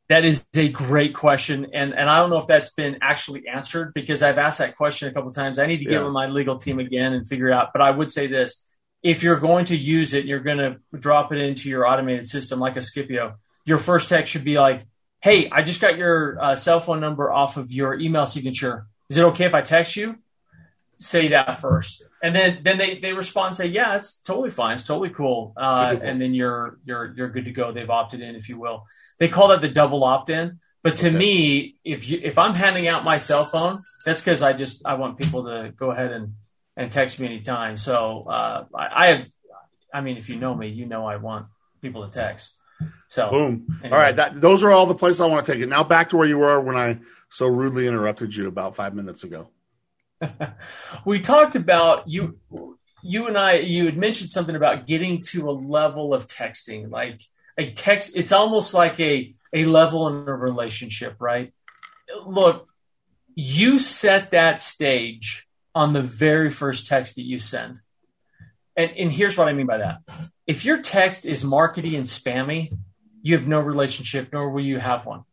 That 0.08 0.24
is 0.24 0.46
a 0.56 0.70
great 0.70 1.14
question, 1.14 1.66
and 1.74 1.92
and 1.92 2.08
I 2.08 2.18
don't 2.18 2.30
know 2.30 2.38
if 2.38 2.46
that's 2.46 2.72
been 2.72 2.98
actually 3.02 3.46
answered 3.46 3.92
because 3.92 4.22
I've 4.22 4.38
asked 4.38 4.58
that 4.58 4.76
question 4.76 5.08
a 5.08 5.12
couple 5.12 5.30
times. 5.30 5.58
I 5.58 5.66
need 5.66 5.78
to 5.78 5.84
get 5.84 5.92
yeah. 5.92 6.04
with 6.04 6.12
my 6.12 6.26
legal 6.26 6.56
team 6.56 6.78
again 6.78 7.12
and 7.12 7.28
figure 7.28 7.48
it 7.48 7.52
out. 7.52 7.70
But 7.74 7.82
I 7.82 7.90
would 7.90 8.10
say 8.10 8.26
this: 8.26 8.64
if 9.02 9.22
you're 9.22 9.38
going 9.38 9.66
to 9.66 9.76
use 9.76 10.14
it, 10.14 10.24
you're 10.24 10.40
going 10.40 10.58
to 10.58 10.76
drop 10.98 11.30
it 11.32 11.38
into 11.38 11.68
your 11.68 11.86
automated 11.86 12.26
system 12.26 12.58
like 12.58 12.76
a 12.76 12.80
Skipio. 12.80 13.34
Your 13.66 13.76
first 13.76 14.08
text 14.08 14.32
should 14.32 14.44
be 14.44 14.58
like, 14.58 14.86
"Hey, 15.20 15.50
I 15.50 15.62
just 15.62 15.80
got 15.80 15.98
your 15.98 16.42
uh, 16.42 16.56
cell 16.56 16.80
phone 16.80 17.00
number 17.00 17.30
off 17.30 17.58
of 17.58 17.70
your 17.70 17.92
email 17.98 18.26
signature. 18.26 18.86
Is 19.10 19.18
it 19.18 19.24
okay 19.24 19.44
if 19.44 19.54
I 19.54 19.60
text 19.60 19.94
you?" 19.94 20.16
Say 21.00 21.28
that 21.28 21.60
first, 21.60 22.02
and 22.22 22.34
then 22.34 22.60
then 22.62 22.76
they 22.76 22.98
they 22.98 23.12
respond 23.12 23.48
and 23.48 23.56
say, 23.56 23.66
"Yeah, 23.66 23.94
it's 23.94 24.14
totally 24.14 24.50
fine. 24.50 24.74
It's 24.74 24.82
totally 24.82 25.10
cool." 25.10 25.52
Uh, 25.56 25.94
and 26.02 26.20
then 26.20 26.34
you're 26.34 26.78
you're 26.84 27.14
you're 27.16 27.28
good 27.28 27.44
to 27.44 27.52
go. 27.52 27.70
They've 27.70 27.88
opted 27.88 28.20
in, 28.20 28.34
if 28.34 28.48
you 28.48 28.58
will 28.58 28.84
they 29.18 29.28
call 29.28 29.48
that 29.48 29.60
the 29.60 29.68
double 29.68 30.04
opt-in. 30.04 30.60
But 30.82 30.96
to 30.96 31.08
okay. 31.08 31.16
me, 31.16 31.74
if 31.84 32.08
you 32.08 32.20
if 32.22 32.38
I'm 32.38 32.54
handing 32.54 32.86
out 32.88 33.04
my 33.04 33.18
cell 33.18 33.44
phone, 33.44 33.76
that's 34.06 34.20
because 34.20 34.42
I 34.42 34.52
just 34.52 34.86
I 34.86 34.94
want 34.94 35.18
people 35.18 35.44
to 35.44 35.72
go 35.76 35.90
ahead 35.90 36.12
and 36.12 36.34
and 36.76 36.90
text 36.90 37.18
me 37.18 37.26
anytime. 37.26 37.76
So 37.76 38.24
uh, 38.28 38.64
I, 38.74 38.88
I 38.92 39.06
have, 39.08 39.26
I 39.92 40.00
mean, 40.00 40.16
if 40.16 40.28
you 40.28 40.36
know 40.36 40.54
me, 40.54 40.68
you 40.68 40.86
know 40.86 41.04
I 41.04 41.16
want 41.16 41.46
people 41.82 42.08
to 42.08 42.16
text. 42.16 42.54
So 43.08 43.28
boom. 43.30 43.66
Anyway. 43.82 43.96
All 43.96 44.00
right, 44.00 44.14
that, 44.14 44.40
those 44.40 44.62
are 44.62 44.70
all 44.70 44.86
the 44.86 44.94
places 44.94 45.20
I 45.20 45.26
want 45.26 45.44
to 45.44 45.52
take 45.52 45.60
it. 45.60 45.68
Now 45.68 45.82
back 45.82 46.10
to 46.10 46.16
where 46.16 46.28
you 46.28 46.38
were 46.38 46.60
when 46.60 46.76
I 46.76 47.00
so 47.28 47.48
rudely 47.48 47.88
interrupted 47.88 48.34
you 48.34 48.46
about 48.46 48.76
five 48.76 48.94
minutes 48.94 49.24
ago. 49.24 49.50
we 51.04 51.20
talked 51.20 51.54
about 51.54 52.08
you. 52.08 52.38
You 53.02 53.28
and 53.28 53.38
I. 53.38 53.58
You 53.58 53.86
had 53.86 53.96
mentioned 53.96 54.30
something 54.30 54.56
about 54.56 54.86
getting 54.86 55.22
to 55.28 55.48
a 55.48 55.52
level 55.52 56.12
of 56.12 56.26
texting, 56.26 56.90
like 56.90 57.20
a 57.58 57.70
text 57.72 58.12
it's 58.14 58.32
almost 58.32 58.72
like 58.72 58.98
a 59.00 59.34
a 59.52 59.64
level 59.64 60.08
in 60.08 60.28
a 60.28 60.34
relationship 60.34 61.16
right 61.18 61.52
look 62.24 62.68
you 63.34 63.78
set 63.78 64.30
that 64.30 64.60
stage 64.60 65.46
on 65.74 65.92
the 65.92 66.00
very 66.00 66.48
first 66.48 66.86
text 66.86 67.16
that 67.16 67.24
you 67.24 67.38
send 67.38 67.80
and, 68.76 68.92
and 68.92 69.12
here's 69.12 69.36
what 69.36 69.48
i 69.48 69.52
mean 69.52 69.66
by 69.66 69.78
that 69.78 69.98
if 70.46 70.64
your 70.64 70.80
text 70.80 71.26
is 71.26 71.44
markety 71.44 71.96
and 71.96 72.06
spammy 72.06 72.72
you 73.22 73.36
have 73.36 73.48
no 73.48 73.60
relationship 73.60 74.28
nor 74.32 74.50
will 74.50 74.64
you 74.64 74.78
have 74.78 75.04
one 75.04 75.24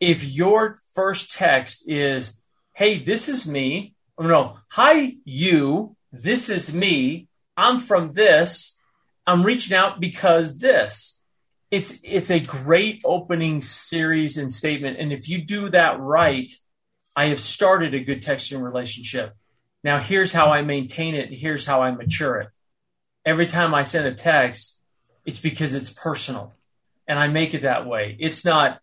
if 0.00 0.24
your 0.24 0.76
first 0.94 1.32
text 1.32 1.84
is 1.86 2.40
hey 2.72 2.98
this 2.98 3.28
is 3.28 3.46
me 3.46 3.91
oh, 4.18 4.24
no. 4.24 4.58
Hi 4.70 5.14
you. 5.24 5.96
This 6.12 6.48
is 6.48 6.74
me. 6.74 7.28
I'm 7.56 7.78
from 7.78 8.10
this. 8.10 8.76
I'm 9.26 9.44
reaching 9.44 9.76
out 9.76 10.00
because 10.00 10.58
this. 10.58 11.20
It's 11.70 11.98
it's 12.02 12.30
a 12.30 12.40
great 12.40 13.00
opening 13.04 13.60
series 13.60 14.36
and 14.36 14.52
statement. 14.52 14.98
And 14.98 15.12
if 15.12 15.28
you 15.28 15.44
do 15.44 15.70
that 15.70 16.00
right 16.00 16.52
i 17.14 17.26
have 17.26 17.40
started 17.40 17.92
a 17.92 18.00
good 18.00 18.22
texting 18.22 18.62
relationship. 18.62 19.34
Now 19.84 19.98
here's 19.98 20.32
how 20.32 20.50
i 20.50 20.62
maintain 20.62 21.14
it. 21.14 21.30
Here's 21.30 21.66
how 21.66 21.82
i 21.82 21.90
mature 21.90 22.40
it. 22.40 22.48
Every 23.24 23.46
time 23.46 23.74
i 23.74 23.82
send 23.82 24.06
a 24.06 24.14
text 24.14 24.80
it's 25.24 25.40
because 25.40 25.72
it's 25.72 25.90
personal. 25.90 26.52
And 27.06 27.18
i 27.18 27.28
make 27.28 27.54
it 27.54 27.62
that 27.62 27.86
way. 27.86 28.16
It's 28.18 28.44
not 28.44 28.80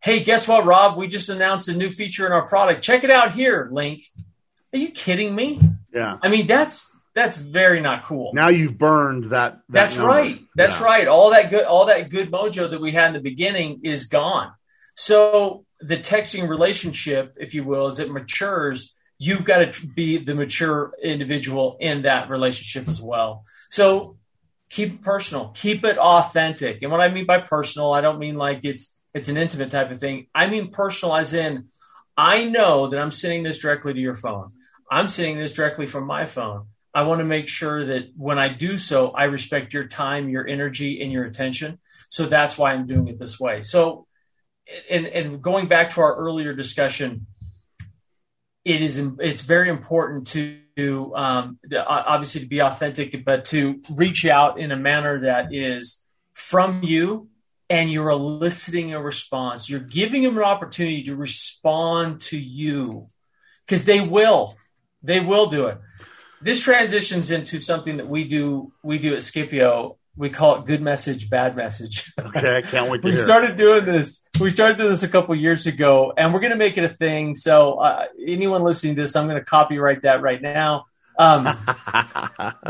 hey 0.00 0.22
guess 0.22 0.46
what 0.46 0.66
rob? 0.66 0.96
We 0.96 1.08
just 1.08 1.28
announced 1.28 1.68
a 1.68 1.76
new 1.76 1.90
feature 1.90 2.26
in 2.26 2.32
our 2.32 2.46
product. 2.46 2.84
Check 2.84 3.04
it 3.04 3.10
out 3.10 3.32
here 3.32 3.68
link 3.72 4.04
are 4.72 4.78
you 4.78 4.90
kidding 4.90 5.34
me 5.34 5.60
yeah 5.92 6.18
i 6.22 6.28
mean 6.28 6.46
that's 6.46 6.92
that's 7.14 7.36
very 7.36 7.80
not 7.80 8.04
cool. 8.04 8.32
Now 8.32 8.48
you've 8.48 8.78
burned 8.78 9.24
that. 9.24 9.30
that 9.30 9.62
that's 9.68 9.96
number. 9.96 10.08
right. 10.08 10.40
That's 10.56 10.78
yeah. 10.78 10.86
right. 10.86 11.08
All 11.08 11.30
that 11.30 11.50
good, 11.50 11.64
all 11.64 11.86
that 11.86 12.08
good 12.08 12.30
mojo 12.30 12.70
that 12.70 12.80
we 12.80 12.92
had 12.92 13.08
in 13.08 13.12
the 13.12 13.20
beginning 13.20 13.80
is 13.84 14.06
gone. 14.06 14.52
So 14.96 15.66
the 15.80 15.98
texting 15.98 16.48
relationship, 16.48 17.34
if 17.38 17.54
you 17.54 17.64
will, 17.64 17.86
as 17.86 17.98
it 17.98 18.10
matures, 18.10 18.94
you've 19.18 19.44
got 19.44 19.72
to 19.72 19.86
be 19.86 20.18
the 20.18 20.34
mature 20.34 20.92
individual 21.02 21.76
in 21.80 22.02
that 22.02 22.30
relationship 22.30 22.88
as 22.88 23.00
well. 23.00 23.44
So 23.70 24.16
keep 24.70 24.94
it 24.94 25.02
personal, 25.02 25.48
keep 25.54 25.84
it 25.84 25.98
authentic. 25.98 26.82
And 26.82 26.90
what 26.90 27.00
I 27.00 27.10
mean 27.10 27.26
by 27.26 27.40
personal, 27.40 27.92
I 27.92 28.00
don't 28.00 28.18
mean 28.18 28.36
like 28.36 28.64
it's 28.64 28.98
it's 29.12 29.28
an 29.28 29.36
intimate 29.36 29.70
type 29.70 29.90
of 29.90 29.98
thing. 29.98 30.28
I 30.34 30.46
mean 30.46 30.70
personal, 30.70 31.14
as 31.14 31.34
in 31.34 31.68
I 32.16 32.44
know 32.44 32.88
that 32.88 32.98
I'm 32.98 33.10
sending 33.10 33.42
this 33.42 33.58
directly 33.58 33.92
to 33.92 34.00
your 34.00 34.14
phone. 34.14 34.52
I'm 34.92 35.08
sending 35.08 35.38
this 35.38 35.54
directly 35.54 35.86
from 35.86 36.06
my 36.06 36.26
phone. 36.26 36.66
I 36.94 37.04
want 37.04 37.20
to 37.20 37.24
make 37.24 37.48
sure 37.48 37.82
that 37.86 38.12
when 38.14 38.38
I 38.38 38.52
do 38.52 38.76
so, 38.76 39.08
I 39.08 39.24
respect 39.24 39.72
your 39.72 39.88
time, 39.88 40.28
your 40.28 40.46
energy, 40.46 41.02
and 41.02 41.10
your 41.10 41.24
attention. 41.24 41.78
So 42.10 42.26
that's 42.26 42.58
why 42.58 42.72
I'm 42.72 42.86
doing 42.86 43.08
it 43.08 43.18
this 43.18 43.40
way. 43.40 43.62
So, 43.62 44.06
and, 44.90 45.06
and 45.06 45.40
going 45.40 45.66
back 45.66 45.90
to 45.90 46.02
our 46.02 46.14
earlier 46.14 46.52
discussion, 46.52 47.26
it 48.66 48.82
is 48.82 48.98
it's 49.18 49.40
very 49.40 49.70
important 49.70 50.26
to 50.28 51.14
um, 51.16 51.58
obviously 51.74 52.42
to 52.42 52.46
be 52.46 52.60
authentic, 52.60 53.24
but 53.24 53.46
to 53.46 53.80
reach 53.90 54.26
out 54.26 54.60
in 54.60 54.72
a 54.72 54.76
manner 54.76 55.20
that 55.20 55.54
is 55.54 56.04
from 56.34 56.82
you 56.82 57.28
and 57.70 57.90
you're 57.90 58.10
eliciting 58.10 58.92
a 58.92 59.00
response. 59.00 59.70
You're 59.70 59.80
giving 59.80 60.22
them 60.22 60.36
an 60.36 60.44
opportunity 60.44 61.04
to 61.04 61.16
respond 61.16 62.20
to 62.22 62.38
you 62.38 63.08
because 63.66 63.86
they 63.86 64.02
will. 64.02 64.58
They 65.02 65.20
will 65.20 65.46
do 65.46 65.66
it. 65.66 65.78
This 66.40 66.60
transitions 66.60 67.30
into 67.30 67.60
something 67.60 67.98
that 67.98 68.08
we 68.08 68.24
do. 68.24 68.72
We 68.82 68.98
do 68.98 69.14
at 69.14 69.20
Skipio. 69.20 69.96
We 70.16 70.28
call 70.28 70.56
it 70.56 70.66
good 70.66 70.82
message, 70.82 71.30
bad 71.30 71.56
message. 71.56 72.12
Okay, 72.18 72.58
I 72.58 72.62
can't 72.62 72.90
wait 72.90 73.00
to 73.02 73.08
we 73.08 73.14
hear. 73.14 73.24
started 73.24 73.56
doing 73.56 73.84
this. 73.84 74.20
We 74.38 74.50
started 74.50 74.76
doing 74.76 74.90
this 74.90 75.02
a 75.02 75.08
couple 75.08 75.34
years 75.34 75.66
ago, 75.66 76.12
and 76.16 76.34
we're 76.34 76.40
going 76.40 76.52
to 76.52 76.58
make 76.58 76.76
it 76.76 76.84
a 76.84 76.88
thing. 76.88 77.34
So, 77.34 77.74
uh, 77.74 78.06
anyone 78.26 78.62
listening 78.62 78.96
to 78.96 79.02
this, 79.02 79.16
I'm 79.16 79.26
going 79.26 79.38
to 79.38 79.44
copyright 79.44 80.02
that 80.02 80.20
right 80.20 80.42
now. 80.42 80.84
Um, 81.18 81.44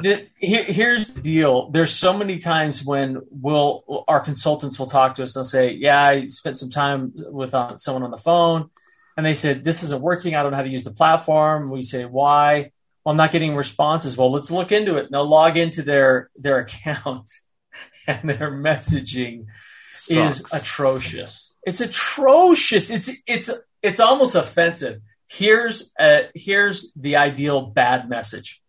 the, 0.02 0.26
here, 0.36 0.64
here's 0.64 1.08
the 1.08 1.20
deal. 1.20 1.70
There's 1.70 1.92
so 1.92 2.16
many 2.16 2.38
times 2.38 2.84
when 2.84 3.20
we'll 3.30 4.04
our 4.06 4.20
consultants 4.20 4.78
will 4.78 4.86
talk 4.86 5.14
to 5.16 5.22
us. 5.22 5.34
and 5.34 5.40
They'll 5.40 5.48
say, 5.50 5.72
"Yeah, 5.72 6.00
I 6.04 6.26
spent 6.26 6.58
some 6.58 6.70
time 6.70 7.12
with 7.16 7.54
uh, 7.54 7.76
someone 7.78 8.02
on 8.02 8.10
the 8.10 8.16
phone, 8.16 8.70
and 9.16 9.26
they 9.26 9.34
said 9.34 9.64
this 9.64 9.82
isn't 9.82 10.02
working. 10.02 10.34
I 10.34 10.42
don't 10.42 10.52
know 10.52 10.56
how 10.56 10.64
to 10.64 10.68
use 10.68 10.84
the 10.84 10.92
platform." 10.92 11.70
We 11.70 11.82
say, 11.82 12.04
"Why?" 12.04 12.72
Well, 13.04 13.10
I'm 13.10 13.16
not 13.16 13.32
getting 13.32 13.56
responses. 13.56 14.16
Well, 14.16 14.30
let's 14.30 14.50
look 14.50 14.70
into 14.70 14.96
it. 14.96 15.06
And 15.06 15.10
they'll 15.12 15.26
log 15.26 15.56
into 15.56 15.82
their 15.82 16.30
their 16.36 16.58
account, 16.58 17.30
and 18.06 18.28
their 18.28 18.50
messaging 18.50 19.46
Sucks. 19.90 20.40
is 20.40 20.52
atrocious. 20.52 21.56
It's 21.64 21.80
atrocious. 21.80 22.90
It's 22.90 23.10
it's 23.26 23.50
it's 23.82 24.00
almost 24.00 24.34
offensive 24.34 25.00
here's 25.32 25.90
a, 25.98 26.28
here's 26.34 26.92
the 26.94 27.16
ideal 27.16 27.62
bad 27.62 28.08
message. 28.08 28.60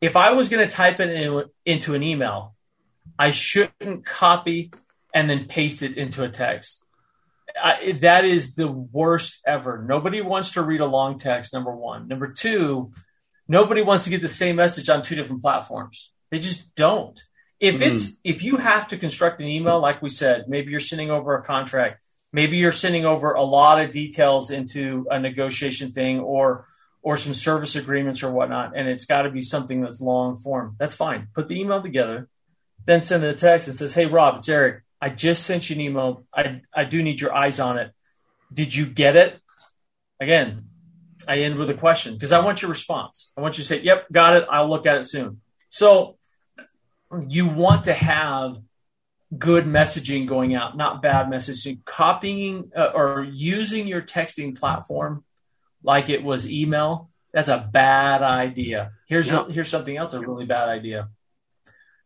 If 0.00 0.16
I 0.16 0.32
was 0.32 0.48
going 0.48 0.66
to 0.66 0.74
type 0.74 1.00
it 1.00 1.10
in, 1.10 1.44
into 1.64 1.94
an 1.94 2.02
email, 2.02 2.54
I 3.18 3.30
shouldn't 3.30 4.04
copy 4.04 4.72
and 5.12 5.28
then 5.28 5.46
paste 5.46 5.82
it 5.82 5.96
into 5.96 6.22
a 6.22 6.28
text. 6.28 6.84
I, 7.62 7.92
that 8.00 8.24
is 8.24 8.54
the 8.54 8.68
worst 8.68 9.40
ever. 9.46 9.84
Nobody 9.86 10.20
wants 10.20 10.52
to 10.52 10.62
read 10.62 10.80
a 10.80 10.86
long 10.86 11.18
text. 11.18 11.52
Number 11.52 11.74
one. 11.74 12.08
Number 12.08 12.32
two, 12.32 12.92
nobody 13.48 13.82
wants 13.82 14.04
to 14.04 14.10
get 14.10 14.20
the 14.20 14.28
same 14.28 14.56
message 14.56 14.88
on 14.88 15.02
two 15.02 15.14
different 15.14 15.42
platforms. 15.42 16.12
They 16.30 16.38
just 16.38 16.74
don't. 16.74 17.20
If 17.58 17.76
mm-hmm. 17.76 17.94
it's 17.94 18.18
if 18.22 18.42
you 18.42 18.56
have 18.56 18.88
to 18.88 18.98
construct 18.98 19.40
an 19.40 19.46
email, 19.46 19.80
like 19.80 20.02
we 20.02 20.10
said, 20.10 20.44
maybe 20.48 20.70
you're 20.70 20.80
sending 20.80 21.10
over 21.10 21.36
a 21.36 21.42
contract 21.42 22.00
maybe 22.36 22.58
you're 22.58 22.70
sending 22.70 23.06
over 23.06 23.32
a 23.32 23.42
lot 23.42 23.80
of 23.80 23.92
details 23.92 24.50
into 24.50 25.06
a 25.10 25.18
negotiation 25.18 25.90
thing 25.90 26.20
or 26.20 26.66
or 27.02 27.16
some 27.16 27.32
service 27.32 27.76
agreements 27.76 28.24
or 28.24 28.32
whatnot, 28.32 28.76
and 28.76 28.88
it's 28.88 29.04
got 29.04 29.22
to 29.22 29.30
be 29.30 29.40
something 29.40 29.80
that's 29.80 30.00
long 30.00 30.36
form. 30.36 30.74
That's 30.78 30.96
fine. 30.96 31.28
Put 31.34 31.46
the 31.46 31.58
email 31.58 31.80
together, 31.80 32.28
then 32.84 33.00
send 33.00 33.24
a 33.24 33.32
text 33.32 33.68
and 33.68 33.76
says, 33.76 33.94
"Hey 33.94 34.06
Rob, 34.06 34.36
it's 34.36 34.48
Eric. 34.48 34.82
I 35.00 35.10
just 35.10 35.44
sent 35.44 35.68
you 35.68 35.76
an 35.76 35.82
email. 35.82 36.24
I 36.34 36.62
I 36.74 36.84
do 36.84 37.02
need 37.02 37.20
your 37.20 37.34
eyes 37.34 37.60
on 37.60 37.78
it. 37.78 37.92
Did 38.52 38.74
you 38.74 38.86
get 38.86 39.16
it?" 39.16 39.40
Again, 40.20 40.68
I 41.28 41.38
end 41.38 41.56
with 41.56 41.70
a 41.70 41.74
question 41.74 42.14
because 42.14 42.32
I 42.32 42.40
want 42.40 42.62
your 42.62 42.70
response. 42.70 43.30
I 43.36 43.40
want 43.40 43.58
you 43.58 43.64
to 43.64 43.68
say, 43.68 43.80
"Yep, 43.80 44.12
got 44.12 44.36
it. 44.36 44.46
I'll 44.50 44.68
look 44.68 44.86
at 44.86 44.96
it 44.98 45.04
soon." 45.04 45.40
So 45.68 46.18
you 47.28 47.48
want 47.48 47.84
to 47.84 47.94
have 47.94 48.58
good 49.36 49.64
messaging 49.64 50.26
going 50.26 50.54
out, 50.54 50.76
not 50.76 51.02
bad 51.02 51.26
messaging. 51.26 51.84
Copying 51.84 52.70
uh, 52.74 52.92
or 52.94 53.24
using 53.24 53.86
your 53.86 54.02
texting 54.02 54.58
platform 54.58 55.24
like 55.82 56.08
it 56.08 56.22
was 56.22 56.50
email, 56.50 57.10
that's 57.32 57.48
a 57.48 57.68
bad 57.70 58.22
idea. 58.22 58.92
Here's 59.06 59.30
here's 59.50 59.68
something 59.68 59.96
else 59.96 60.14
a 60.14 60.20
really 60.20 60.46
bad 60.46 60.68
idea. 60.68 61.08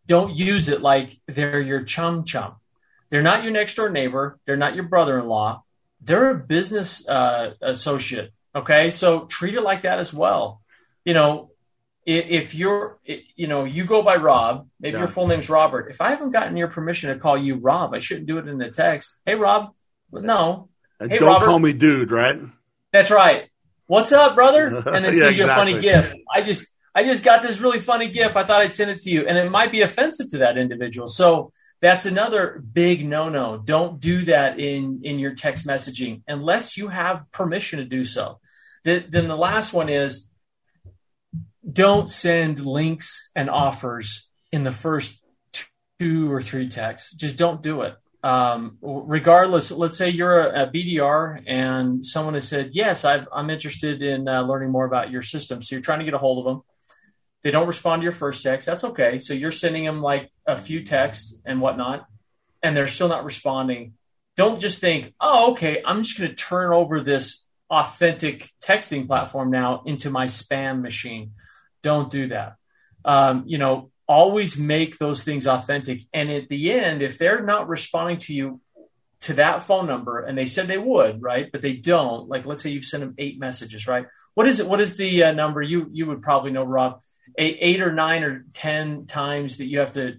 Don't 0.06 0.34
use 0.34 0.68
it 0.68 0.80
like 0.82 1.18
they're 1.26 1.60
your 1.60 1.82
chum 1.82 2.24
chum. 2.24 2.56
They're 3.10 3.22
not 3.22 3.42
your 3.42 3.52
next 3.52 3.74
door 3.74 3.90
neighbor. 3.90 4.38
They're 4.46 4.56
not 4.56 4.74
your 4.74 4.84
brother 4.84 5.18
in 5.18 5.26
law. 5.26 5.64
They're 6.00 6.30
a 6.30 6.38
business 6.38 7.06
uh, 7.06 7.54
associate. 7.60 8.32
Okay, 8.54 8.90
so 8.90 9.26
treat 9.26 9.54
it 9.54 9.62
like 9.62 9.82
that 9.82 9.98
as 9.98 10.12
well. 10.12 10.60
You 11.04 11.14
know, 11.14 11.50
if 12.06 12.54
you're, 12.54 12.98
you 13.04 13.46
know, 13.46 13.64
you 13.64 13.84
go 13.84 14.02
by 14.02 14.16
Rob, 14.16 14.66
maybe 14.80 14.94
yeah. 14.94 15.00
your 15.00 15.08
full 15.08 15.26
name's 15.26 15.50
Robert. 15.50 15.90
If 15.90 16.00
I 16.00 16.10
haven't 16.10 16.32
gotten 16.32 16.56
your 16.56 16.68
permission 16.68 17.10
to 17.10 17.20
call 17.20 17.36
you 17.36 17.56
Rob, 17.56 17.94
I 17.94 17.98
shouldn't 17.98 18.26
do 18.26 18.38
it 18.38 18.48
in 18.48 18.58
the 18.58 18.70
text. 18.70 19.14
Hey, 19.26 19.34
Rob. 19.34 19.72
No. 20.10 20.68
Hey, 20.98 21.18
don't 21.18 21.28
Robert. 21.28 21.46
call 21.46 21.58
me 21.58 21.72
dude, 21.72 22.10
right? 22.10 22.38
That's 22.92 23.10
right. 23.10 23.48
What's 23.86 24.12
up, 24.12 24.34
brother? 24.34 24.68
And 24.86 25.04
then 25.04 25.14
Yeah, 25.14 25.20
send 25.20 25.36
you 25.36 25.44
a 25.44 25.48
funny 25.48 25.80
gift. 25.80 26.14
I 26.32 26.42
just, 26.42 26.66
I 26.94 27.04
just 27.04 27.22
got 27.22 27.42
this 27.42 27.60
really 27.60 27.78
funny 27.78 28.08
gift. 28.08 28.36
I 28.36 28.44
thought 28.44 28.62
I'd 28.62 28.72
send 28.72 28.90
it 28.90 28.98
to 29.00 29.10
you, 29.10 29.26
and 29.26 29.38
it 29.38 29.50
might 29.50 29.70
be 29.70 29.82
offensive 29.82 30.30
to 30.30 30.38
that 30.38 30.58
individual. 30.58 31.06
So 31.06 31.52
that's 31.80 32.06
another 32.06 32.62
big 32.72 33.06
no-no. 33.06 33.58
Don't 33.58 34.00
do 34.00 34.24
that 34.26 34.58
in 34.58 35.00
in 35.04 35.18
your 35.18 35.34
text 35.34 35.66
messaging 35.66 36.22
unless 36.28 36.76
you 36.76 36.88
have 36.88 37.30
permission 37.32 37.78
to 37.78 37.84
do 37.84 38.04
so. 38.04 38.38
The, 38.84 39.04
then 39.08 39.28
the 39.28 39.36
last 39.36 39.72
one 39.72 39.88
is 39.88 40.30
don't 41.70 42.08
send 42.08 42.64
links 42.64 43.30
and 43.34 43.50
offers 43.50 44.28
in 44.52 44.64
the 44.64 44.72
first 44.72 45.22
two 45.98 46.32
or 46.32 46.42
three 46.42 46.68
texts. 46.68 47.14
Just 47.14 47.36
don't 47.36 47.62
do 47.62 47.82
it. 47.82 47.94
Um, 48.22 48.76
regardless, 48.82 49.70
let's 49.70 49.96
say 49.96 50.10
you're 50.10 50.40
a, 50.40 50.64
a, 50.64 50.70
BDR 50.70 51.42
and 51.46 52.04
someone 52.04 52.34
has 52.34 52.46
said, 52.46 52.70
Yes, 52.72 53.06
i 53.06 53.24
am 53.34 53.48
interested 53.48 54.02
in 54.02 54.28
uh, 54.28 54.42
learning 54.42 54.70
more 54.70 54.84
about 54.84 55.10
your 55.10 55.22
system. 55.22 55.62
So 55.62 55.74
you're 55.74 55.82
trying 55.82 56.00
to 56.00 56.04
get 56.04 56.12
a 56.12 56.18
hold 56.18 56.46
of 56.46 56.52
them. 56.52 56.62
They 57.42 57.50
don't 57.50 57.66
respond 57.66 58.00
to 58.00 58.04
your 58.04 58.12
first 58.12 58.42
text. 58.42 58.66
That's 58.66 58.84
okay. 58.84 59.18
So 59.18 59.34
you're 59.34 59.52
sending 59.52 59.84
them 59.84 60.02
like 60.02 60.30
a 60.46 60.56
few 60.56 60.84
texts 60.84 61.40
and 61.44 61.60
whatnot, 61.60 62.06
and 62.62 62.76
they're 62.76 62.86
still 62.86 63.08
not 63.08 63.24
responding. 63.24 63.94
Don't 64.36 64.60
just 64.60 64.80
think, 64.80 65.14
Oh, 65.20 65.52
okay, 65.52 65.82
I'm 65.84 66.02
just 66.02 66.18
going 66.18 66.30
to 66.30 66.36
turn 66.36 66.72
over 66.72 67.00
this 67.00 67.44
authentic 67.70 68.50
texting 68.62 69.06
platform 69.06 69.50
now 69.50 69.82
into 69.86 70.10
my 70.10 70.26
spam 70.26 70.82
machine. 70.82 71.32
Don't 71.82 72.10
do 72.10 72.28
that. 72.28 72.56
Um, 73.04 73.44
you 73.46 73.58
know, 73.58 73.90
always 74.06 74.58
make 74.58 74.98
those 74.98 75.22
things 75.22 75.46
authentic. 75.46 76.02
And 76.12 76.30
at 76.30 76.48
the 76.48 76.72
end, 76.72 77.00
if 77.00 77.16
they're 77.16 77.42
not 77.42 77.68
responding 77.68 78.18
to 78.18 78.34
you 78.34 78.60
to 79.20 79.34
that 79.34 79.62
phone 79.62 79.86
number, 79.86 80.20
and 80.20 80.36
they 80.36 80.46
said 80.46 80.66
they 80.66 80.78
would, 80.78 81.22
right, 81.22 81.50
but 81.52 81.62
they 81.62 81.74
don't. 81.74 82.28
Like, 82.28 82.46
let's 82.46 82.62
say 82.62 82.70
you've 82.70 82.84
sent 82.84 83.02
them 83.02 83.14
eight 83.18 83.38
messages, 83.38 83.86
right? 83.86 84.06
What 84.34 84.48
is 84.48 84.60
it? 84.60 84.66
What 84.66 84.80
is 84.80 84.96
the 84.96 85.24
uh, 85.24 85.32
number? 85.32 85.62
You 85.62 85.88
you 85.92 86.06
would 86.06 86.22
probably 86.22 86.50
know, 86.50 86.64
Rob. 86.64 87.00
Eight, 87.38 87.58
eight 87.60 87.82
or 87.82 87.92
nine 87.92 88.24
or 88.24 88.44
ten 88.52 89.06
times 89.06 89.58
that 89.58 89.66
you 89.66 89.80
have 89.80 89.92
to 89.92 90.14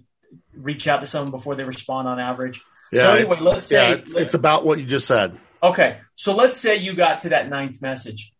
reach 0.54 0.86
out 0.88 1.00
to 1.00 1.06
someone 1.06 1.30
before 1.30 1.54
they 1.54 1.64
respond 1.64 2.08
on 2.08 2.18
average. 2.18 2.62
Yeah, 2.90 3.02
so 3.02 3.14
anyway, 3.14 3.36
let's 3.40 3.66
say 3.66 3.90
yeah, 3.90 3.94
it's, 3.96 4.14
it's 4.14 4.34
about 4.34 4.64
what 4.64 4.78
you 4.78 4.84
just 4.84 5.06
said. 5.06 5.38
Okay, 5.62 5.98
so 6.14 6.34
let's 6.34 6.56
say 6.56 6.76
you 6.76 6.94
got 6.94 7.20
to 7.20 7.30
that 7.30 7.48
ninth 7.48 7.80
message. 7.80 8.32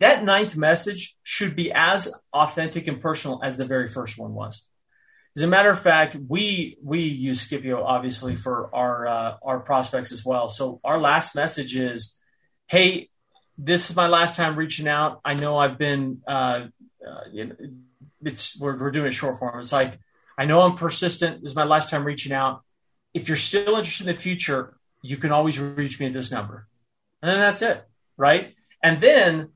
That 0.00 0.24
ninth 0.24 0.56
message 0.56 1.16
should 1.22 1.54
be 1.54 1.72
as 1.72 2.12
authentic 2.32 2.88
and 2.88 3.00
personal 3.00 3.40
as 3.44 3.56
the 3.56 3.66
very 3.66 3.86
first 3.86 4.18
one 4.18 4.34
was. 4.34 4.66
As 5.36 5.42
a 5.42 5.46
matter 5.46 5.70
of 5.70 5.78
fact, 5.78 6.16
we 6.28 6.76
we 6.82 7.02
use 7.02 7.48
Skipio 7.48 7.82
obviously 7.84 8.34
for 8.34 8.74
our 8.74 9.06
uh, 9.06 9.36
our 9.42 9.60
prospects 9.60 10.12
as 10.12 10.24
well. 10.24 10.48
So 10.48 10.80
our 10.82 10.98
last 10.98 11.34
message 11.34 11.76
is, 11.76 12.18
"Hey, 12.66 13.10
this 13.58 13.90
is 13.90 13.96
my 13.96 14.08
last 14.08 14.36
time 14.36 14.56
reaching 14.56 14.88
out. 14.88 15.20
I 15.24 15.34
know 15.34 15.56
I've 15.56 15.78
been, 15.78 16.22
uh, 16.26 16.66
uh, 17.06 17.24
you 17.30 17.44
know, 17.46 17.56
it's 18.22 18.58
we're, 18.58 18.78
we're 18.78 18.90
doing 18.90 19.08
a 19.08 19.12
short 19.12 19.38
form. 19.38 19.58
It's 19.60 19.72
like 19.72 19.98
I 20.38 20.44
know 20.44 20.62
I'm 20.62 20.76
persistent. 20.76 21.42
This 21.42 21.50
is 21.50 21.56
my 21.56 21.64
last 21.64 21.90
time 21.90 22.04
reaching 22.04 22.32
out. 22.32 22.62
If 23.14 23.28
you're 23.28 23.36
still 23.36 23.76
interested 23.76 24.08
in 24.08 24.14
the 24.14 24.20
future, 24.20 24.74
you 25.02 25.16
can 25.16 25.32
always 25.32 25.58
reach 25.60 26.00
me 26.00 26.06
at 26.06 26.12
this 26.12 26.30
number. 26.30 26.66
And 27.20 27.30
then 27.30 27.38
that's 27.38 27.62
it, 27.62 27.84
right? 28.16 28.54
And 28.82 29.00
then 29.00 29.50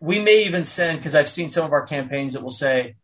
we 0.00 0.18
may 0.20 0.44
even 0.44 0.64
send, 0.64 0.98
because 0.98 1.14
I've 1.14 1.28
seen 1.28 1.48
some 1.48 1.64
of 1.64 1.72
our 1.72 1.86
campaigns 1.86 2.34
that 2.34 2.42
will 2.42 2.50
say, 2.50 2.96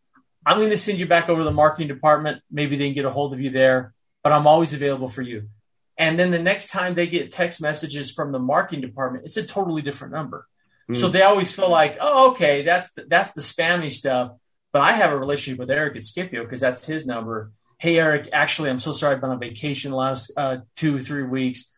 I'm 0.45 0.57
going 0.57 0.69
to 0.69 0.77
send 0.77 0.99
you 0.99 1.07
back 1.07 1.27
over 1.27 1.41
to 1.41 1.45
the 1.45 1.51
marketing 1.51 1.87
department. 1.87 2.41
Maybe 2.51 2.77
they 2.77 2.85
can 2.85 2.93
get 2.93 3.05
a 3.05 3.11
hold 3.11 3.33
of 3.33 3.41
you 3.41 3.49
there, 3.49 3.93
but 4.23 4.31
I'm 4.31 4.47
always 4.47 4.73
available 4.73 5.07
for 5.07 5.21
you. 5.21 5.49
And 5.97 6.19
then 6.19 6.31
the 6.31 6.39
next 6.39 6.69
time 6.69 6.93
they 6.93 7.07
get 7.07 7.31
text 7.31 7.61
messages 7.61 8.11
from 8.11 8.31
the 8.31 8.39
marketing 8.39 8.81
department, 8.81 9.25
it's 9.25 9.37
a 9.37 9.43
totally 9.43 9.81
different 9.81 10.13
number. 10.13 10.47
So 10.93 11.07
they 11.07 11.23
always 11.23 11.51
feel 11.51 11.69
like, 11.69 11.97
oh, 11.99 12.31
okay, 12.31 12.61
that's 12.61 12.93
the, 12.93 13.05
that's 13.07 13.31
the 13.31 13.41
spammy 13.41 13.91
stuff. 13.91 14.29
But 14.71 14.83
I 14.83 14.91
have 14.93 15.11
a 15.11 15.17
relationship 15.17 15.59
with 15.59 15.71
Eric 15.71 15.95
at 15.95 16.03
Skipio 16.03 16.43
because 16.43 16.59
that's 16.59 16.85
his 16.85 17.07
number. 17.07 17.51
Hey, 17.79 17.97
Eric, 17.97 18.29
actually, 18.31 18.69
I'm 18.69 18.79
so 18.79 18.91
sorry 18.91 19.15
I've 19.15 19.21
been 19.21 19.31
on 19.31 19.39
vacation 19.39 19.91
the 19.91 19.97
last 19.97 20.31
uh, 20.37 20.57
two 20.75 20.99
three 21.01 21.23
weeks. 21.23 21.71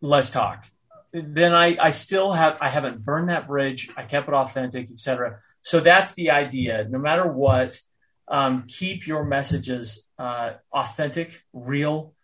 Let's 0.00 0.30
talk. 0.30 0.66
Then 1.12 1.54
I, 1.54 1.76
I 1.80 1.90
still 1.90 2.32
have 2.32 2.58
I 2.60 2.68
haven't 2.68 3.04
burned 3.04 3.28
that 3.28 3.46
bridge. 3.46 3.90
I 3.96 4.02
kept 4.04 4.28
it 4.28 4.34
authentic, 4.34 4.90
etc. 4.90 5.40
So 5.60 5.80
that's 5.80 6.14
the 6.14 6.30
idea. 6.30 6.86
No 6.88 6.98
matter 6.98 7.30
what, 7.30 7.78
um, 8.26 8.64
keep 8.66 9.06
your 9.06 9.24
messages 9.24 10.08
uh, 10.18 10.52
authentic, 10.72 11.42
real. 11.52 12.14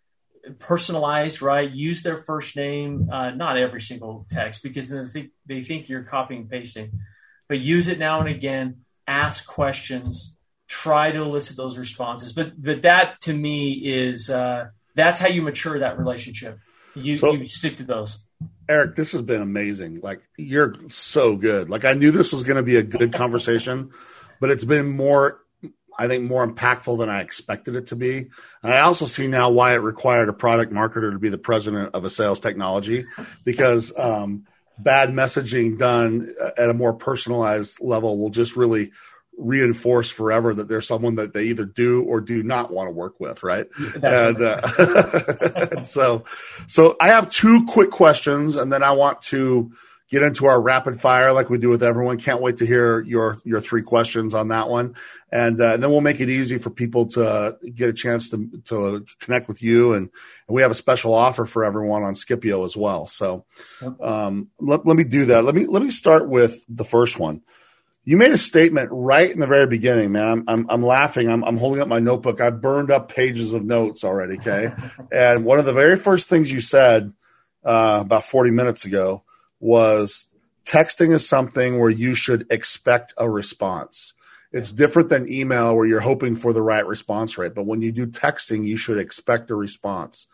Personalized, 0.59 1.41
right? 1.41 1.69
Use 1.69 2.01
their 2.03 2.17
first 2.17 2.55
name, 2.55 3.09
uh, 3.11 3.31
not 3.31 3.57
every 3.57 3.81
single 3.81 4.25
text, 4.29 4.63
because 4.63 4.89
then 4.89 5.05
they 5.05 5.11
think, 5.11 5.31
they 5.45 5.63
think 5.63 5.89
you're 5.89 6.03
copying 6.03 6.41
and 6.41 6.49
pasting, 6.49 6.91
but 7.47 7.59
use 7.59 7.87
it 7.87 7.99
now 7.99 8.19
and 8.19 8.29
again. 8.29 8.81
Ask 9.07 9.47
questions. 9.47 10.37
Try 10.67 11.11
to 11.11 11.21
elicit 11.21 11.57
those 11.57 11.77
responses. 11.77 12.33
But 12.33 12.61
but 12.61 12.83
that 12.83 13.19
to 13.21 13.33
me 13.33 13.71
is 13.73 14.29
uh, 14.29 14.67
that's 14.95 15.19
how 15.19 15.27
you 15.27 15.41
mature 15.41 15.79
that 15.79 15.97
relationship. 15.97 16.59
You, 16.95 17.17
so, 17.17 17.33
you 17.33 17.47
stick 17.47 17.77
to 17.77 17.83
those. 17.83 18.23
Eric, 18.67 18.95
this 18.95 19.13
has 19.13 19.21
been 19.21 19.41
amazing. 19.41 20.01
Like 20.01 20.21
you're 20.37 20.75
so 20.89 21.35
good. 21.35 21.69
Like 21.69 21.85
I 21.85 21.93
knew 21.93 22.11
this 22.11 22.31
was 22.31 22.43
going 22.43 22.57
to 22.57 22.63
be 22.63 22.75
a 22.75 22.83
good 22.83 23.13
conversation, 23.13 23.91
but 24.39 24.51
it's 24.51 24.63
been 24.63 24.89
more 24.89 25.41
I 25.99 26.07
think 26.07 26.23
more 26.23 26.47
impactful 26.47 26.97
than 26.97 27.09
I 27.09 27.19
expected 27.19 27.75
it 27.75 27.87
to 27.87 27.97
be. 27.97 28.29
And 28.63 28.73
I 28.73 28.79
also 28.79 29.05
see 29.05 29.27
now 29.27 29.49
why 29.49 29.73
it 29.73 29.79
required 29.79 30.29
a 30.29 30.33
product 30.33 30.71
marketer 30.71 31.11
to 31.11 31.19
be 31.19 31.27
the 31.27 31.37
president 31.37 31.93
of 31.93 32.05
a 32.05 32.09
sales 32.09 32.39
technology 32.39 33.05
because 33.43 33.91
um, 33.99 34.47
bad 34.77 35.09
messaging 35.09 35.77
done 35.77 36.33
at 36.57 36.69
a 36.69 36.73
more 36.73 36.93
personalized 36.93 37.81
level 37.81 38.17
will 38.17 38.29
just 38.29 38.55
really 38.55 38.93
reinforce 39.37 40.09
forever 40.09 40.53
that 40.53 40.69
there's 40.69 40.87
someone 40.87 41.15
that 41.15 41.33
they 41.33 41.45
either 41.45 41.65
do 41.65 42.03
or 42.03 42.21
do 42.21 42.43
not 42.43 42.71
want 42.71 42.87
to 42.87 42.91
work 42.91 43.19
with, 43.19 43.43
right? 43.43 43.67
and 44.01 44.41
uh, 44.41 45.81
so, 45.83 46.23
so 46.67 46.95
I 46.99 47.09
have 47.09 47.29
two 47.29 47.65
quick 47.67 47.89
questions, 47.89 48.55
and 48.55 48.71
then 48.71 48.83
I 48.83 48.91
want 48.91 49.21
to 49.23 49.71
get 50.09 50.23
into 50.23 50.47
our 50.47 50.59
rapid 50.59 50.99
fire 50.99 51.31
like 51.31 51.49
we 51.49 51.57
do 51.57 51.69
with 51.69 51.83
everyone. 51.83 52.17
Can't 52.17 52.41
wait 52.41 52.57
to 52.57 52.65
hear 52.65 53.01
your 53.01 53.37
your 53.45 53.61
three 53.61 53.83
questions 53.83 54.33
on 54.33 54.49
that 54.49 54.67
one, 54.67 54.95
and, 55.31 55.61
uh, 55.61 55.73
and 55.73 55.83
then 55.83 55.91
we'll 55.91 56.01
make 56.01 56.19
it 56.19 56.29
easy 56.29 56.57
for 56.57 56.71
people 56.71 57.05
to 57.09 57.57
get 57.73 57.89
a 57.89 57.93
chance 57.93 58.29
to 58.29 58.49
to 58.65 59.05
connect 59.19 59.47
with 59.47 59.63
you. 59.63 59.93
And, 59.93 60.09
and 60.47 60.55
we 60.55 60.63
have 60.63 60.71
a 60.71 60.75
special 60.75 61.13
offer 61.13 61.45
for 61.45 61.63
everyone 61.63 62.03
on 62.03 62.15
Skipio 62.15 62.65
as 62.65 62.75
well. 62.75 63.07
So 63.07 63.45
um, 64.01 64.49
let, 64.59 64.85
let 64.85 64.97
me 64.97 65.03
do 65.03 65.25
that. 65.25 65.45
Let 65.45 65.55
me 65.55 65.67
let 65.67 65.83
me 65.83 65.91
start 65.91 66.27
with 66.27 66.65
the 66.67 66.85
first 66.85 67.19
one. 67.19 67.43
You 68.05 68.17
made 68.17 68.31
a 68.31 68.39
statement 68.39 68.89
right 68.91 69.29
in 69.29 69.39
the 69.39 69.45
very 69.45 69.67
beginning, 69.67 70.13
man. 70.13 70.27
I'm, 70.27 70.43
I'm, 70.47 70.65
I'm 70.69 70.83
laughing. 70.83 71.29
I'm, 71.29 71.43
I'm 71.43 71.57
holding 71.57 71.79
up 71.79 71.87
my 71.87 71.99
notebook. 71.99 72.41
I 72.41 72.49
burned 72.49 72.89
up 72.89 73.13
pages 73.13 73.53
of 73.53 73.63
notes 73.63 74.03
already. 74.03 74.39
Okay. 74.39 74.73
and 75.11 75.45
one 75.45 75.59
of 75.59 75.65
the 75.65 75.73
very 75.73 75.95
first 75.95 76.27
things 76.27 76.51
you 76.51 76.59
said 76.59 77.13
uh, 77.63 77.99
about 78.01 78.25
40 78.25 78.49
minutes 78.49 78.85
ago 78.85 79.23
was 79.59 80.27
texting 80.65 81.13
is 81.13 81.27
something 81.27 81.79
where 81.79 81.89
you 81.89 82.13
should 82.15 82.45
expect 82.49 83.13
a 83.17 83.29
response. 83.29 84.13
It's 84.51 84.71
different 84.71 85.09
than 85.09 85.31
email 85.31 85.75
where 85.75 85.85
you're 85.85 85.99
hoping 85.99 86.35
for 86.35 86.53
the 86.53 86.61
right 86.61 86.85
response 86.85 87.37
rate. 87.37 87.53
But 87.53 87.65
when 87.65 87.81
you 87.81 87.91
do 87.91 88.07
texting, 88.07 88.65
you 88.65 88.77
should 88.77 88.97
expect 88.97 89.51
a 89.51 89.55
response. 89.55 90.27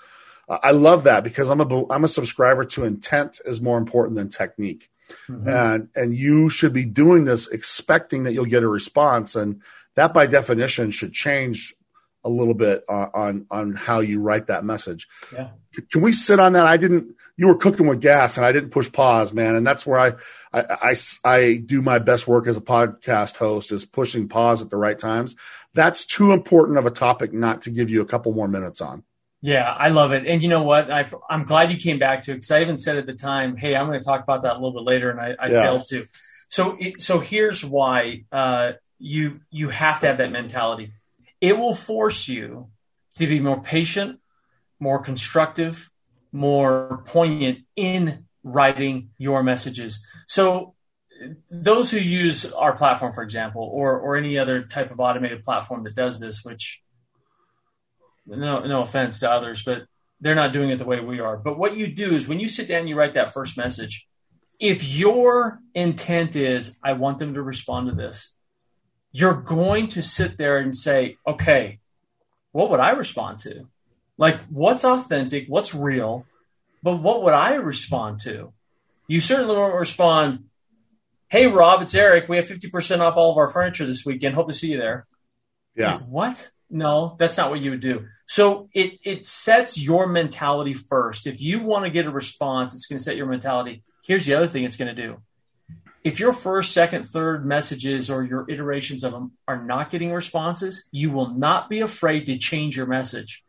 Uh, 0.47 0.59
I 0.63 0.71
love 0.71 1.03
that 1.03 1.23
because 1.23 1.49
I'm 1.49 1.59
a 1.59 1.91
I'm 1.91 2.03
a 2.03 2.09
subscriber 2.09 2.65
to 2.65 2.85
intent 2.85 3.41
is 3.45 3.61
more 3.61 3.77
important 3.77 4.15
than 4.15 4.29
technique, 4.29 4.89
mm-hmm. 5.27 5.49
and 5.49 5.89
and 5.95 6.15
you 6.15 6.49
should 6.49 6.71
be 6.71 6.85
doing 6.85 7.25
this 7.25 7.47
expecting 7.47 8.23
that 8.23 8.33
you'll 8.33 8.45
get 8.45 8.63
a 8.63 8.69
response, 8.69 9.35
and 9.35 9.61
that 9.95 10.13
by 10.13 10.27
definition 10.27 10.91
should 10.91 11.13
change 11.13 11.75
a 12.23 12.29
little 12.29 12.53
bit 12.53 12.83
uh, 12.87 13.07
on 13.13 13.47
on 13.51 13.73
how 13.73 13.99
you 13.99 14.21
write 14.21 14.47
that 14.47 14.63
message. 14.63 15.07
Yeah. 15.33 15.49
Can 15.91 16.01
we 16.01 16.11
sit 16.11 16.39
on 16.39 16.53
that? 16.53 16.67
I 16.67 16.77
didn't 16.77 17.15
you 17.37 17.47
were 17.47 17.57
cooking 17.57 17.87
with 17.87 18.01
gas 18.01 18.37
and 18.37 18.45
I 18.45 18.51
didn't 18.51 18.69
push 18.69 18.91
pause, 18.91 19.33
man. 19.33 19.55
And 19.55 19.67
that's 19.67 19.85
where 19.85 19.99
I, 19.99 20.13
I, 20.53 20.63
I, 20.81 20.95
I, 21.23 21.55
do 21.57 21.81
my 21.81 21.99
best 21.99 22.27
work 22.27 22.47
as 22.47 22.55
a 22.55 22.61
podcast 22.61 23.35
host 23.35 23.71
is 23.71 23.85
pushing 23.85 24.29
pause 24.29 24.61
at 24.61 24.69
the 24.69 24.77
right 24.77 24.97
times. 24.97 25.35
That's 25.73 26.05
too 26.05 26.31
important 26.31 26.77
of 26.77 26.85
a 26.85 26.91
topic 26.91 27.33
not 27.33 27.63
to 27.63 27.71
give 27.71 27.89
you 27.89 28.01
a 28.01 28.05
couple 28.05 28.33
more 28.33 28.47
minutes 28.47 28.81
on. 28.81 29.03
Yeah, 29.41 29.69
I 29.69 29.89
love 29.89 30.11
it. 30.13 30.25
And 30.25 30.41
you 30.41 30.49
know 30.49 30.63
what? 30.63 30.89
I, 30.89 31.09
am 31.29 31.43
glad 31.43 31.71
you 31.71 31.77
came 31.77 31.99
back 31.99 32.23
to 32.23 32.31
it 32.31 32.35
because 32.35 32.51
I 32.51 32.61
even 32.61 32.77
said 32.77 32.97
at 32.97 33.05
the 33.05 33.13
time, 33.13 33.57
hey, 33.57 33.75
I'm 33.75 33.85
going 33.87 33.99
to 33.99 34.05
talk 34.05 34.23
about 34.23 34.43
that 34.43 34.53
a 34.53 34.55
little 34.55 34.73
bit 34.73 34.83
later. 34.83 35.11
And 35.11 35.19
I, 35.19 35.35
I 35.37 35.47
yeah. 35.49 35.61
failed 35.61 35.85
to. 35.89 36.07
So, 36.47 36.77
it, 36.79 37.01
so 37.01 37.19
here's 37.19 37.63
why 37.63 38.23
uh, 38.31 38.73
you, 38.97 39.41
you 39.51 39.69
have 39.69 39.99
to 39.99 40.07
have 40.07 40.17
that 40.19 40.31
mentality. 40.31 40.93
It 41.41 41.59
will 41.59 41.75
force 41.75 42.27
you 42.27 42.69
to 43.15 43.27
be 43.27 43.39
more 43.39 43.61
patient, 43.61 44.19
more 44.79 44.99
constructive, 44.99 45.91
more 46.35 47.01
poignant 47.05 47.59
in 47.75 48.25
writing 48.43 49.09
your 49.17 49.41
messages. 49.41 50.05
So 50.27 50.75
those 51.49 51.89
who 51.89 51.97
use 51.97 52.45
our 52.51 52.75
platform, 52.75 53.13
for 53.13 53.23
example, 53.23 53.63
or 53.63 53.97
or 53.97 54.17
any 54.17 54.37
other 54.37 54.63
type 54.63 54.91
of 54.91 54.99
automated 54.99 55.43
platform 55.43 55.83
that 55.83 55.95
does 55.95 56.19
this, 56.19 56.43
which 56.43 56.81
no 58.27 58.65
no 58.65 58.81
offense 58.81 59.19
to 59.21 59.31
others, 59.31 59.63
but 59.63 59.83
they're 60.19 60.35
not 60.35 60.53
doing 60.53 60.69
it 60.69 60.77
the 60.77 60.85
way 60.85 60.99
we 60.99 61.19
are. 61.19 61.37
But 61.37 61.57
what 61.57 61.77
you 61.77 61.87
do 61.87 62.15
is 62.15 62.27
when 62.27 62.39
you 62.39 62.49
sit 62.49 62.67
down 62.67 62.81
and 62.81 62.89
you 62.89 62.95
write 62.95 63.13
that 63.13 63.33
first 63.33 63.57
message, 63.57 64.07
if 64.59 64.83
your 64.83 65.59
intent 65.73 66.35
is 66.35 66.77
I 66.83 66.93
want 66.93 67.17
them 67.17 67.33
to 67.35 67.41
respond 67.41 67.87
to 67.89 67.95
this, 67.95 68.33
you're 69.13 69.41
going 69.41 69.87
to 69.89 70.01
sit 70.01 70.37
there 70.37 70.57
and 70.57 70.75
say, 70.75 71.17
okay, 71.25 71.79
what 72.51 72.69
would 72.69 72.81
I 72.81 72.91
respond 72.91 73.39
to? 73.39 73.67
Like, 74.17 74.43
what's 74.45 74.85
authentic? 74.85 75.45
What's 75.47 75.75
real? 75.75 76.25
But 76.81 76.97
what 76.97 77.23
would 77.23 77.33
I 77.33 77.55
respond 77.55 78.19
to? 78.21 78.53
You 79.07 79.19
certainly 79.19 79.55
won't 79.55 79.75
respond, 79.75 80.45
Hey, 81.27 81.47
Rob, 81.47 81.81
it's 81.81 81.95
Eric. 81.95 82.29
We 82.29 82.37
have 82.37 82.47
50% 82.47 82.99
off 82.99 83.17
all 83.17 83.31
of 83.31 83.37
our 83.37 83.47
furniture 83.47 83.85
this 83.85 84.05
weekend. 84.05 84.35
Hope 84.35 84.47
to 84.47 84.53
see 84.53 84.71
you 84.71 84.77
there. 84.77 85.07
Yeah. 85.75 85.95
Like, 85.95 86.05
what? 86.05 86.49
No, 86.69 87.15
that's 87.17 87.37
not 87.37 87.49
what 87.49 87.61
you 87.61 87.71
would 87.71 87.81
do. 87.81 88.07
So 88.27 88.69
it, 88.73 88.99
it 89.03 89.25
sets 89.25 89.79
your 89.79 90.07
mentality 90.07 90.73
first. 90.73 91.27
If 91.27 91.41
you 91.41 91.61
want 91.61 91.85
to 91.85 91.91
get 91.91 92.05
a 92.05 92.11
response, 92.11 92.73
it's 92.73 92.85
going 92.85 92.97
to 92.97 93.03
set 93.03 93.17
your 93.17 93.25
mentality. 93.25 93.83
Here's 94.05 94.25
the 94.25 94.35
other 94.35 94.47
thing 94.47 94.63
it's 94.63 94.77
going 94.77 94.95
to 94.95 95.01
do. 95.01 95.17
If 96.03 96.19
your 96.19 96.33
first, 96.33 96.71
second, 96.71 97.05
third 97.05 97.45
messages 97.45 98.11
or 98.11 98.23
your 98.23 98.45
iterations 98.47 99.03
of 99.03 99.11
them 99.11 99.31
are 99.47 99.61
not 99.61 99.89
getting 99.89 100.13
responses, 100.13 100.87
you 100.91 101.11
will 101.11 101.31
not 101.31 101.69
be 101.69 101.81
afraid 101.81 102.27
to 102.27 102.37
change 102.37 102.77
your 102.77 102.85
message 102.85 103.43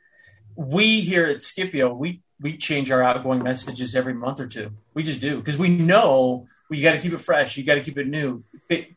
we 0.56 1.00
here 1.00 1.26
at 1.26 1.38
Skipio, 1.38 1.96
we 1.96 2.22
we 2.40 2.56
change 2.56 2.90
our 2.90 3.02
outgoing 3.02 3.42
messages 3.42 3.94
every 3.94 4.14
month 4.14 4.40
or 4.40 4.46
two. 4.46 4.70
We 4.94 5.02
just 5.02 5.20
do 5.20 5.36
because 5.38 5.58
we 5.58 5.68
know 5.68 6.46
we 6.68 6.80
got 6.80 6.92
to 6.92 7.00
keep 7.00 7.12
it 7.12 7.20
fresh. 7.20 7.56
You 7.56 7.64
got 7.64 7.76
to 7.76 7.82
keep 7.82 7.98
it 7.98 8.08
new. 8.08 8.44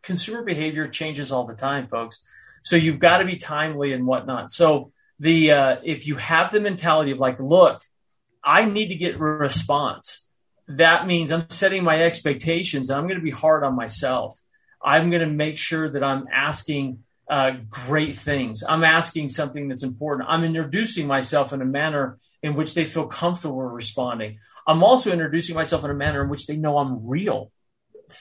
Consumer 0.01 0.43
behavior 0.43 0.87
changes 0.87 1.31
all 1.31 1.45
the 1.45 1.53
time, 1.53 1.87
folks. 1.87 2.25
So 2.63 2.75
you've 2.75 2.99
got 2.99 3.19
to 3.19 3.25
be 3.25 3.37
timely 3.37 3.93
and 3.93 4.05
whatnot. 4.05 4.51
So 4.51 4.91
the 5.19 5.51
uh, 5.51 5.75
if 5.83 6.07
you 6.07 6.15
have 6.15 6.51
the 6.51 6.61
mentality 6.61 7.11
of 7.11 7.19
like, 7.19 7.39
look, 7.39 7.81
I 8.43 8.65
need 8.65 8.89
to 8.89 8.95
get 8.95 9.19
response. 9.19 10.27
That 10.67 11.07
means 11.07 11.31
I'm 11.31 11.49
setting 11.49 11.83
my 11.83 12.03
expectations. 12.03 12.89
I'm 12.89 13.03
going 13.03 13.19
to 13.19 13.23
be 13.23 13.31
hard 13.31 13.63
on 13.63 13.75
myself. 13.75 14.39
I'm 14.81 15.09
going 15.09 15.27
to 15.27 15.33
make 15.33 15.57
sure 15.57 15.89
that 15.89 16.03
I'm 16.03 16.27
asking 16.31 17.03
uh, 17.29 17.51
great 17.69 18.17
things. 18.17 18.63
I'm 18.67 18.83
asking 18.83 19.29
something 19.29 19.67
that's 19.67 19.83
important. 19.83 20.29
I'm 20.29 20.43
introducing 20.43 21.05
myself 21.05 21.53
in 21.53 21.61
a 21.61 21.65
manner 21.65 22.17
in 22.41 22.55
which 22.55 22.73
they 22.73 22.85
feel 22.85 23.05
comfortable 23.05 23.61
responding. 23.61 24.39
I'm 24.65 24.83
also 24.83 25.11
introducing 25.11 25.55
myself 25.55 25.83
in 25.83 25.91
a 25.91 25.95
manner 25.95 26.23
in 26.23 26.29
which 26.29 26.47
they 26.47 26.57
know 26.57 26.77
I'm 26.77 27.07
real. 27.07 27.51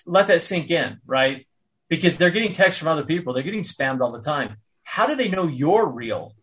Let 0.07 0.27
that 0.27 0.43
sink 0.43 0.71
in, 0.71 0.99
right? 1.07 1.47
Because 1.89 2.19
they're 2.19 2.31
getting 2.31 2.53
texts 2.53 2.79
from 2.79 2.89
other 2.89 3.05
people. 3.05 3.33
They're 3.33 3.43
getting 3.43 3.63
spammed 3.63 4.01
all 4.01 4.13
the 4.13 4.21
time. 4.21 4.57
How 4.83 5.07
do 5.07 5.17
they 5.17 5.29
know 5.29 5.47
you're 5.47 5.87
real? 5.87 6.35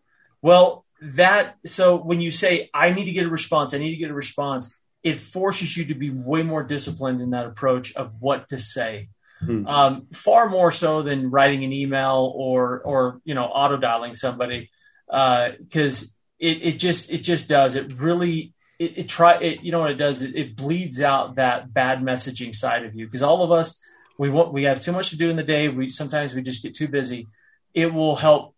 Well, 0.42 0.84
that, 1.00 1.56
so 1.66 1.96
when 1.96 2.20
you 2.20 2.30
say, 2.30 2.70
I 2.74 2.92
need 2.92 3.04
to 3.04 3.12
get 3.12 3.26
a 3.26 3.30
response, 3.30 3.74
I 3.74 3.78
need 3.78 3.90
to 3.90 3.96
get 3.96 4.10
a 4.10 4.14
response, 4.14 4.74
it 5.02 5.16
forces 5.16 5.76
you 5.76 5.84
to 5.86 5.94
be 5.94 6.10
way 6.10 6.42
more 6.42 6.64
disciplined 6.64 7.20
in 7.20 7.30
that 7.30 7.46
approach 7.46 7.94
of 7.94 8.12
what 8.18 8.48
to 8.48 8.58
say 8.58 9.10
Hmm. 9.44 9.66
Um, 9.66 10.06
far 10.12 10.48
more 10.48 10.72
so 10.72 11.02
than 11.02 11.30
writing 11.30 11.64
an 11.64 11.72
email 11.72 12.32
or 12.34 12.80
or 12.80 13.20
you 13.24 13.34
know 13.34 13.44
auto 13.44 13.76
dialing 13.76 14.14
somebody 14.14 14.70
because 15.06 16.02
uh, 16.02 16.06
it, 16.38 16.62
it 16.62 16.78
just 16.78 17.10
it 17.10 17.18
just 17.18 17.48
does. 17.48 17.74
It 17.74 17.92
really 17.98 18.54
it, 18.78 18.98
it 18.98 19.08
try 19.08 19.38
it 19.38 19.62
you 19.62 19.72
know 19.72 19.80
what 19.80 19.90
it 19.90 19.96
does? 19.98 20.22
It, 20.22 20.34
it 20.34 20.56
bleeds 20.56 21.02
out 21.02 21.34
that 21.36 21.72
bad 21.72 22.00
messaging 22.00 22.54
side 22.54 22.84
of 22.84 22.94
you. 22.94 23.06
Because 23.06 23.22
all 23.22 23.42
of 23.42 23.52
us 23.52 23.78
we 24.18 24.30
want 24.30 24.52
we 24.52 24.64
have 24.64 24.80
too 24.80 24.92
much 24.92 25.10
to 25.10 25.16
do 25.16 25.28
in 25.28 25.36
the 25.36 25.42
day. 25.42 25.68
We 25.68 25.90
sometimes 25.90 26.34
we 26.34 26.42
just 26.42 26.62
get 26.62 26.74
too 26.74 26.88
busy. 26.88 27.28
It 27.74 27.92
will 27.92 28.16
help 28.16 28.54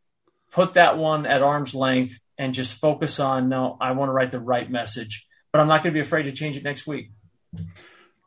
put 0.51 0.75
that 0.75 0.97
one 0.97 1.27
at 1.27 1.43
arm's 1.43 1.75
length 1.75 2.19
and 2.39 2.55
just 2.55 2.75
focus 2.75 3.21
on 3.21 3.49
no 3.49 3.77
i 3.81 3.93
want 3.93 4.09
to 4.09 4.13
write 4.13 4.31
the 4.31 4.41
right 4.41 4.71
message 4.71 5.27
but 5.53 5.61
i'm 5.61 5.69
not 5.69 5.83
going 5.83 5.93
to 5.93 5.97
be 5.97 6.01
afraid 6.01 6.25
to 6.25 6.33
change 6.33 6.57
it 6.57 6.63
next 6.63 6.87
week 6.87 7.11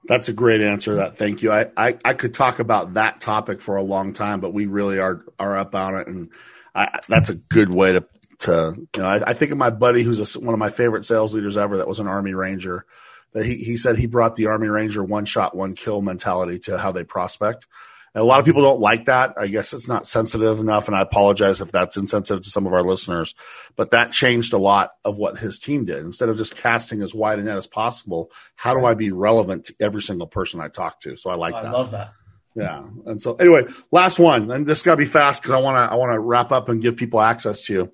that's 0.06 0.30
a 0.30 0.34
great 0.34 0.62
answer. 0.62 0.96
That 0.96 1.16
thank 1.16 1.42
you. 1.42 1.52
I, 1.52 1.68
I, 1.78 1.98
I 2.04 2.14
could 2.14 2.34
talk 2.34 2.60
about 2.60 2.96
that 2.96 3.22
topic 3.22 3.62
for 3.62 3.76
a 3.76 3.84
long 3.84 4.14
time, 4.14 4.40
but 4.40 4.54
we 4.54 4.66
really 4.66 5.00
are 5.00 5.24
are 5.40 5.58
up 5.58 5.76
on 5.76 5.96
it, 5.96 6.08
and 6.08 6.32
I, 6.74 7.00
that's 7.08 7.30
a 7.30 7.36
good 7.36 7.74
way 7.74 7.94
to 7.94 8.06
to 8.40 8.74
you 8.78 9.02
know. 9.02 9.08
I, 9.08 9.30
I 9.30 9.34
think 9.34 9.52
of 9.52 9.58
my 9.58 9.70
buddy 9.70 10.04
who's 10.04 10.36
a, 10.36 10.40
one 10.40 10.54
of 10.54 10.60
my 10.60 10.70
favorite 10.70 11.06
sales 11.06 11.34
leaders 11.34 11.58
ever. 11.58 11.78
That 11.78 11.88
was 11.88 12.00
an 12.00 12.08
Army 12.08 12.34
Ranger. 12.34 12.86
That 13.34 13.46
he 13.46 13.56
he 13.56 13.78
said 13.78 13.98
he 13.98 14.08
brought 14.08 14.36
the 14.36 14.48
Army 14.48 14.68
Ranger 14.68 15.04
one 15.04 15.26
shot 15.26 15.56
one 15.56 15.74
kill 15.74 16.02
mentality 16.02 16.60
to 16.60 16.78
how 16.78 16.92
they 16.92 17.04
prospect, 17.04 17.68
a 18.14 18.24
lot 18.24 18.40
of 18.40 18.46
people 18.46 18.62
don't 18.62 18.82
like 18.82 19.06
that. 19.06 19.36
I 19.38 19.48
guess 19.48 19.74
it's 19.74 19.88
not 19.88 20.06
sensitive 20.06 20.60
enough, 20.60 20.88
and 20.88 20.96
I 20.96 21.02
apologize 21.02 21.62
if 21.62 21.72
that's 21.72 21.96
insensitive 21.96 22.44
to 22.44 22.50
some 22.50 22.68
of 22.68 22.74
our 22.74 22.84
listeners. 22.84 23.36
But 23.76 23.92
that 23.92 24.12
changed 24.12 24.54
a 24.54 24.58
lot 24.58 24.92
of 25.06 25.18
what 25.18 25.38
his 25.38 25.60
team 25.60 25.86
did. 25.86 26.00
Instead 26.00 26.30
of 26.30 26.38
just 26.38 26.58
casting 26.58 27.02
as 27.02 27.16
wide 27.16 27.40
a 27.40 27.44
net 27.44 27.58
as 27.58 27.68
possible, 27.68 28.32
how 28.56 28.74
do 28.74 28.86
I 28.86 28.96
be 28.96 29.12
relevant 29.12 29.66
to 29.66 29.76
every 29.80 30.02
single 30.02 30.28
person 30.28 30.60
I 30.60 30.68
talk 30.68 31.00
to? 31.02 31.16
So 31.16 31.30
I 31.30 31.36
like 31.36 31.54
I 31.54 31.64
that. 31.64 31.70
I 31.70 31.72
love 31.72 31.92
that. 31.92 32.14
Yeah. 32.54 32.86
And 33.06 33.22
so 33.22 33.36
anyway, 33.36 33.64
last 33.92 34.20
one, 34.20 34.52
and 34.52 34.66
this 34.66 34.84
got 34.84 34.94
to 34.94 34.98
be 34.98 35.06
fast 35.06 35.42
because 35.42 35.56
I 35.56 35.62
want 35.62 35.78
to 35.78 35.94
I 35.94 35.96
want 35.96 36.12
to 36.12 36.20
wrap 36.20 36.52
up 36.52 36.68
and 36.68 36.82
give 36.82 36.98
people 36.98 37.22
access 37.22 37.62
to 37.64 37.74
you. 37.74 37.94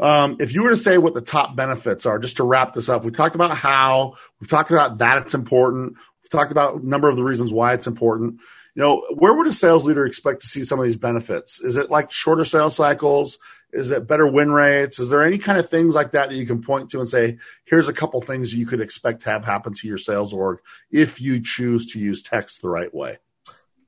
Um, 0.00 0.36
if 0.40 0.54
you 0.54 0.62
were 0.62 0.70
to 0.70 0.76
say 0.76 0.96
what 0.96 1.12
the 1.12 1.20
top 1.20 1.56
benefits 1.56 2.06
are, 2.06 2.18
just 2.18 2.36
to 2.36 2.44
wrap 2.44 2.72
this 2.72 2.88
up, 2.88 3.04
we 3.04 3.10
talked 3.10 3.34
about 3.34 3.56
how 3.56 4.14
we've 4.40 4.48
talked 4.48 4.70
about 4.70 4.98
that 4.98 5.18
it's 5.18 5.34
important. 5.34 5.96
We've 6.22 6.30
talked 6.30 6.52
about 6.52 6.80
a 6.80 6.88
number 6.88 7.08
of 7.08 7.16
the 7.16 7.24
reasons 7.24 7.52
why 7.52 7.74
it's 7.74 7.86
important. 7.86 8.40
You 8.78 8.84
know, 8.84 9.04
where 9.16 9.34
would 9.34 9.48
a 9.48 9.52
sales 9.52 9.84
leader 9.88 10.06
expect 10.06 10.42
to 10.42 10.46
see 10.46 10.62
some 10.62 10.78
of 10.78 10.84
these 10.84 10.96
benefits? 10.96 11.60
Is 11.60 11.76
it 11.76 11.90
like 11.90 12.12
shorter 12.12 12.44
sales 12.44 12.76
cycles? 12.76 13.36
Is 13.72 13.90
it 13.90 14.06
better 14.06 14.24
win 14.24 14.52
rates? 14.52 15.00
Is 15.00 15.10
there 15.10 15.24
any 15.24 15.36
kind 15.36 15.58
of 15.58 15.68
things 15.68 15.96
like 15.96 16.12
that 16.12 16.28
that 16.28 16.36
you 16.36 16.46
can 16.46 16.62
point 16.62 16.88
to 16.90 17.00
and 17.00 17.08
say, 17.08 17.38
here's 17.64 17.88
a 17.88 17.92
couple 17.92 18.20
things 18.20 18.54
you 18.54 18.66
could 18.66 18.80
expect 18.80 19.22
to 19.22 19.30
have 19.30 19.44
happen 19.44 19.74
to 19.74 19.88
your 19.88 19.98
sales 19.98 20.32
org 20.32 20.60
if 20.92 21.20
you 21.20 21.42
choose 21.42 21.86
to 21.86 21.98
use 21.98 22.22
text 22.22 22.62
the 22.62 22.68
right 22.68 22.94
way? 22.94 23.18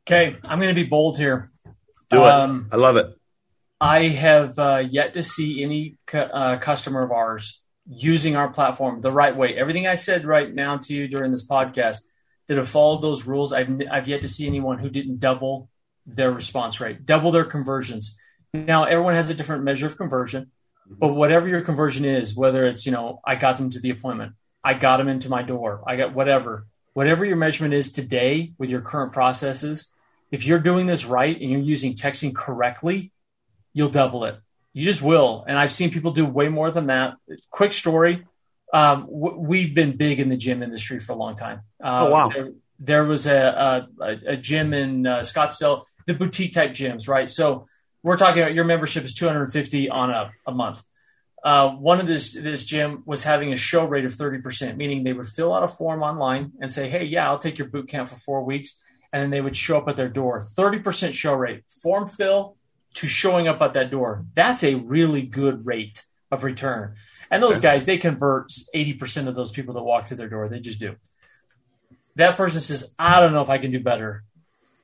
Okay, 0.09 0.36
I'm 0.43 0.59
going 0.59 0.74
to 0.74 0.82
be 0.82 0.88
bold 0.88 1.16
here. 1.16 1.53
Do 2.11 2.24
um, 2.24 2.66
it. 2.72 2.74
I 2.74 2.78
love 2.78 2.97
it. 2.97 3.16
I 3.80 4.09
have 4.09 4.59
uh, 4.59 4.82
yet 4.91 5.12
to 5.12 5.22
see 5.22 5.62
any 5.62 5.99
cu- 6.09 6.18
uh, 6.18 6.59
customer 6.59 7.05
of 7.05 7.12
ours 7.12 7.62
using 7.88 8.34
our 8.34 8.49
platform 8.49 9.03
the 9.03 9.12
right 9.12 9.36
way. 9.36 9.55
Everything 9.57 9.86
I 9.86 9.95
said 9.95 10.24
right 10.24 10.53
now 10.53 10.78
to 10.78 10.93
you 10.93 11.07
during 11.07 11.30
this 11.30 11.47
podcast 11.47 11.99
that 12.51 12.59
have 12.59 12.68
followed 12.68 13.01
those 13.01 13.26
rules, 13.26 13.53
I've, 13.53 13.80
I've 13.92 14.09
yet 14.09 14.22
to 14.22 14.28
see 14.28 14.44
anyone 14.44 14.76
who 14.80 14.90
didn't 14.90 15.20
double 15.20 15.68
their 16.05 16.32
response 16.32 16.80
rate, 16.80 17.07
double 17.07 17.30
their 17.30 17.44
conversions. 17.44 18.18
Now, 18.53 18.82
everyone 18.82 19.14
has 19.14 19.30
a 19.30 19.34
different 19.34 19.62
measure 19.62 19.86
of 19.86 19.96
conversion, 19.96 20.51
mm-hmm. 20.88 20.96
but 20.98 21.14
whatever 21.14 21.46
your 21.46 21.61
conversion 21.61 22.05
is, 22.05 22.34
whether 22.34 22.64
it's, 22.64 22.86
you 22.86 22.90
know, 22.90 23.20
I 23.24 23.36
got 23.36 23.57
them 23.57 23.70
to 23.70 23.78
the 23.78 23.90
appointment, 23.90 24.32
I 24.64 24.74
got 24.74 24.96
them 24.96 25.07
into 25.07 25.28
my 25.28 25.44
door, 25.44 25.84
I 25.86 25.94
got 25.94 26.12
whatever, 26.12 26.66
whatever 26.92 27.24
your 27.24 27.36
measurement 27.36 27.72
is 27.72 27.92
today 27.92 28.53
with 28.59 28.68
your 28.68 28.80
current 28.80 29.12
processes, 29.12 29.88
if 30.32 30.44
you're 30.44 30.59
doing 30.59 30.88
this 30.88 31.05
right 31.05 31.40
and 31.40 31.53
you're 31.53 31.61
using 31.61 31.94
texting 31.94 32.34
correctly, 32.34 33.12
you'll 33.74 33.90
double 33.90 34.24
it. 34.24 34.40
You 34.72 34.86
just 34.86 35.03
will. 35.03 35.44
And 35.46 35.57
I've 35.57 35.72
seen 35.72 35.92
people 35.92 36.11
do 36.11 36.26
way 36.26 36.48
more 36.48 36.72
than 36.72 36.88
that. 36.88 37.14
Quick 37.51 37.74
story. 37.74 38.26
Um, 38.73 39.07
w- 39.07 39.39
we've 39.39 39.75
been 39.75 39.97
big 39.97 40.21
in 40.21 40.29
the 40.29 40.37
gym 40.37 40.62
industry 40.62 41.01
for 41.01 41.12
a 41.12 41.16
long 41.16 41.35
time. 41.35 41.62
Uh, 41.83 42.07
oh, 42.07 42.11
wow. 42.11 42.29
There, 42.29 42.53
there 42.79 43.05
was 43.05 43.27
a, 43.27 43.89
a, 44.01 44.16
a, 44.27 44.37
gym 44.37 44.73
in 44.73 45.07
uh, 45.07 45.21
Scottsdale, 45.21 45.85
the 46.07 46.14
boutique 46.14 46.55
type 46.55 46.71
gyms, 46.71 47.09
right? 47.09 47.29
So 47.29 47.66
we're 48.03 48.16
talking 48.16 48.43
about 48.43 48.55
your 48.55 48.64
membership 48.64 49.05
is 49.05 49.14
250 49.14 49.91
on 49.91 50.11
a, 50.11 50.31
a 50.47 50.53
month. 50.53 50.83
Uh, 51.43 51.71
one 51.71 52.01
of 52.01 52.07
this 52.07 52.35
this 52.35 52.64
gym 52.64 53.03
was 53.07 53.25
having 53.25 53.53
a 53.53 53.57
show 53.57 53.87
rate 53.87 54.05
of 54.05 54.14
30%, 54.14 54.77
meaning 54.77 55.05
they 55.05 55.14
would 55.14 55.27
fill 55.27 55.55
out 55.55 55.62
a 55.62 55.68
form 55.68 56.03
online 56.03 56.53
and 56.61 56.71
say, 56.71 56.89
"Hey, 56.89 57.05
yeah, 57.05 57.27
I'll 57.29 57.39
take 57.39 57.57
your 57.57 57.68
boot 57.68 57.89
camp 57.89 58.11
for 58.11 58.16
four 58.16 58.45
weeks," 58.45 58.79
and 59.11 59.23
then 59.23 59.31
they 59.31 59.41
would 59.41 59.57
show 59.57 59.79
up 59.79 59.89
at 59.89 59.97
their 59.97 60.11
door. 60.11 60.41
30% 60.41 61.14
show 61.14 61.33
rate, 61.33 61.64
form 61.83 62.09
fill 62.09 62.57
to 62.95 63.09
showing 63.09 63.49
up 63.49 63.62
at 63.62 63.75
that 63.75 63.91
door. 63.91 64.27
That's 64.35 64.62
a 64.64 64.75
really 64.75 65.23
good 65.23 65.64
rate 65.64 66.05
of 66.31 66.45
return. 66.45 66.97
And 67.31 67.43
those 67.43 67.61
guys, 67.61 67.85
they 67.85 67.99
convert 67.99 68.51
80% 68.74 69.28
of 69.28 69.35
those 69.35 69.53
people 69.53 69.74
that 69.74 69.83
walk 69.83 70.05
through 70.05 70.16
their 70.16 70.28
door. 70.28 70.49
They 70.49 70.61
just 70.61 70.81
do. 70.81 70.97
That 72.16 72.37
person 72.37 72.61
says, 72.61 72.93
I 72.99 73.20
don't 73.20 73.33
know 73.33 73.43
if 73.43 73.51
I 73.51 73.59
can 73.59 73.70
do 73.70 73.81
better. 73.81 74.24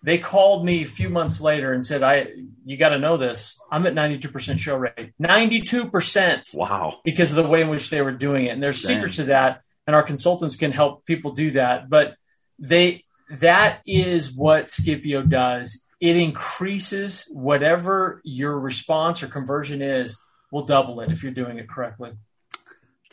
They 0.02 0.18
called 0.18 0.64
me 0.64 0.82
a 0.82 0.86
few 0.86 1.10
months 1.10 1.40
later 1.40 1.72
and 1.72 1.84
said, 1.84 2.04
I 2.04 2.28
you 2.64 2.76
got 2.76 2.90
to 2.90 2.98
know 2.98 3.16
this. 3.16 3.58
I'm 3.72 3.86
at 3.86 3.94
92% 3.94 4.58
show 4.58 4.76
rate. 4.76 5.12
92%. 5.20 6.54
Wow. 6.54 7.00
Because 7.04 7.30
of 7.30 7.36
the 7.36 7.48
way 7.48 7.62
in 7.62 7.68
which 7.68 7.90
they 7.90 8.02
were 8.02 8.12
doing 8.12 8.46
it. 8.46 8.50
And 8.50 8.62
there's 8.62 8.80
Dang. 8.80 8.96
secrets 8.96 9.16
to 9.16 9.24
that. 9.24 9.62
And 9.88 9.96
our 9.96 10.04
consultants 10.04 10.54
can 10.54 10.70
help 10.70 11.04
people 11.06 11.32
do 11.32 11.52
that. 11.52 11.90
But 11.90 12.14
they 12.58 13.04
that 13.30 13.80
is 13.86 14.32
what 14.32 14.66
Skipio 14.66 15.28
does. 15.28 15.84
It 16.00 16.16
increases 16.16 17.28
whatever 17.32 18.20
your 18.24 18.58
response 18.58 19.22
or 19.22 19.28
conversion 19.28 19.82
is, 19.82 20.20
will 20.52 20.66
double 20.66 21.00
it 21.00 21.10
if 21.10 21.22
you're 21.22 21.32
doing 21.32 21.58
it 21.58 21.68
correctly. 21.68 22.12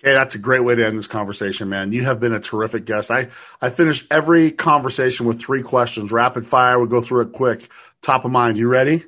Okay, 0.03 0.13
that's 0.13 0.35
a 0.35 0.39
great 0.39 0.59
way 0.59 0.75
to 0.75 0.85
end 0.85 0.99
this 0.99 1.07
conversation, 1.07 1.69
man. 1.69 1.93
You 1.93 2.03
have 2.03 2.19
been 2.19 2.33
a 2.33 2.39
terrific 2.41 2.83
guest. 2.83 3.09
I, 3.09 3.29
I 3.61 3.69
finish 3.69 4.05
every 4.11 4.51
conversation 4.51 5.25
with 5.25 5.39
three 5.39 5.63
questions, 5.63 6.11
rapid 6.11 6.45
fire. 6.45 6.77
We'll 6.77 6.89
go 6.89 6.99
through 6.99 7.21
it 7.21 7.31
quick. 7.31 7.69
Top 8.01 8.25
of 8.25 8.31
mind. 8.31 8.57
You 8.57 8.67
ready? 8.67 9.05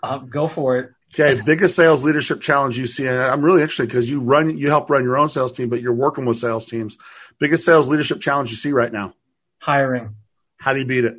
Uh, 0.00 0.18
go 0.18 0.46
for 0.46 0.78
it. 0.78 0.92
Okay, 1.12 1.40
biggest 1.46 1.74
sales 1.74 2.04
leadership 2.04 2.40
challenge 2.40 2.78
you 2.78 2.86
see. 2.86 3.08
And 3.08 3.18
I'm 3.18 3.42
really 3.42 3.62
interested 3.62 3.88
because 3.88 4.08
you 4.08 4.20
run, 4.20 4.56
you 4.56 4.68
help 4.68 4.88
run 4.90 5.02
your 5.02 5.18
own 5.18 5.28
sales 5.28 5.50
team, 5.50 5.70
but 5.70 5.80
you're 5.80 5.92
working 5.92 6.24
with 6.24 6.36
sales 6.36 6.66
teams. 6.66 6.98
Biggest 7.40 7.64
sales 7.64 7.88
leadership 7.88 8.20
challenge 8.20 8.50
you 8.50 8.56
see 8.56 8.70
right 8.70 8.92
now? 8.92 9.14
Hiring. 9.60 10.14
How 10.58 10.72
do 10.72 10.78
you 10.78 10.86
beat 10.86 11.04
it? 11.04 11.16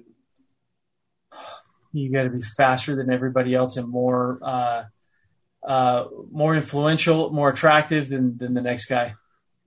You 1.92 2.10
got 2.10 2.24
to 2.24 2.30
be 2.30 2.42
faster 2.56 2.96
than 2.96 3.12
everybody 3.12 3.54
else 3.54 3.76
and 3.76 3.90
more 3.90 4.40
uh, 4.42 4.84
uh, 5.64 6.06
more 6.32 6.56
influential, 6.56 7.32
more 7.32 7.50
attractive 7.50 8.10
than 8.10 8.38
than 8.38 8.54
the 8.54 8.62
next 8.62 8.86
guy. 8.86 9.16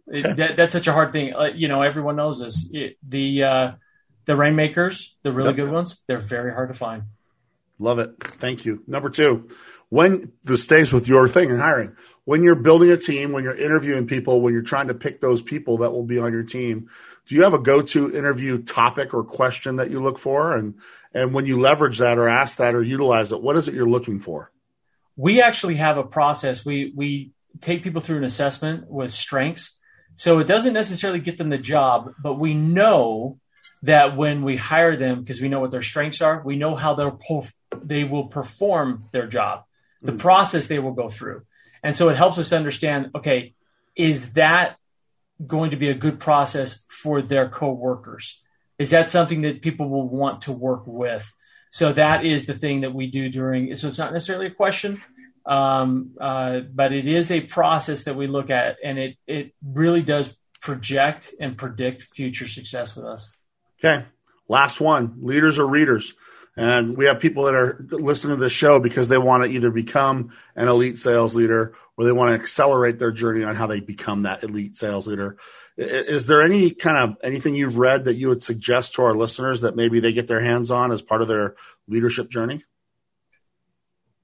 Okay. 0.09 0.30
It, 0.30 0.36
that, 0.36 0.57
that's 0.57 0.72
such 0.72 0.88
a 0.88 0.93
hard 0.93 1.12
thing. 1.12 1.34
Uh, 1.34 1.51
you 1.55 1.68
know, 1.68 1.82
everyone 1.82 2.16
knows 2.16 2.40
this. 2.40 2.68
It, 2.72 2.97
the 3.07 3.45
uh, 3.45 3.72
the 4.24 4.36
rainmakers, 4.36 5.14
the 5.22 5.32
really 5.32 5.51
yep. 5.51 5.57
good 5.57 5.70
ones, 5.70 6.03
they're 6.07 6.18
very 6.18 6.53
hard 6.53 6.68
to 6.68 6.74
find. 6.74 7.05
Love 7.78 7.99
it. 7.99 8.14
Thank 8.20 8.64
you. 8.64 8.82
Number 8.86 9.11
two, 9.11 9.49
when 9.88 10.32
this 10.45 10.62
stays 10.62 10.93
with 10.93 11.09
your 11.09 11.28
thing 11.28 11.51
in 11.51 11.59
hiring, 11.59 11.97
when 12.24 12.45
you're 12.45 12.55
building 12.55 12.90
a 12.90 12.97
team, 12.97 13.32
when 13.32 13.43
you're 13.43 13.57
interviewing 13.57 14.07
people, 14.07 14.40
when 14.40 14.53
you're 14.53 14.62
trying 14.62 14.86
to 14.88 14.95
pick 14.95 15.20
those 15.20 15.43
people 15.43 15.78
that 15.78 15.90
will 15.90 16.05
be 16.05 16.20
on 16.20 16.32
your 16.32 16.45
team, 16.45 16.88
do 17.26 17.34
you 17.34 17.43
have 17.43 17.55
a 17.55 17.59
go-to 17.59 18.14
interview 18.14 18.62
topic 18.62 19.12
or 19.12 19.24
question 19.24 19.76
that 19.76 19.90
you 19.90 20.01
look 20.01 20.20
for? 20.20 20.53
And 20.53 20.76
and 21.12 21.34
when 21.34 21.47
you 21.47 21.61
leverage 21.61 21.99
that 21.99 22.18
or 22.18 22.28
ask 22.28 22.59
that 22.59 22.74
or 22.74 22.82
utilize 22.82 23.32
it, 23.32 23.43
what 23.43 23.57
is 23.57 23.66
it 23.66 23.74
you're 23.74 23.88
looking 23.88 24.20
for? 24.20 24.51
We 25.16 25.42
actually 25.42 25.76
have 25.76 25.98
a 25.98 26.04
process. 26.04 26.64
We 26.64 26.92
we 26.94 27.32
take 27.60 27.82
people 27.82 28.00
through 28.00 28.18
an 28.18 28.24
assessment 28.24 28.90
with 28.90 29.12
strengths. 29.12 29.78
So 30.14 30.38
it 30.38 30.46
doesn't 30.46 30.74
necessarily 30.74 31.20
get 31.20 31.38
them 31.38 31.48
the 31.48 31.58
job, 31.58 32.14
but 32.22 32.34
we 32.34 32.54
know 32.54 33.38
that 33.82 34.16
when 34.16 34.42
we 34.42 34.56
hire 34.56 34.96
them, 34.96 35.20
because 35.20 35.40
we 35.40 35.48
know 35.48 35.60
what 35.60 35.70
their 35.70 35.82
strengths 35.82 36.20
are, 36.20 36.42
we 36.44 36.56
know 36.56 36.76
how 36.76 36.94
they'll 36.94 37.18
they 37.82 38.04
will 38.04 38.26
perform 38.26 39.04
their 39.12 39.26
job, 39.26 39.64
the 40.02 40.12
mm-hmm. 40.12 40.20
process 40.20 40.66
they 40.66 40.78
will 40.78 40.92
go 40.92 41.08
through. 41.08 41.42
And 41.82 41.96
so 41.96 42.08
it 42.08 42.16
helps 42.16 42.38
us 42.38 42.52
understand, 42.52 43.10
okay, 43.14 43.54
is 43.96 44.34
that 44.34 44.76
going 45.44 45.70
to 45.72 45.76
be 45.76 45.88
a 45.88 45.94
good 45.94 46.20
process 46.20 46.84
for 46.88 47.22
their 47.22 47.48
coworkers? 47.48 48.40
Is 48.78 48.90
that 48.90 49.08
something 49.08 49.42
that 49.42 49.62
people 49.62 49.88
will 49.88 50.08
want 50.08 50.42
to 50.42 50.52
work 50.52 50.84
with? 50.86 51.32
So 51.73 51.91
that 51.95 52.27
is 52.27 52.45
the 52.45 52.53
thing 52.53 52.83
that 52.83 52.93
we 52.93 53.07
do 53.07 53.31
during. 53.31 53.75
So 53.77 53.89
it's 53.89 53.99
not 53.99 54.12
necessarily 54.12 54.47
a 54.47 54.51
question, 54.51 55.01
um, 55.47 56.11
uh, 56.20 56.61
but 56.61 56.93
it 56.93 57.09
is 57.09 57.31
a 57.31 57.41
process 57.41 58.05
that 58.05 58.14
we 58.14 58.27
look 58.27 58.51
at, 58.51 58.77
and 58.85 58.99
it 58.99 59.16
it 59.27 59.55
really 59.64 60.03
does 60.03 60.37
project 60.61 61.33
and 61.41 61.57
predict 61.57 62.03
future 62.03 62.47
success 62.47 62.95
with 62.95 63.07
us. 63.07 63.35
Okay, 63.79 64.05
last 64.49 64.83
one: 64.83 65.16
leaders 65.23 65.59
or 65.59 65.66
readers. 65.66 66.12
And 66.55 66.99
we 66.99 67.07
have 67.07 67.18
people 67.18 67.45
that 67.45 67.55
are 67.55 67.83
listening 67.91 68.37
to 68.37 68.43
this 68.43 68.53
show 68.53 68.79
because 68.79 69.09
they 69.09 69.16
want 69.16 69.43
to 69.43 69.49
either 69.49 69.70
become 69.70 70.33
an 70.55 70.68
elite 70.68 70.99
sales 70.99 71.35
leader 71.35 71.75
or 71.97 72.05
they 72.05 72.12
want 72.12 72.29
to 72.29 72.35
accelerate 72.35 72.99
their 72.99 73.11
journey 73.11 73.43
on 73.43 73.57
how 73.57 73.66
they 73.66 73.81
become 73.81 74.25
that 74.25 74.45
elite 74.45 74.77
sales 74.77 75.09
leader. 75.09 75.39
Is 75.77 76.27
there 76.27 76.43
any 76.43 76.70
kind 76.70 76.99
of 76.99 77.16
anything 77.23 77.55
you've 77.55 77.79
read 77.79 78.05
that 78.05 78.14
you 78.14 78.29
would 78.29 78.43
suggest 78.43 78.95
to 78.95 79.03
our 79.03 79.14
listeners 79.14 79.62
that 79.62 79.75
maybe 79.75 80.01
they 80.01 80.12
get 80.12 80.29
their 80.29 80.43
hands 80.43 80.70
on 80.70 80.93
as 80.93 81.01
part 81.01 81.23
of 81.23 81.29
their 81.29 81.55
leadership 81.89 82.29
journey? 82.29 82.62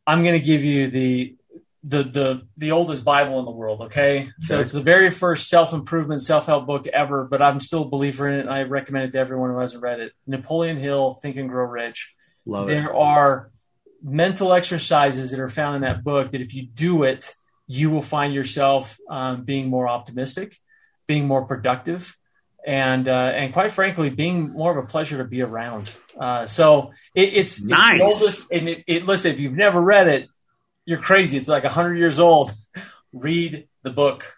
I'm 0.06 0.22
going 0.22 0.38
to 0.38 0.44
give 0.44 0.62
you 0.62 0.90
the 0.90 1.36
the 1.84 2.02
the 2.02 2.42
the 2.56 2.72
oldest 2.72 3.04
Bible 3.04 3.38
in 3.38 3.44
the 3.44 3.50
world. 3.50 3.82
Okay, 3.82 4.20
okay. 4.20 4.30
so 4.42 4.60
it's 4.60 4.72
the 4.72 4.82
very 4.82 5.10
first 5.10 5.48
self 5.48 5.72
improvement 5.72 6.22
self 6.22 6.46
help 6.46 6.66
book 6.66 6.86
ever, 6.86 7.24
but 7.24 7.40
I'm 7.40 7.60
still 7.60 7.82
a 7.82 7.88
believer 7.88 8.28
in 8.28 8.34
it. 8.34 8.40
and 8.40 8.50
I 8.50 8.62
recommend 8.62 9.06
it 9.06 9.12
to 9.12 9.18
everyone 9.18 9.50
who 9.50 9.58
hasn't 9.58 9.82
read 9.82 10.00
it. 10.00 10.12
Napoleon 10.26 10.76
Hill, 10.76 11.14
Think 11.14 11.36
and 11.36 11.48
Grow 11.48 11.64
Rich. 11.64 12.14
Love 12.44 12.66
there 12.66 12.90
it. 12.90 12.96
are 12.96 13.50
mental 14.02 14.52
exercises 14.52 15.30
that 15.30 15.40
are 15.40 15.48
found 15.48 15.76
in 15.76 15.82
that 15.82 16.04
book 16.04 16.30
that 16.30 16.40
if 16.40 16.54
you 16.54 16.66
do 16.66 17.04
it, 17.04 17.34
you 17.66 17.90
will 17.90 18.02
find 18.02 18.32
yourself 18.32 18.98
um, 19.08 19.44
being 19.44 19.68
more 19.68 19.88
optimistic, 19.88 20.58
being 21.08 21.26
more 21.26 21.44
productive, 21.44 22.16
and 22.64 23.08
uh, 23.08 23.32
and 23.34 23.52
quite 23.52 23.72
frankly, 23.72 24.10
being 24.10 24.52
more 24.52 24.78
of 24.78 24.84
a 24.84 24.86
pleasure 24.86 25.18
to 25.18 25.24
be 25.24 25.42
around. 25.42 25.90
Uh, 26.16 26.46
so 26.46 26.92
it, 27.14 27.34
it's 27.34 27.60
nice. 27.60 28.00
It's 28.00 28.22
oldest, 28.22 28.52
and 28.52 28.68
it, 28.68 28.84
it, 28.86 29.04
listen, 29.04 29.32
if 29.32 29.40
you've 29.40 29.56
never 29.56 29.80
read 29.80 30.06
it, 30.06 30.28
you're 30.84 31.00
crazy. 31.00 31.38
It's 31.38 31.48
like 31.48 31.64
hundred 31.64 31.96
years 31.96 32.20
old. 32.20 32.52
Read 33.12 33.66
the 33.82 33.90
book. 33.90 34.36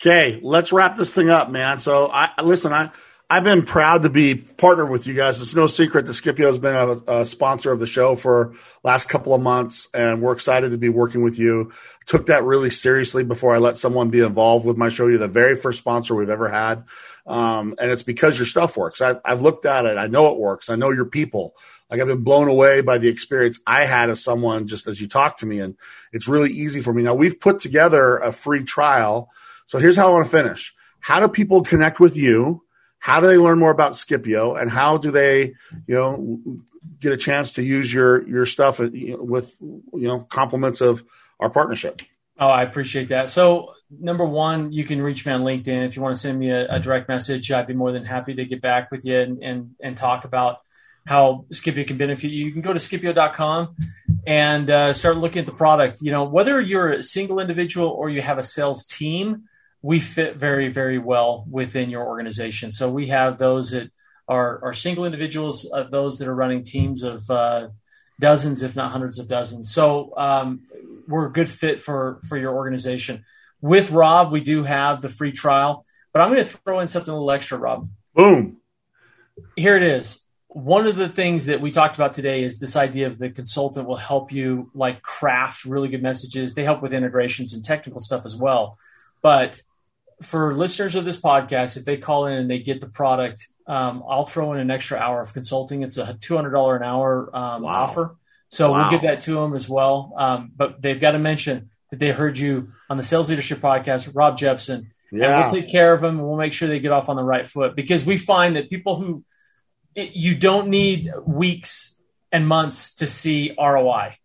Okay, 0.00 0.40
let's 0.42 0.72
wrap 0.72 0.96
this 0.96 1.12
thing 1.12 1.28
up, 1.28 1.50
man. 1.50 1.78
So 1.78 2.10
I 2.10 2.42
listen, 2.42 2.72
I 2.72 2.90
I've 3.34 3.42
been 3.42 3.64
proud 3.64 4.04
to 4.04 4.10
be 4.10 4.36
partnered 4.36 4.90
with 4.90 5.08
you 5.08 5.14
guys. 5.14 5.42
It's 5.42 5.56
no 5.56 5.66
secret 5.66 6.06
that 6.06 6.12
Skipio 6.12 6.46
has 6.46 6.60
been 6.60 6.76
a, 6.76 7.22
a, 7.22 7.26
sponsor 7.26 7.72
of 7.72 7.80
the 7.80 7.86
show 7.86 8.14
for 8.14 8.52
last 8.84 9.08
couple 9.08 9.34
of 9.34 9.40
months, 9.40 9.88
and 9.92 10.22
we're 10.22 10.34
excited 10.34 10.70
to 10.70 10.78
be 10.78 10.88
working 10.88 11.24
with 11.24 11.36
you. 11.36 11.72
Took 12.06 12.26
that 12.26 12.44
really 12.44 12.70
seriously 12.70 13.24
before 13.24 13.52
I 13.52 13.58
let 13.58 13.76
someone 13.76 14.10
be 14.10 14.20
involved 14.20 14.64
with 14.64 14.76
my 14.76 14.88
show. 14.88 15.08
You're 15.08 15.18
the 15.18 15.26
very 15.26 15.56
first 15.56 15.80
sponsor 15.80 16.14
we've 16.14 16.30
ever 16.30 16.48
had, 16.48 16.84
um, 17.26 17.74
and 17.80 17.90
it's 17.90 18.04
because 18.04 18.38
your 18.38 18.46
stuff 18.46 18.76
works. 18.76 19.02
I, 19.02 19.16
I've 19.24 19.42
looked 19.42 19.66
at 19.66 19.84
it. 19.84 19.98
I 19.98 20.06
know 20.06 20.30
it 20.30 20.38
works. 20.38 20.70
I 20.70 20.76
know 20.76 20.92
your 20.92 21.06
people. 21.06 21.56
Like 21.90 22.00
I've 22.00 22.06
been 22.06 22.22
blown 22.22 22.46
away 22.46 22.82
by 22.82 22.98
the 22.98 23.08
experience 23.08 23.58
I 23.66 23.84
had 23.84 24.10
as 24.10 24.22
someone 24.22 24.68
just 24.68 24.86
as 24.86 25.00
you 25.00 25.08
talk 25.08 25.38
to 25.38 25.46
me, 25.46 25.58
and 25.58 25.76
it's 26.12 26.28
really 26.28 26.52
easy 26.52 26.82
for 26.82 26.94
me. 26.94 27.02
Now 27.02 27.16
we've 27.16 27.40
put 27.40 27.58
together 27.58 28.16
a 28.16 28.30
free 28.30 28.62
trial. 28.62 29.28
So 29.66 29.80
here's 29.80 29.96
how 29.96 30.06
I 30.06 30.10
want 30.12 30.24
to 30.24 30.30
finish. 30.30 30.72
How 31.00 31.18
do 31.18 31.26
people 31.26 31.64
connect 31.64 31.98
with 31.98 32.16
you? 32.16 32.60
How 33.04 33.20
do 33.20 33.26
they 33.26 33.36
learn 33.36 33.58
more 33.58 33.70
about 33.70 33.92
Skipio 33.92 34.58
and 34.58 34.70
how 34.70 34.96
do 34.96 35.10
they, 35.10 35.52
you 35.86 35.94
know, 35.94 36.40
get 37.00 37.12
a 37.12 37.18
chance 37.18 37.52
to 37.52 37.62
use 37.62 37.92
your 37.92 38.26
your 38.26 38.46
stuff 38.46 38.78
with 38.78 39.58
you 39.60 39.84
know 39.92 40.20
compliments 40.20 40.80
of 40.80 41.04
our 41.38 41.50
partnership? 41.50 42.00
Oh, 42.38 42.48
I 42.48 42.62
appreciate 42.62 43.10
that. 43.10 43.28
So, 43.28 43.74
number 43.90 44.24
one, 44.24 44.72
you 44.72 44.84
can 44.84 45.02
reach 45.02 45.26
me 45.26 45.32
on 45.32 45.42
LinkedIn 45.42 45.86
if 45.86 45.96
you 45.96 46.00
want 46.00 46.14
to 46.14 46.20
send 46.20 46.38
me 46.38 46.48
a, 46.48 46.66
a 46.76 46.80
direct 46.80 47.10
message. 47.10 47.52
I'd 47.52 47.66
be 47.66 47.74
more 47.74 47.92
than 47.92 48.06
happy 48.06 48.36
to 48.36 48.46
get 48.46 48.62
back 48.62 48.90
with 48.90 49.04
you 49.04 49.18
and 49.18 49.42
and, 49.42 49.74
and 49.82 49.96
talk 49.98 50.24
about 50.24 50.60
how 51.06 51.44
Skipio 51.52 51.86
can 51.86 51.98
benefit 51.98 52.30
you. 52.30 52.46
You 52.46 52.52
can 52.52 52.62
go 52.62 52.72
to 52.72 52.78
Skipio.com 52.78 53.76
and 54.26 54.70
uh, 54.70 54.94
start 54.94 55.18
looking 55.18 55.40
at 55.40 55.46
the 55.46 55.52
product. 55.52 55.98
You 56.00 56.10
know, 56.10 56.24
whether 56.24 56.58
you're 56.58 56.94
a 56.94 57.02
single 57.02 57.38
individual 57.38 57.88
or 57.90 58.08
you 58.08 58.22
have 58.22 58.38
a 58.38 58.42
sales 58.42 58.86
team 58.86 59.44
we 59.84 60.00
fit 60.00 60.36
very, 60.36 60.68
very 60.68 60.96
well 60.96 61.44
within 61.50 61.90
your 61.90 62.06
organization. 62.06 62.72
So 62.72 62.90
we 62.90 63.08
have 63.08 63.36
those 63.36 63.72
that 63.72 63.90
are, 64.26 64.64
are 64.64 64.72
single 64.72 65.04
individuals, 65.04 65.70
uh, 65.70 65.82
those 65.90 66.16
that 66.18 66.26
are 66.26 66.34
running 66.34 66.64
teams 66.64 67.02
of 67.02 67.28
uh, 67.28 67.68
dozens, 68.18 68.62
if 68.62 68.74
not 68.74 68.92
hundreds 68.92 69.18
of 69.18 69.28
dozens. 69.28 69.74
So 69.74 70.16
um, 70.16 70.62
we're 71.06 71.26
a 71.26 71.32
good 71.32 71.50
fit 71.50 71.82
for 71.82 72.22
for 72.26 72.38
your 72.38 72.54
organization. 72.54 73.26
With 73.60 73.90
Rob, 73.90 74.32
we 74.32 74.40
do 74.40 74.64
have 74.64 75.02
the 75.02 75.10
free 75.10 75.32
trial, 75.32 75.84
but 76.14 76.22
I'm 76.22 76.32
going 76.32 76.42
to 76.42 76.50
throw 76.50 76.80
in 76.80 76.88
something 76.88 77.12
a 77.12 77.14
little 77.14 77.30
extra, 77.30 77.58
Rob. 77.58 77.90
Boom. 78.14 78.56
Here 79.54 79.76
it 79.76 79.82
is. 79.82 80.22
One 80.48 80.86
of 80.86 80.96
the 80.96 81.10
things 81.10 81.44
that 81.44 81.60
we 81.60 81.70
talked 81.70 81.96
about 81.96 82.14
today 82.14 82.42
is 82.42 82.58
this 82.58 82.74
idea 82.74 83.06
of 83.06 83.18
the 83.18 83.28
consultant 83.28 83.86
will 83.86 83.98
help 83.98 84.32
you 84.32 84.70
like 84.74 85.02
craft 85.02 85.66
really 85.66 85.88
good 85.88 86.02
messages. 86.02 86.54
They 86.54 86.64
help 86.64 86.80
with 86.80 86.94
integrations 86.94 87.52
and 87.52 87.62
technical 87.62 88.00
stuff 88.00 88.24
as 88.24 88.34
well. 88.34 88.78
But 89.20 89.60
for 90.22 90.54
listeners 90.54 90.94
of 90.94 91.04
this 91.04 91.20
podcast, 91.20 91.76
if 91.76 91.84
they 91.84 91.96
call 91.96 92.26
in 92.26 92.34
and 92.38 92.50
they 92.50 92.60
get 92.60 92.80
the 92.80 92.88
product, 92.88 93.46
um, 93.66 94.02
I'll 94.08 94.26
throw 94.26 94.52
in 94.52 94.60
an 94.60 94.70
extra 94.70 94.98
hour 94.98 95.20
of 95.20 95.32
consulting. 95.32 95.82
It's 95.82 95.98
a 95.98 96.14
two 96.14 96.36
hundred 96.36 96.50
dollar 96.50 96.76
an 96.76 96.82
hour 96.82 97.30
um, 97.34 97.62
wow. 97.62 97.84
offer, 97.84 98.16
so 98.48 98.70
wow. 98.70 98.82
we'll 98.82 98.90
give 98.90 99.02
that 99.02 99.22
to 99.22 99.34
them 99.34 99.54
as 99.54 99.68
well. 99.68 100.14
Um, 100.16 100.52
but 100.54 100.80
they've 100.80 101.00
got 101.00 101.12
to 101.12 101.18
mention 101.18 101.70
that 101.90 101.98
they 101.98 102.10
heard 102.10 102.38
you 102.38 102.72
on 102.90 102.96
the 102.96 103.02
Sales 103.02 103.30
Leadership 103.30 103.60
Podcast, 103.60 104.10
Rob 104.14 104.36
Jepson. 104.36 104.92
Yeah. 105.12 105.42
And 105.42 105.52
we'll 105.52 105.62
take 105.62 105.70
care 105.70 105.92
of 105.94 106.00
them 106.00 106.18
and 106.18 106.26
we'll 106.26 106.36
make 106.36 106.52
sure 106.52 106.66
they 106.66 106.80
get 106.80 106.90
off 106.90 107.08
on 107.08 107.16
the 107.16 107.22
right 107.22 107.46
foot 107.46 107.76
because 107.76 108.04
we 108.04 108.16
find 108.16 108.56
that 108.56 108.68
people 108.68 108.98
who 108.98 109.24
it, 109.94 110.16
you 110.16 110.34
don't 110.34 110.68
need 110.68 111.12
weeks 111.24 111.96
and 112.32 112.48
months 112.48 112.96
to 112.96 113.06
see 113.06 113.54
ROI. 113.56 114.16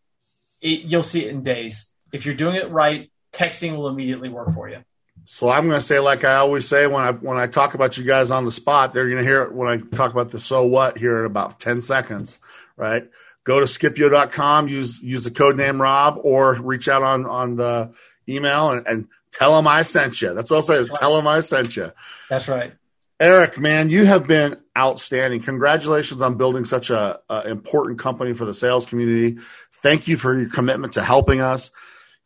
It, 0.62 0.82
you'll 0.82 1.04
see 1.04 1.24
it 1.26 1.30
in 1.30 1.44
days. 1.44 1.94
If 2.12 2.26
you're 2.26 2.36
doing 2.36 2.56
it 2.56 2.72
right, 2.72 3.12
texting 3.32 3.78
will 3.78 3.88
immediately 3.88 4.30
work 4.30 4.52
for 4.52 4.68
you. 4.68 4.80
So 5.32 5.48
I'm 5.48 5.68
going 5.68 5.80
to 5.80 5.86
say, 5.86 6.00
like 6.00 6.24
I 6.24 6.38
always 6.38 6.68
say 6.68 6.88
when 6.88 7.06
I 7.06 7.12
when 7.12 7.38
I 7.38 7.46
talk 7.46 7.76
about 7.76 8.00
you 8.00 8.04
guys 8.04 8.32
on 8.32 8.46
the 8.46 8.52
spot, 8.52 8.96
they're 8.96 9.06
going 9.06 9.20
to 9.20 9.24
hear 9.24 9.44
it 9.44 9.54
when 9.54 9.70
I 9.70 9.78
talk 9.96 10.12
about 10.12 10.32
the 10.32 10.40
so 10.40 10.66
what 10.66 10.98
here 10.98 11.20
in 11.20 11.26
about 11.26 11.60
ten 11.60 11.82
seconds, 11.82 12.40
right? 12.76 13.08
Go 13.44 13.60
to 13.60 13.68
Skipio.com, 13.68 14.68
use 14.68 15.04
use 15.04 15.24
the 15.24 15.30
code 15.30 15.56
name 15.56 15.80
Rob, 15.80 16.20
or 16.24 16.56
reach 16.56 16.90
out 16.90 17.04
on 17.04 17.28
on 17.28 17.58
the 17.58 17.92
email 18.28 18.72
and, 18.72 18.88
and 18.88 19.08
tell 19.32 19.56
them 19.56 19.68
I 19.68 19.84
sent 19.84 20.20
you. 20.20 20.34
That's 20.34 20.50
all 20.50 20.58
I'll 20.58 20.62
say 20.64 20.78
is 20.78 20.90
right. 20.90 21.00
tell 21.00 21.16
them 21.16 21.28
I 21.28 21.42
sent 21.42 21.76
you. 21.76 21.92
That's 22.28 22.48
right. 22.48 22.74
Eric, 23.20 23.60
man, 23.60 23.92
you 23.92 24.08
have 24.08 24.26
been 24.26 24.58
outstanding. 24.76 25.42
Congratulations 25.42 26.24
on 26.24 26.38
building 26.38 26.66
such 26.66 26.90
a, 26.90 27.20
a 27.30 27.48
important 27.48 28.00
company 28.00 28.34
for 28.34 28.46
the 28.46 28.54
sales 28.56 28.88
community. 28.88 29.38
Thank 29.74 30.08
you 30.08 30.18
for 30.18 30.36
your 30.36 30.50
commitment 30.50 30.94
to 30.94 31.04
helping 31.04 31.40
us. 31.40 31.70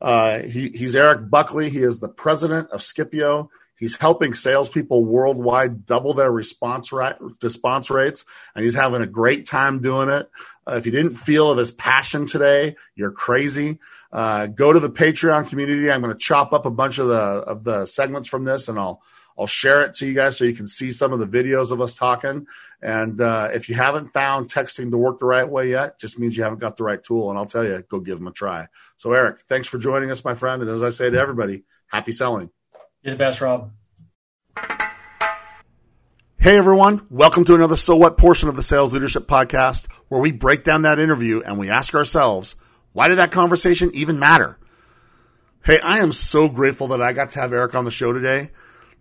Uh, 0.04 0.40
he, 0.40 0.70
he's 0.70 0.96
Eric 0.96 1.30
Buckley. 1.30 1.70
He 1.70 1.80
is 1.80 2.00
the 2.00 2.10
president 2.10 2.70
of 2.72 2.82
Skipio. 2.82 3.48
He's 3.80 3.98
helping 3.98 4.34
salespeople 4.34 5.04
worldwide 5.04 5.86
double 5.86 6.14
their 6.14 6.32
response 6.32 6.92
response 6.92 7.90
rates, 7.90 8.24
and 8.56 8.64
he's 8.64 8.76
having 8.76 9.02
a 9.02 9.08
great 9.08 9.46
time 9.46 9.82
doing 9.82 10.10
it. 10.10 10.30
Uh, 10.68 10.76
if 10.76 10.86
you 10.86 10.92
didn't 10.92 11.16
feel 11.16 11.52
of 11.52 11.58
his 11.58 11.72
passion 11.72 12.26
today, 12.26 12.76
you're 12.96 13.12
crazy. 13.12 13.80
Uh, 14.12 14.46
go 14.46 14.72
to 14.72 14.80
the 14.80 14.90
Patreon 14.90 15.50
community. 15.50 15.92
I'm 15.92 16.02
going 16.02 16.14
to 16.14 16.20
chop 16.20 16.54
up 16.54 16.66
a 16.66 16.72
bunch 16.72 17.00
of 17.00 17.08
the 17.08 17.16
of 17.16 17.64
the 17.64 17.86
segments 17.86 18.30
from 18.30 18.44
this, 18.44 18.68
and 18.68 18.78
I'll 18.78 19.02
I'll 19.38 19.48
share 19.48 19.84
it 19.84 19.96
to 19.96 20.06
you 20.06 20.14
guys 20.14 20.38
so 20.38 20.46
you 20.46 20.54
can 20.54 20.68
see 20.68 20.92
some 20.92 21.12
of 21.12 21.20
the 21.20 21.28
videos 21.28 21.72
of 21.72 21.82
us 21.82 21.96
talking. 21.96 22.46
And 22.82 23.20
uh, 23.20 23.50
if 23.54 23.68
you 23.68 23.76
haven't 23.76 24.10
found 24.10 24.50
texting 24.52 24.92
to 24.92 24.98
work 24.98 25.20
the 25.20 25.26
right 25.26 25.48
way 25.48 25.70
yet, 25.70 26.00
just 26.00 26.20
means 26.20 26.38
you 26.38 26.44
haven't 26.44 26.60
got 26.60 26.78
the 26.78 26.84
right 26.84 27.04
tool. 27.04 27.30
And 27.30 27.40
I'll 27.40 27.46
tell 27.46 27.64
you, 27.64 27.84
go 27.90 28.00
give 28.00 28.20
them 28.20 28.28
a 28.28 28.32
try. 28.32 28.68
So, 28.98 29.12
Eric, 29.14 29.42
thanks 29.42 29.68
for 29.68 29.78
joining 29.78 30.12
us, 30.12 30.24
my 30.24 30.36
friend. 30.36 30.62
And 30.62 30.70
as 30.70 30.84
I 30.84 30.90
say 30.90 31.10
to 31.10 31.20
everybody, 31.20 31.64
happy 31.88 32.12
selling. 32.12 32.52
You're 33.02 33.16
the 33.16 33.18
best, 33.18 33.42
Rob. 33.42 33.72
Hey 36.44 36.58
everyone, 36.58 37.08
welcome 37.10 37.46
to 37.46 37.56
another 37.56 37.78
So 37.78 37.96
What 37.96 38.18
portion 38.18 38.50
of 38.50 38.58
the 38.58 38.64
Sales 38.64 38.94
Leadership 38.94 39.28
Podcast, 39.28 39.88
where 40.10 40.20
we 40.20 40.34
break 40.34 40.66
down 40.66 40.82
that 40.82 41.00
interview 41.00 41.42
and 41.42 41.58
we 41.58 41.70
ask 41.70 41.96
ourselves, 41.96 42.58
why 42.92 43.08
did 43.08 43.18
that 43.18 43.32
conversation 43.32 43.92
even 43.94 44.20
matter? 44.20 44.60
Hey, 45.64 45.80
I 45.80 46.00
am 46.00 46.12
so 46.12 46.50
grateful 46.50 46.90
that 46.90 47.02
I 47.02 47.14
got 47.14 47.30
to 47.30 47.40
have 47.40 47.54
Eric 47.54 47.76
on 47.76 47.86
the 47.86 47.92
show 47.92 48.12
today 48.12 48.52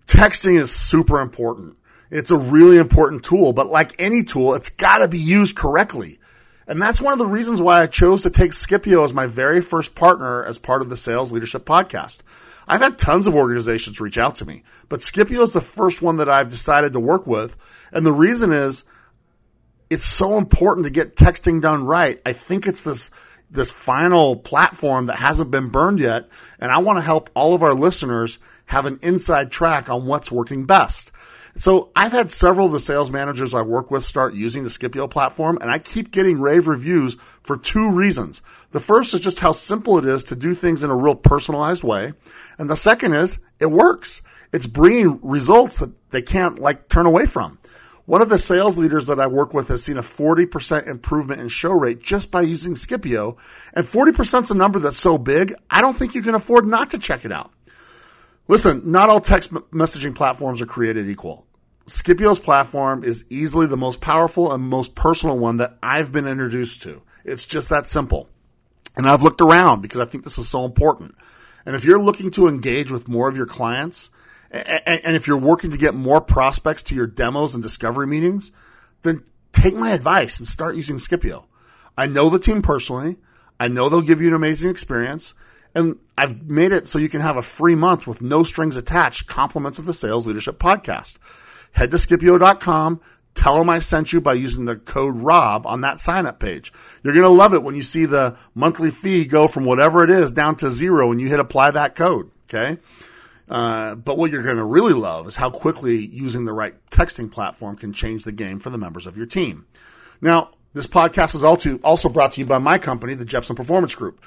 texting 0.07 0.61
is 0.61 0.71
super 0.71 1.21
important. 1.21 1.77
It's 2.11 2.31
a 2.31 2.37
really 2.37 2.77
important 2.77 3.25
tool, 3.25 3.53
but 3.53 3.69
like 3.69 3.95
any 3.99 4.23
tool, 4.23 4.55
it's 4.55 4.69
got 4.69 4.99
to 4.99 5.09
be 5.09 5.19
used 5.19 5.57
correctly. 5.57 6.19
And 6.67 6.81
that's 6.81 7.01
one 7.01 7.13
of 7.13 7.19
the 7.19 7.27
reasons 7.27 7.61
why 7.61 7.83
I 7.83 7.87
chose 7.87 8.23
to 8.23 8.31
take 8.31 8.53
Skipio 8.53 9.05
as 9.05 9.13
my 9.13 9.27
very 9.27 9.61
first 9.61 9.95
partner 9.95 10.45
as 10.45 10.59
part 10.59 10.83
of 10.83 10.89
the 10.89 10.97
Sales 10.97 11.33
Leadership 11.33 11.65
Podcast. 11.65 12.19
I've 12.69 12.81
had 12.81 12.99
tons 12.99 13.27
of 13.27 13.35
organizations 13.35 14.01
reach 14.01 14.19
out 14.19 14.37
to 14.37 14.45
me, 14.45 14.63
but 14.89 15.01
Skipio 15.01 15.43
is 15.43 15.53
the 15.53 15.61
first 15.61 16.03
one 16.03 16.19
that 16.19 16.29
I've 16.29 16.49
decided 16.51 16.93
to 16.93 17.01
work 17.01 17.27
with. 17.27 17.57
And 17.93 18.07
the 18.07 18.13
reason 18.13 18.53
is 18.53 18.85
it's 19.91 20.07
so 20.07 20.39
important 20.39 20.85
to 20.85 20.91
get 20.91 21.17
texting 21.17 21.61
done 21.61 21.85
right. 21.85 22.21
I 22.25 22.33
think 22.33 22.67
it's 22.67 22.83
this 22.83 23.11
this 23.51 23.71
final 23.71 24.35
platform 24.35 25.07
that 25.07 25.17
hasn't 25.17 25.51
been 25.51 25.69
burned 25.69 26.01
yet, 26.01 26.29
and 26.59 26.73
I 26.73 26.79
want 26.79 26.97
to 26.97 27.03
help 27.03 27.29
all 27.35 27.53
of 27.53 27.63
our 27.63 27.75
listeners 27.75 28.39
have 28.73 28.87
an 28.87 28.99
inside 29.03 29.53
track 29.53 29.91
on 29.91 30.07
what's 30.07 30.33
working 30.33 30.65
best. 30.65 31.13
So 31.57 31.91
I've 31.95 32.13
had 32.13 32.31
several 32.31 32.65
of 32.67 32.73
the 32.73 32.81
sales 32.81 33.11
managers 33.11 33.53
I 33.53 33.61
work 33.61 33.91
with 33.91 34.03
start 34.03 34.33
using 34.33 34.65
the 34.65 34.71
Skipio 34.71 35.11
platform 35.11 35.59
and 35.61 35.71
I 35.71 35.79
keep 35.79 36.11
getting 36.11 36.41
rave 36.41 36.67
reviews 36.67 37.19
for 37.43 37.59
two 37.59 37.91
reasons. 37.91 38.41
The 38.71 38.81
first 38.81 39.13
is 39.13 39.21
just 39.21 39.41
how 39.41 39.53
simple 39.53 39.99
it 39.99 40.07
is 40.07 40.25
to 40.25 40.35
do 40.35 40.55
things 40.55 40.83
in 40.83 40.89
a 40.89 40.97
real 40.97 41.15
personalized 41.15 41.85
way. 41.85 42.15
And 42.57 42.71
the 42.71 42.77
second 42.77 43.13
is 43.13 43.39
it 43.61 43.67
works. 43.67 44.23
It's 44.55 44.67
bringing 44.67 45.21
results 45.21 45.81
that 45.81 45.93
they 46.11 46.23
can't 46.23 46.59
like 46.59 46.89
turn 46.89 47.05
away 47.05 47.27
from. 47.27 47.59
One 48.07 48.23
of 48.23 48.31
the 48.31 48.39
sales 48.39 48.79
leaders 48.79 49.07
that 49.09 49.21
I 49.21 49.27
work 49.27 49.53
with 49.53 49.69
has 49.69 49.85
seen 49.85 49.99
a 49.99 50.03
40% 50.03 50.89
improvement 50.89 51.43
in 51.43 51.49
show 51.49 51.73
rate 51.73 52.03
just 52.03 52.31
by 52.31 52.41
using 52.41 52.73
Skipio. 52.73 53.37
And 53.75 53.85
40% 53.85 54.45
is 54.45 54.51
a 54.51 54.55
number 54.55 54.79
that's 54.79 54.99
so 54.99 55.19
big, 55.19 55.55
I 55.71 55.83
don't 55.83 55.95
think 55.95 56.15
you 56.15 56.23
can 56.23 56.35
afford 56.35 56.67
not 56.67 56.89
to 56.91 56.99
check 56.99 57.27
it 57.27 57.33
out. 57.33 57.53
Listen, 58.49 58.83
not 58.91 59.09
all 59.09 59.21
text 59.21 59.53
messaging 59.53 60.15
platforms 60.15 60.61
are 60.61 60.67
created 60.67 61.09
equal. 61.09 61.47
Skipio's 61.87 62.39
platform 62.39 63.03
is 63.03 63.25
easily 63.29 63.67
the 63.67 63.77
most 63.77 64.01
powerful 64.01 64.53
and 64.53 64.63
most 64.63 64.95
personal 64.95 65.39
one 65.39 65.57
that 65.57 65.79
I've 65.83 66.13
been 66.13 66.27
introduced 66.27 66.83
to. 66.83 67.03
It's 67.25 67.47
just 67.47 67.69
that 67.71 67.89
simple. 67.89 68.29
And 68.97 69.09
I've 69.09 69.23
looked 69.23 69.41
around 69.41 69.81
because 69.81 70.01
I 70.01 70.05
think 70.05 70.25
this 70.25 70.39
is 70.39 70.49
so 70.49 70.65
important. 70.65 71.15
And 71.65 71.75
if 71.75 71.85
you're 71.85 72.01
looking 72.01 72.31
to 72.33 72.49
engage 72.49 72.91
with 72.91 73.09
more 73.09 73.29
of 73.29 73.37
your 73.37 73.47
clients, 73.47 74.11
and 74.51 75.17
if 75.17 75.27
you're 75.27 75.39
working 75.39 75.71
to 75.71 75.79
get 75.79 75.95
more 75.95 76.21
prospects 76.21 76.83
to 76.85 76.95
your 76.95 77.07
demos 77.07 77.55
and 77.55 77.63
discovery 77.63 78.07
meetings, 78.07 78.53
then 79.03 79.25
take 79.53 79.75
my 79.75 79.93
advice 79.93 80.39
and 80.39 80.47
start 80.47 80.77
using 80.77 80.97
Skipio. 80.97 81.45
I 81.97 82.07
know 82.07 82.29
the 82.29 82.39
team 82.39 82.61
personally. 82.61 83.17
I 83.59 83.69
know 83.69 83.89
they'll 83.89 84.03
give 84.03 84.21
you 84.21 84.29
an 84.29 84.35
amazing 84.35 84.71
experience. 84.71 85.35
And 85.75 85.99
I've 86.19 86.43
made 86.49 86.73
it 86.73 86.87
so 86.87 86.99
you 86.99 87.09
can 87.09 87.21
have 87.21 87.37
a 87.37 87.43
free 87.43 87.75
month 87.75 88.07
with 88.07 88.21
no 88.21 88.43
strings 88.43 88.77
attached, 88.77 89.27
compliments 89.27 89.79
of 89.79 89.87
the 89.87 89.95
Sales 89.95 90.27
Leadership 90.27 90.59
Podcast. 90.59 91.17
Head 91.73 91.91
to 91.91 91.97
Skipio.com, 91.97 93.01
tell 93.35 93.59
them 93.59 93.71
I 93.71 93.79
sent 93.79 94.13
you 94.13 94.21
by 94.21 94.35
using 94.35 94.67
the 94.67 94.77
code 94.77 95.17
ROB 95.17 95.67
on 95.67 95.81
that 95.81 96.01
sign 96.01 96.27
up 96.27 96.39
page. 96.39 96.73
You're 97.03 97.15
going 97.15 97.25
to 97.25 97.31
love 97.31 97.55
it 97.55 97.63
when 97.63 97.75
you 97.75 97.83
see 97.83 98.05
the 98.05 98.37
monthly 98.55 98.91
fee 98.91 99.25
go 99.25 99.49
from 99.49 99.65
whatever 99.65 100.05
it 100.05 100.11
is 100.11 100.31
down 100.31 100.57
to 100.57 100.71
zero 100.71 101.09
when 101.09 101.19
you 101.19 101.29
hit 101.29 101.41
apply 101.41 101.71
that 101.71 101.95
code. 101.95 102.31
Okay. 102.49 102.79
Uh, 103.49 103.95
but 103.95 104.17
what 104.17 104.31
you're 104.31 104.43
going 104.43 104.57
to 104.57 104.65
really 104.65 104.93
love 104.93 105.27
is 105.27 105.37
how 105.37 105.51
quickly 105.51 105.97
using 105.97 106.45
the 106.45 106.53
right 106.53 106.75
texting 106.91 107.31
platform 107.31 107.77
can 107.77 107.93
change 107.93 108.25
the 108.25 108.33
game 108.33 108.59
for 108.59 108.71
the 108.71 108.79
members 108.79 109.07
of 109.07 109.17
your 109.17 109.27
team. 109.27 109.67
Now, 110.21 110.51
this 110.75 110.87
podcast 110.87 111.35
is 111.35 111.45
also 111.45 112.09
brought 112.09 112.33
to 112.33 112.41
you 112.41 112.47
by 112.47 112.59
my 112.59 112.79
company, 112.79 113.15
the 113.15 113.25
Jepson 113.25 113.57
Performance 113.57 113.95
Group. 113.95 114.25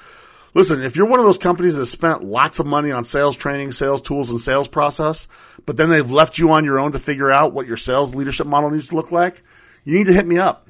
Listen, 0.56 0.82
if 0.82 0.96
you're 0.96 1.04
one 1.04 1.18
of 1.18 1.26
those 1.26 1.36
companies 1.36 1.74
that 1.74 1.82
has 1.82 1.90
spent 1.90 2.24
lots 2.24 2.58
of 2.58 2.64
money 2.64 2.90
on 2.90 3.04
sales 3.04 3.36
training, 3.36 3.72
sales 3.72 4.00
tools, 4.00 4.30
and 4.30 4.40
sales 4.40 4.68
process, 4.68 5.28
but 5.66 5.76
then 5.76 5.90
they've 5.90 6.10
left 6.10 6.38
you 6.38 6.50
on 6.50 6.64
your 6.64 6.78
own 6.78 6.92
to 6.92 6.98
figure 6.98 7.30
out 7.30 7.52
what 7.52 7.66
your 7.66 7.76
sales 7.76 8.14
leadership 8.14 8.46
model 8.46 8.70
needs 8.70 8.88
to 8.88 8.96
look 8.96 9.12
like, 9.12 9.42
you 9.84 9.98
need 9.98 10.06
to 10.06 10.14
hit 10.14 10.26
me 10.26 10.38
up 10.38 10.66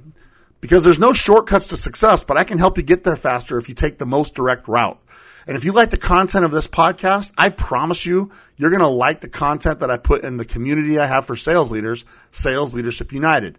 because 0.60 0.82
there's 0.82 0.98
no 0.98 1.12
shortcuts 1.12 1.68
to 1.68 1.76
success, 1.76 2.24
but 2.24 2.36
I 2.36 2.42
can 2.42 2.58
help 2.58 2.76
you 2.76 2.82
get 2.82 3.04
there 3.04 3.14
faster 3.14 3.58
if 3.58 3.68
you 3.68 3.76
take 3.76 3.98
the 3.98 4.06
most 4.06 4.34
direct 4.34 4.66
route. 4.66 5.00
And 5.46 5.56
if 5.56 5.64
you 5.64 5.70
like 5.70 5.90
the 5.90 5.96
content 5.96 6.44
of 6.44 6.50
this 6.50 6.66
podcast, 6.66 7.30
I 7.38 7.50
promise 7.50 8.04
you, 8.04 8.32
you're 8.56 8.70
going 8.70 8.80
to 8.80 8.88
like 8.88 9.20
the 9.20 9.28
content 9.28 9.78
that 9.78 9.90
I 9.92 9.98
put 9.98 10.24
in 10.24 10.36
the 10.36 10.44
community 10.44 10.98
I 10.98 11.06
have 11.06 11.26
for 11.26 11.36
sales 11.36 11.70
leaders, 11.70 12.04
Sales 12.32 12.74
Leadership 12.74 13.12
United. 13.12 13.56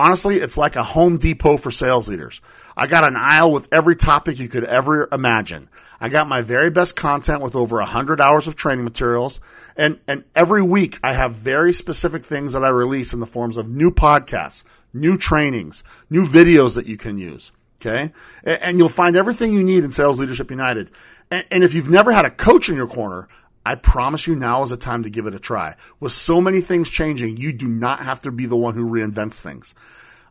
Honestly, 0.00 0.36
it's 0.36 0.56
like 0.56 0.76
a 0.76 0.82
Home 0.82 1.18
Depot 1.18 1.58
for 1.58 1.70
sales 1.70 2.08
leaders. 2.08 2.40
I 2.74 2.86
got 2.86 3.04
an 3.04 3.16
aisle 3.16 3.52
with 3.52 3.68
every 3.70 3.94
topic 3.94 4.38
you 4.38 4.48
could 4.48 4.64
ever 4.64 5.06
imagine. 5.12 5.68
I 6.00 6.08
got 6.08 6.26
my 6.26 6.40
very 6.40 6.70
best 6.70 6.96
content 6.96 7.42
with 7.42 7.54
over 7.54 7.76
100 7.76 8.18
hours 8.18 8.46
of 8.46 8.56
training 8.56 8.82
materials. 8.82 9.40
And, 9.76 10.00
and 10.08 10.24
every 10.34 10.62
week 10.62 10.98
I 11.04 11.12
have 11.12 11.34
very 11.34 11.74
specific 11.74 12.22
things 12.24 12.54
that 12.54 12.64
I 12.64 12.70
release 12.70 13.12
in 13.12 13.20
the 13.20 13.26
forms 13.26 13.58
of 13.58 13.68
new 13.68 13.90
podcasts, 13.90 14.64
new 14.94 15.18
trainings, 15.18 15.84
new 16.08 16.26
videos 16.26 16.76
that 16.76 16.86
you 16.86 16.96
can 16.96 17.18
use. 17.18 17.52
Okay. 17.78 18.10
And 18.42 18.78
you'll 18.78 18.88
find 18.88 19.16
everything 19.16 19.52
you 19.52 19.62
need 19.62 19.84
in 19.84 19.92
Sales 19.92 20.18
Leadership 20.18 20.50
United. 20.50 20.90
And 21.30 21.62
if 21.62 21.74
you've 21.74 21.90
never 21.90 22.10
had 22.10 22.24
a 22.24 22.30
coach 22.30 22.70
in 22.70 22.74
your 22.74 22.86
corner, 22.86 23.28
I 23.64 23.74
promise 23.74 24.26
you 24.26 24.34
now 24.36 24.62
is 24.62 24.70
the 24.70 24.76
time 24.76 25.02
to 25.02 25.10
give 25.10 25.26
it 25.26 25.34
a 25.34 25.38
try. 25.38 25.76
With 25.98 26.12
so 26.12 26.40
many 26.40 26.60
things 26.60 26.88
changing, 26.88 27.36
you 27.36 27.52
do 27.52 27.68
not 27.68 28.04
have 28.04 28.22
to 28.22 28.30
be 28.30 28.46
the 28.46 28.56
one 28.56 28.74
who 28.74 28.88
reinvents 28.88 29.40
things. 29.40 29.74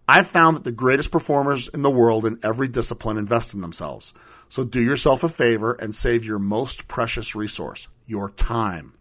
I've 0.08 0.28
found 0.28 0.58
that 0.58 0.64
the 0.64 0.72
greatest 0.72 1.12
performers 1.12 1.68
in 1.68 1.84
the 1.84 1.92
world 1.92 2.26
in 2.26 2.40
every 2.42 2.68
discipline 2.68 3.18
invest 3.18 3.54
in 3.54 3.62
themselves. 3.62 4.16
So 4.48 4.64
do 4.64 4.82
yourself 4.82 5.24
a 5.24 5.30
favor 5.30 5.74
and 5.74 5.94
save 5.94 6.26
your 6.26 6.40
most 6.40 6.88
precious 6.88 7.36
resource, 7.36 7.88
your 8.08 8.32
time. 8.32 8.94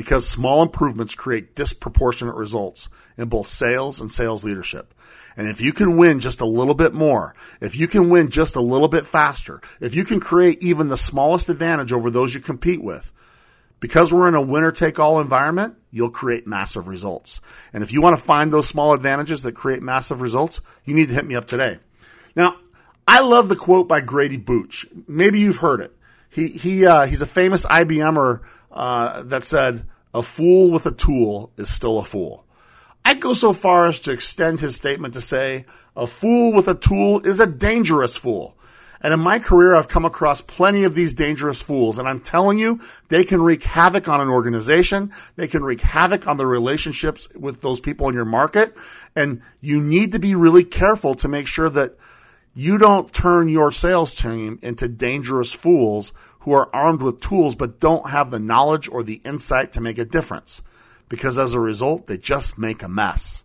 Because 0.00 0.26
small 0.26 0.62
improvements 0.62 1.14
create 1.14 1.54
disproportionate 1.54 2.34
results 2.34 2.88
in 3.18 3.28
both 3.28 3.48
sales 3.48 4.00
and 4.00 4.10
sales 4.10 4.42
leadership. 4.42 4.94
And 5.36 5.46
if 5.46 5.60
you 5.60 5.74
can 5.74 5.98
win 5.98 6.20
just 6.20 6.40
a 6.40 6.46
little 6.46 6.72
bit 6.72 6.94
more, 6.94 7.34
if 7.60 7.76
you 7.76 7.86
can 7.86 8.08
win 8.08 8.30
just 8.30 8.56
a 8.56 8.62
little 8.62 8.88
bit 8.88 9.04
faster, 9.04 9.60
if 9.78 9.94
you 9.94 10.06
can 10.06 10.18
create 10.18 10.62
even 10.62 10.88
the 10.88 10.96
smallest 10.96 11.50
advantage 11.50 11.92
over 11.92 12.10
those 12.10 12.32
you 12.32 12.40
compete 12.40 12.82
with, 12.82 13.12
because 13.78 14.10
we're 14.10 14.26
in 14.26 14.34
a 14.34 14.40
winner 14.40 14.72
take 14.72 14.98
all 14.98 15.20
environment, 15.20 15.74
you'll 15.90 16.08
create 16.08 16.46
massive 16.46 16.88
results. 16.88 17.42
And 17.74 17.82
if 17.82 17.92
you 17.92 18.00
want 18.00 18.16
to 18.16 18.22
find 18.22 18.50
those 18.50 18.68
small 18.68 18.94
advantages 18.94 19.42
that 19.42 19.52
create 19.52 19.82
massive 19.82 20.22
results, 20.22 20.62
you 20.86 20.94
need 20.94 21.08
to 21.08 21.14
hit 21.14 21.26
me 21.26 21.34
up 21.34 21.46
today. 21.46 21.78
Now, 22.34 22.56
I 23.06 23.20
love 23.20 23.50
the 23.50 23.56
quote 23.56 23.86
by 23.86 24.00
Grady 24.00 24.38
Booch. 24.38 24.86
Maybe 25.06 25.40
you've 25.40 25.58
heard 25.58 25.82
it. 25.82 25.94
He, 26.30 26.48
he, 26.48 26.86
uh, 26.86 27.04
he's 27.04 27.20
a 27.20 27.26
famous 27.26 27.66
IBMer 27.66 28.40
uh, 28.70 29.22
that 29.22 29.44
said, 29.44 29.86
a 30.14 30.22
fool 30.22 30.70
with 30.70 30.86
a 30.86 30.90
tool 30.90 31.52
is 31.56 31.70
still 31.70 31.98
a 31.98 32.04
fool. 32.04 32.44
I'd 33.04 33.20
go 33.20 33.32
so 33.32 33.52
far 33.52 33.86
as 33.86 33.98
to 34.00 34.12
extend 34.12 34.60
his 34.60 34.76
statement 34.76 35.14
to 35.14 35.20
say, 35.20 35.64
a 35.96 36.06
fool 36.06 36.52
with 36.52 36.68
a 36.68 36.74
tool 36.74 37.20
is 37.26 37.40
a 37.40 37.46
dangerous 37.46 38.16
fool. 38.16 38.56
And 39.02 39.14
in 39.14 39.20
my 39.20 39.38
career, 39.38 39.74
I've 39.74 39.88
come 39.88 40.04
across 40.04 40.42
plenty 40.42 40.84
of 40.84 40.94
these 40.94 41.14
dangerous 41.14 41.62
fools. 41.62 41.98
And 41.98 42.06
I'm 42.06 42.20
telling 42.20 42.58
you, 42.58 42.80
they 43.08 43.24
can 43.24 43.40
wreak 43.40 43.62
havoc 43.62 44.08
on 44.08 44.20
an 44.20 44.28
organization. 44.28 45.10
They 45.36 45.48
can 45.48 45.64
wreak 45.64 45.80
havoc 45.80 46.26
on 46.26 46.36
the 46.36 46.46
relationships 46.46 47.26
with 47.34 47.62
those 47.62 47.80
people 47.80 48.08
in 48.08 48.14
your 48.14 48.26
market. 48.26 48.76
And 49.16 49.40
you 49.60 49.80
need 49.80 50.12
to 50.12 50.18
be 50.18 50.34
really 50.34 50.64
careful 50.64 51.14
to 51.14 51.28
make 51.28 51.46
sure 51.46 51.70
that 51.70 51.96
you 52.52 52.76
don't 52.76 53.12
turn 53.12 53.48
your 53.48 53.72
sales 53.72 54.14
team 54.14 54.58
into 54.60 54.86
dangerous 54.86 55.52
fools 55.52 56.12
who 56.40 56.52
are 56.52 56.74
armed 56.74 57.02
with 57.02 57.20
tools 57.20 57.54
but 57.54 57.80
don't 57.80 58.10
have 58.10 58.30
the 58.30 58.38
knowledge 58.38 58.88
or 58.88 59.02
the 59.02 59.20
insight 59.24 59.72
to 59.72 59.80
make 59.80 59.98
a 59.98 60.04
difference 60.04 60.62
because 61.08 61.38
as 61.38 61.52
a 61.52 61.60
result, 61.60 62.06
they 62.06 62.16
just 62.16 62.58
make 62.58 62.82
a 62.82 62.88
mess. 62.88 63.44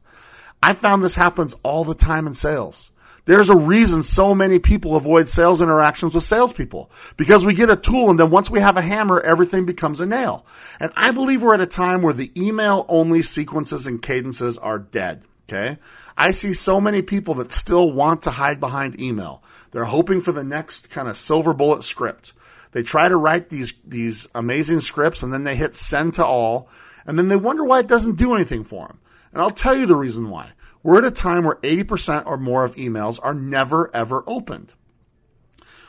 I 0.63 0.73
found 0.73 1.03
this 1.03 1.15
happens 1.15 1.55
all 1.63 1.83
the 1.83 1.93
time 1.93 2.27
in 2.27 2.33
sales. 2.33 2.91
There's 3.25 3.49
a 3.49 3.55
reason 3.55 4.03
so 4.03 4.35
many 4.35 4.59
people 4.59 4.95
avoid 4.95 5.27
sales 5.27 5.61
interactions 5.61 6.13
with 6.13 6.23
salespeople 6.23 6.91
because 7.17 7.43
we 7.43 7.55
get 7.55 7.71
a 7.71 7.75
tool 7.75 8.11
and 8.11 8.19
then 8.19 8.29
once 8.29 8.51
we 8.51 8.59
have 8.59 8.77
a 8.77 8.81
hammer, 8.81 9.19
everything 9.19 9.65
becomes 9.65 9.99
a 9.99 10.05
nail. 10.05 10.45
And 10.79 10.91
I 10.95 11.09
believe 11.09 11.41
we're 11.41 11.55
at 11.55 11.61
a 11.61 11.65
time 11.65 12.03
where 12.03 12.13
the 12.13 12.31
email 12.39 12.85
only 12.87 13.23
sequences 13.23 13.87
and 13.87 14.01
cadences 14.01 14.59
are 14.59 14.77
dead. 14.77 15.23
Okay. 15.49 15.77
I 16.17 16.31
see 16.31 16.53
so 16.53 16.79
many 16.79 17.01
people 17.01 17.33
that 17.35 17.51
still 17.51 17.91
want 17.91 18.23
to 18.23 18.31
hide 18.31 18.59
behind 18.59 18.99
email. 19.01 19.43
They're 19.71 19.85
hoping 19.85 20.21
for 20.21 20.31
the 20.31 20.43
next 20.43 20.89
kind 20.89 21.07
of 21.07 21.17
silver 21.17 21.53
bullet 21.53 21.83
script. 21.83 22.33
They 22.75 22.83
try 22.83 23.07
to 23.07 23.15
write 23.15 23.49
these, 23.49 23.71
these 23.85 24.27
amazing 24.35 24.81
scripts 24.81 25.23
and 25.23 25.31
then 25.31 25.45
they 25.45 25.55
hit 25.55 25.77
send 25.77 26.15
to 26.15 26.25
all 26.25 26.67
and 27.05 27.17
then 27.17 27.29
they 27.29 27.37
wonder 27.37 27.63
why 27.63 27.79
it 27.79 27.87
doesn't 27.87 28.17
do 28.17 28.35
anything 28.35 28.65
for 28.65 28.87
them. 28.87 28.99
And 29.31 29.41
I'll 29.41 29.51
tell 29.51 29.77
you 29.77 29.85
the 29.85 29.95
reason 29.95 30.29
why. 30.29 30.51
We're 30.83 30.97
at 30.97 31.05
a 31.05 31.11
time 31.11 31.45
where 31.45 31.55
80% 31.55 32.25
or 32.25 32.35
more 32.35 32.65
of 32.65 32.75
emails 32.75 33.17
are 33.23 33.33
never 33.33 33.89
ever 33.95 34.25
opened. 34.27 34.73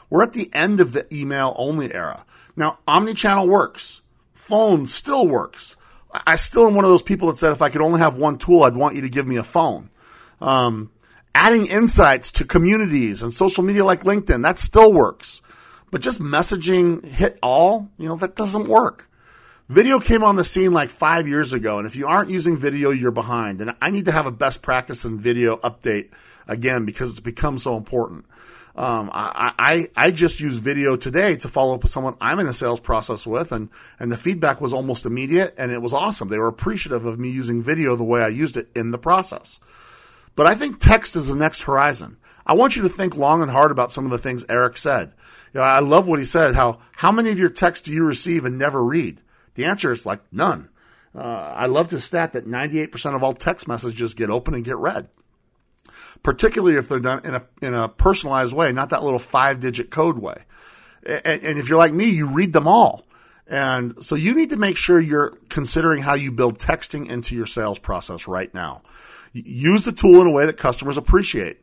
We're 0.08 0.22
at 0.22 0.32
the 0.32 0.48
end 0.52 0.78
of 0.78 0.92
the 0.92 1.12
email 1.12 1.56
only 1.58 1.92
era. 1.92 2.24
Now, 2.54 2.78
omnichannel 2.86 3.48
works. 3.48 4.02
Phone 4.32 4.86
still 4.86 5.26
works. 5.26 5.74
I 6.12 6.36
still 6.36 6.68
am 6.68 6.76
one 6.76 6.84
of 6.84 6.90
those 6.92 7.02
people 7.02 7.26
that 7.32 7.38
said 7.38 7.50
if 7.50 7.62
I 7.62 7.68
could 7.68 7.82
only 7.82 7.98
have 7.98 8.16
one 8.16 8.38
tool, 8.38 8.62
I'd 8.62 8.76
want 8.76 8.94
you 8.94 9.02
to 9.02 9.08
give 9.08 9.26
me 9.26 9.38
a 9.38 9.42
phone. 9.42 9.90
Um, 10.40 10.92
adding 11.34 11.66
insights 11.66 12.30
to 12.30 12.44
communities 12.44 13.24
and 13.24 13.34
social 13.34 13.64
media 13.64 13.84
like 13.84 14.04
LinkedIn, 14.04 14.44
that 14.44 14.56
still 14.56 14.92
works. 14.92 15.42
But 15.90 16.00
just 16.00 16.20
messaging 16.20 17.04
hit 17.04 17.38
all, 17.42 17.88
you 17.98 18.08
know, 18.08 18.16
that 18.16 18.36
doesn't 18.36 18.68
work. 18.68 19.08
Video 19.68 19.98
came 19.98 20.22
on 20.22 20.36
the 20.36 20.44
scene 20.44 20.72
like 20.72 20.90
five 20.90 21.26
years 21.26 21.52
ago, 21.52 21.78
and 21.78 21.86
if 21.86 21.96
you 21.96 22.06
aren't 22.06 22.30
using 22.30 22.56
video, 22.56 22.90
you're 22.90 23.10
behind. 23.10 23.60
And 23.60 23.74
I 23.80 23.90
need 23.90 24.04
to 24.04 24.12
have 24.12 24.26
a 24.26 24.30
best 24.30 24.62
practice 24.62 25.04
in 25.04 25.18
video 25.18 25.56
update 25.56 26.10
again 26.46 26.84
because 26.84 27.10
it's 27.10 27.20
become 27.20 27.58
so 27.58 27.76
important. 27.76 28.26
Um, 28.76 29.10
I, 29.12 29.54
I, 29.58 29.88
I 29.96 30.10
just 30.10 30.38
used 30.38 30.60
video 30.60 30.96
today 30.96 31.34
to 31.36 31.48
follow 31.48 31.74
up 31.74 31.82
with 31.82 31.90
someone 31.90 32.14
I'm 32.20 32.38
in 32.38 32.46
a 32.46 32.52
sales 32.52 32.78
process 32.78 33.26
with, 33.26 33.50
and, 33.50 33.70
and 33.98 34.12
the 34.12 34.16
feedback 34.16 34.60
was 34.60 34.72
almost 34.72 35.06
immediate, 35.06 35.54
and 35.56 35.72
it 35.72 35.80
was 35.80 35.94
awesome. 35.94 36.28
They 36.28 36.38
were 36.38 36.46
appreciative 36.46 37.06
of 37.06 37.18
me 37.18 37.30
using 37.30 37.62
video 37.62 37.96
the 37.96 38.04
way 38.04 38.22
I 38.22 38.28
used 38.28 38.56
it 38.56 38.68
in 38.76 38.90
the 38.90 38.98
process. 38.98 39.58
But 40.36 40.46
I 40.46 40.54
think 40.54 40.78
text 40.78 41.16
is 41.16 41.26
the 41.26 41.34
next 41.34 41.62
horizon. 41.62 42.18
I 42.46 42.52
want 42.52 42.76
you 42.76 42.82
to 42.82 42.88
think 42.88 43.16
long 43.16 43.42
and 43.42 43.50
hard 43.50 43.70
about 43.70 43.92
some 43.92 44.04
of 44.04 44.10
the 44.10 44.18
things 44.18 44.44
Eric 44.48 44.76
said. 44.76 45.12
You 45.52 45.60
know, 45.60 45.66
I 45.66 45.80
love 45.80 46.06
what 46.06 46.18
he 46.18 46.24
said. 46.24 46.54
How 46.54 46.78
how 46.92 47.10
many 47.10 47.30
of 47.30 47.38
your 47.38 47.48
texts 47.48 47.86
do 47.86 47.92
you 47.92 48.04
receive 48.04 48.44
and 48.44 48.58
never 48.58 48.82
read? 48.82 49.20
The 49.54 49.64
answer 49.64 49.90
is 49.90 50.06
like 50.06 50.20
none. 50.32 50.68
Uh, 51.14 51.54
I 51.56 51.66
love 51.66 51.88
the 51.88 51.98
stat 51.98 52.34
that 52.34 52.44
98% 52.44 53.16
of 53.16 53.24
all 53.24 53.32
text 53.32 53.66
messages 53.66 54.12
get 54.12 54.28
open 54.28 54.52
and 54.52 54.62
get 54.62 54.76
read, 54.76 55.08
particularly 56.22 56.76
if 56.76 56.90
they're 56.90 57.00
done 57.00 57.24
in 57.24 57.34
a, 57.34 57.46
in 57.62 57.72
a 57.72 57.88
personalized 57.88 58.52
way, 58.52 58.70
not 58.70 58.90
that 58.90 59.02
little 59.02 59.18
five 59.18 59.58
digit 59.58 59.90
code 59.90 60.18
way. 60.18 60.44
And, 61.06 61.42
and 61.42 61.58
if 61.58 61.70
you're 61.70 61.78
like 61.78 61.94
me, 61.94 62.10
you 62.10 62.28
read 62.28 62.52
them 62.52 62.68
all. 62.68 63.06
And 63.46 64.04
so 64.04 64.14
you 64.14 64.34
need 64.34 64.50
to 64.50 64.56
make 64.56 64.76
sure 64.76 65.00
you're 65.00 65.38
considering 65.48 66.02
how 66.02 66.14
you 66.14 66.32
build 66.32 66.58
texting 66.58 67.08
into 67.08 67.34
your 67.34 67.46
sales 67.46 67.78
process 67.78 68.28
right 68.28 68.52
now. 68.52 68.82
Use 69.32 69.84
the 69.84 69.92
tool 69.92 70.20
in 70.20 70.26
a 70.26 70.32
way 70.32 70.44
that 70.44 70.56
customers 70.58 70.98
appreciate. 70.98 71.60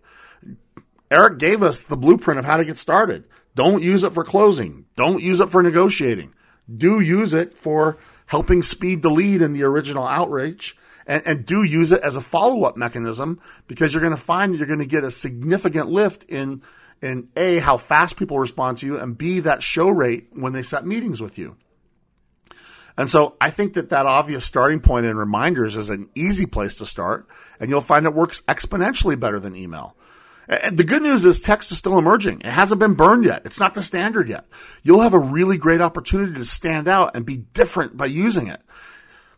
Eric 1.13 1.37
gave 1.37 1.61
us 1.61 1.81
the 1.81 1.97
blueprint 1.97 2.39
of 2.39 2.45
how 2.45 2.57
to 2.57 2.65
get 2.65 2.77
started. 2.77 3.25
Don't 3.55 3.83
use 3.83 4.03
it 4.03 4.13
for 4.13 4.23
closing. 4.23 4.85
Don't 4.95 5.21
use 5.21 5.39
it 5.39 5.49
for 5.49 5.61
negotiating 5.61 6.33
do 6.77 6.99
use 6.99 7.33
it 7.33 7.53
for 7.55 7.97
helping 8.27 8.61
speed 8.61 9.01
the 9.01 9.09
lead 9.09 9.41
in 9.41 9.53
the 9.53 9.63
original 9.63 10.07
outreach 10.07 10.77
and, 11.05 11.21
and 11.25 11.45
do 11.45 11.63
use 11.63 11.91
it 11.91 12.01
as 12.01 12.15
a 12.15 12.21
follow-up 12.21 12.77
mechanism 12.77 13.39
because 13.67 13.93
you're 13.93 14.01
going 14.01 14.15
to 14.15 14.21
find 14.21 14.53
that 14.53 14.57
you're 14.57 14.67
going 14.67 14.79
to 14.79 14.85
get 14.85 15.03
a 15.03 15.11
significant 15.11 15.89
lift 15.89 16.23
in 16.25 16.61
in 17.01 17.27
a 17.35 17.59
how 17.59 17.75
fast 17.75 18.15
people 18.15 18.39
respond 18.39 18.77
to 18.77 18.85
you 18.85 18.97
and 18.97 19.17
b 19.17 19.41
that 19.41 19.61
show 19.61 19.89
rate 19.89 20.27
when 20.31 20.53
they 20.53 20.63
set 20.63 20.85
meetings 20.85 21.21
with 21.21 21.37
you 21.37 21.57
and 22.95 23.09
so 23.09 23.35
I 23.41 23.49
think 23.49 23.73
that 23.73 23.89
that 23.89 24.05
obvious 24.05 24.45
starting 24.45 24.79
point 24.79 25.07
in 25.07 25.17
reminders 25.17 25.75
is 25.75 25.89
an 25.89 26.09
easy 26.13 26.45
place 26.45 26.77
to 26.77 26.85
start, 26.85 27.27
and 27.59 27.69
you'll 27.69 27.81
find 27.81 28.05
it 28.05 28.13
works 28.13 28.41
exponentially 28.47 29.19
better 29.19 29.39
than 29.39 29.55
email. 29.55 29.95
And 30.47 30.77
the 30.77 30.83
good 30.83 31.01
news 31.01 31.25
is 31.25 31.39
text 31.39 31.71
is 31.71 31.77
still 31.77 31.97
emerging. 31.97 32.41
It 32.41 32.51
hasn't 32.51 32.79
been 32.79 32.95
burned 32.95 33.25
yet. 33.25 33.43
It's 33.45 33.59
not 33.59 33.73
the 33.73 33.83
standard 33.83 34.27
yet. 34.27 34.45
You'll 34.81 35.01
have 35.01 35.13
a 35.13 35.19
really 35.19 35.57
great 35.57 35.81
opportunity 35.81 36.33
to 36.33 36.45
stand 36.45 36.87
out 36.87 37.15
and 37.15 37.25
be 37.25 37.37
different 37.37 37.95
by 37.95 38.07
using 38.07 38.47
it. 38.47 38.61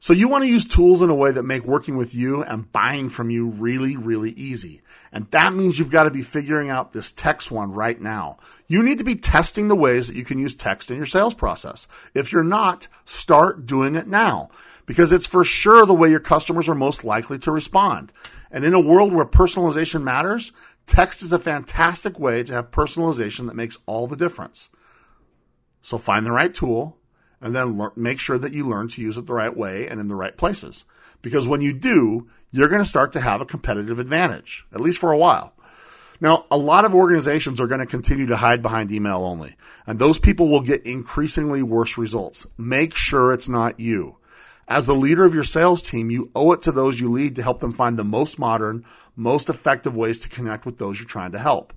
So 0.06 0.14
you 0.14 0.28
want 0.28 0.43
to 0.43 0.49
use 0.49 0.66
tools 0.66 1.01
in 1.01 1.10
a 1.10 1.16
way 1.16 1.32
that 1.32 1.41
make 1.41 1.64
working 1.64 1.97
with 1.97 2.14
you 2.14 2.43
and 2.43 2.72
buying 2.72 3.10
from 3.10 3.32
you 3.32 3.47
really, 3.47 3.97
really 3.97 4.30
easy. 4.34 4.82
And 5.12 5.26
that 5.32 5.53
means 5.53 5.80
you've 5.80 5.89
got 5.89 6.03
to 6.03 6.12
be 6.12 6.22
figuring 6.22 6.70
out 6.70 6.93
this 6.93 7.12
text 7.12 7.49
one 7.49 7.72
right 7.72 7.99
now. 7.99 8.38
You 8.68 8.84
need 8.84 8.99
to 8.99 9.03
be 9.03 9.16
testing 9.16 9.68
the 9.68 9.76
ways 9.76 10.08
that 10.08 10.16
you 10.16 10.24
can 10.24 10.38
use 10.38 10.53
text 10.53 10.91
in 10.91 10.97
your 10.97 11.08
sales 11.08 11.34
process. 11.34 11.88
If 12.14 12.32
you're 12.32 12.43
not, 12.43 12.88
start 13.03 13.66
doing 13.66 13.95
it 13.95 14.06
now 14.06 14.51
because 14.86 15.12
it's 15.12 15.26
for 15.26 15.43
sure 15.43 15.88
the 15.88 15.95
way 15.95 16.12
your 16.12 16.20
customers 16.20 16.70
are 16.70 16.76
most 16.76 17.03
likely 17.03 17.39
to 17.39 17.51
respond. 17.51 18.14
And 18.51 18.64
in 18.64 18.76
a 18.76 18.80
world 18.80 19.12
where 19.12 19.26
personalization 19.26 20.03
matters, 20.03 20.51
text 20.88 21.22
is 21.22 21.32
a 21.32 21.40
fantastic 21.40 22.20
way 22.20 22.44
to 22.44 22.54
have 22.54 22.72
personalization 22.72 23.48
that 23.48 23.56
makes 23.56 23.78
all 23.86 24.08
the 24.08 24.16
difference. 24.16 24.70
So 25.82 25.98
find 25.98 26.26
the 26.26 26.32
right 26.32 26.54
tool 26.54 26.98
and 27.42 27.56
then 27.56 27.78
le- 27.78 27.92
make 27.96 28.20
sure 28.20 28.38
that 28.38 28.54
you 28.54 28.68
learn 28.68 28.88
to 28.90 29.02
use 29.02 29.18
it 29.18 29.28
the 29.28 29.34
right 29.34 29.56
way 29.56 29.88
and 29.88 30.00
in 30.00 30.08
the 30.08 30.16
right 30.16 30.36
places. 30.36 30.86
Because 31.22 31.48
when 31.48 31.62
you 31.62 31.74
do, 31.74 32.28
you're 32.52 32.70
going 32.70 32.82
to 32.82 32.90
start 32.90 33.12
to 33.14 33.22
have 33.22 33.42
a 33.42 33.46
competitive 33.46 34.00
advantage, 34.00 34.66
at 34.74 34.82
least 34.82 35.00
for 35.00 35.12
a 35.12 35.18
while. 35.18 35.54
Now, 36.22 36.46
a 36.50 36.58
lot 36.58 36.86
of 36.86 36.96
organizations 36.96 37.60
are 37.60 37.68
going 37.68 37.82
to 37.82 37.86
continue 37.86 38.26
to 38.28 38.38
hide 38.38 38.62
behind 38.62 38.92
email 38.92 39.24
only, 39.24 39.58
and 39.86 40.00
those 40.00 40.18
people 40.18 40.48
will 40.48 40.62
get 40.62 40.86
increasingly 40.86 41.62
worse 41.62 41.98
results. 41.98 42.48
Make 42.58 42.96
sure 42.96 43.34
it's 43.34 43.50
not 43.50 43.80
you. 43.80 44.18
As 44.68 44.88
the 44.88 44.95
leader 44.95 45.26
of 45.26 45.34
your 45.34 45.43
sales 45.43 45.82
team, 45.82 46.09
you 46.09 46.32
owe 46.34 46.51
it 46.51 46.61
to 46.63 46.72
those 46.72 46.99
you 46.99 47.11
lead 47.11 47.36
to 47.36 47.43
help 47.43 47.59
them 47.59 47.72
find 47.72 47.97
the 47.97 48.03
most 48.03 48.39
modern, 48.39 48.84
most 49.16 49.47
effective 49.49 49.95
ways 49.95 50.18
to 50.20 50.30
connect 50.30 50.66
with 50.66 50.78
those 50.78 50.99
you're 50.99 51.07
trying 51.07 51.32
to 51.34 51.39
help. 51.39 51.74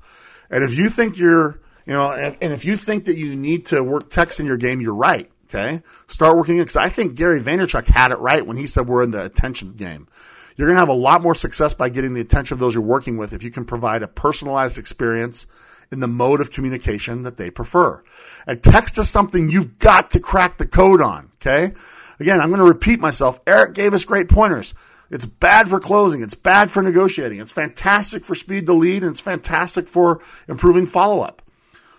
And 0.51 0.65
if 0.65 0.75
you 0.75 0.89
think 0.89 1.19
you're, 1.19 1.61
you 1.85 1.93
know, 1.93 2.13
and, 2.13 2.37
and 2.41 2.53
if 2.53 2.65
you 2.65 2.77
think 2.77 3.05
that 3.05 3.17
you 3.17 3.37
need 3.37 3.67
to 3.67 3.83
work 3.83 4.11
text 4.11 4.41
in 4.41 4.47
your 4.47 4.57
game, 4.57 4.81
you're 4.81 4.95
right. 4.95 5.31
Okay. 5.49 5.83
Start 6.07 6.37
working 6.37 6.57
it 6.57 6.61
because 6.61 6.77
I 6.77 6.91
think 6.91 7.15
Gary 7.15 7.41
Vaynerchuk 7.41 7.87
had 7.87 8.11
it 8.11 8.19
right 8.19 8.47
when 8.47 8.59
he 8.59 8.67
said 8.67 8.87
we're 8.87 9.03
in 9.03 9.13
the 9.13 9.25
attention 9.25 9.73
game. 9.73 10.07
You're 10.57 10.67
going 10.67 10.77
to 10.77 10.81
have 10.81 10.89
a 10.89 10.93
lot 10.93 11.23
more 11.23 11.35
success 11.35 11.73
by 11.73 11.89
getting 11.89 12.15
the 12.15 12.21
attention 12.21 12.55
of 12.55 12.59
those 12.59 12.75
you're 12.75 12.83
working 12.83 13.17
with 13.17 13.33
if 13.33 13.43
you 13.43 13.51
can 13.51 13.65
provide 13.65 14.03
a 14.03 14.09
personalized 14.09 14.77
experience 14.77 15.47
in 15.91 16.01
the 16.01 16.09
mode 16.09 16.41
of 16.41 16.51
communication 16.51 17.23
that 17.23 17.37
they 17.39 17.49
prefer. 17.49 18.03
And 18.47 18.63
text 18.63 18.99
is 18.99 19.09
something 19.09 19.49
you've 19.49 19.79
got 19.79 20.11
to 20.11 20.21
crack 20.21 20.59
the 20.59 20.67
code 20.67 21.01
on. 21.01 21.31
Okay. 21.37 21.73
Again, 22.21 22.41
I'm 22.41 22.49
going 22.49 22.61
to 22.61 22.67
repeat 22.67 23.01
myself. 23.01 23.41
Eric 23.47 23.75
gave 23.75 23.95
us 23.95 24.05
great 24.05 24.29
pointers. 24.29 24.75
It's 25.11 25.25
bad 25.25 25.69
for 25.69 25.81
closing. 25.81 26.23
It's 26.23 26.35
bad 26.35 26.71
for 26.71 26.83
negotiating. 26.83 27.41
It's 27.41 27.53
fantastic 27.53 28.25
for 28.25 28.35
speed 28.35 28.67
to 28.67 28.73
lead 28.73 29.03
and 29.03 29.13
it's 29.13 29.21
fantastic 29.21 29.89
for 29.89 30.21
improving 30.49 30.87
follow 30.87 31.21
up. 31.21 31.43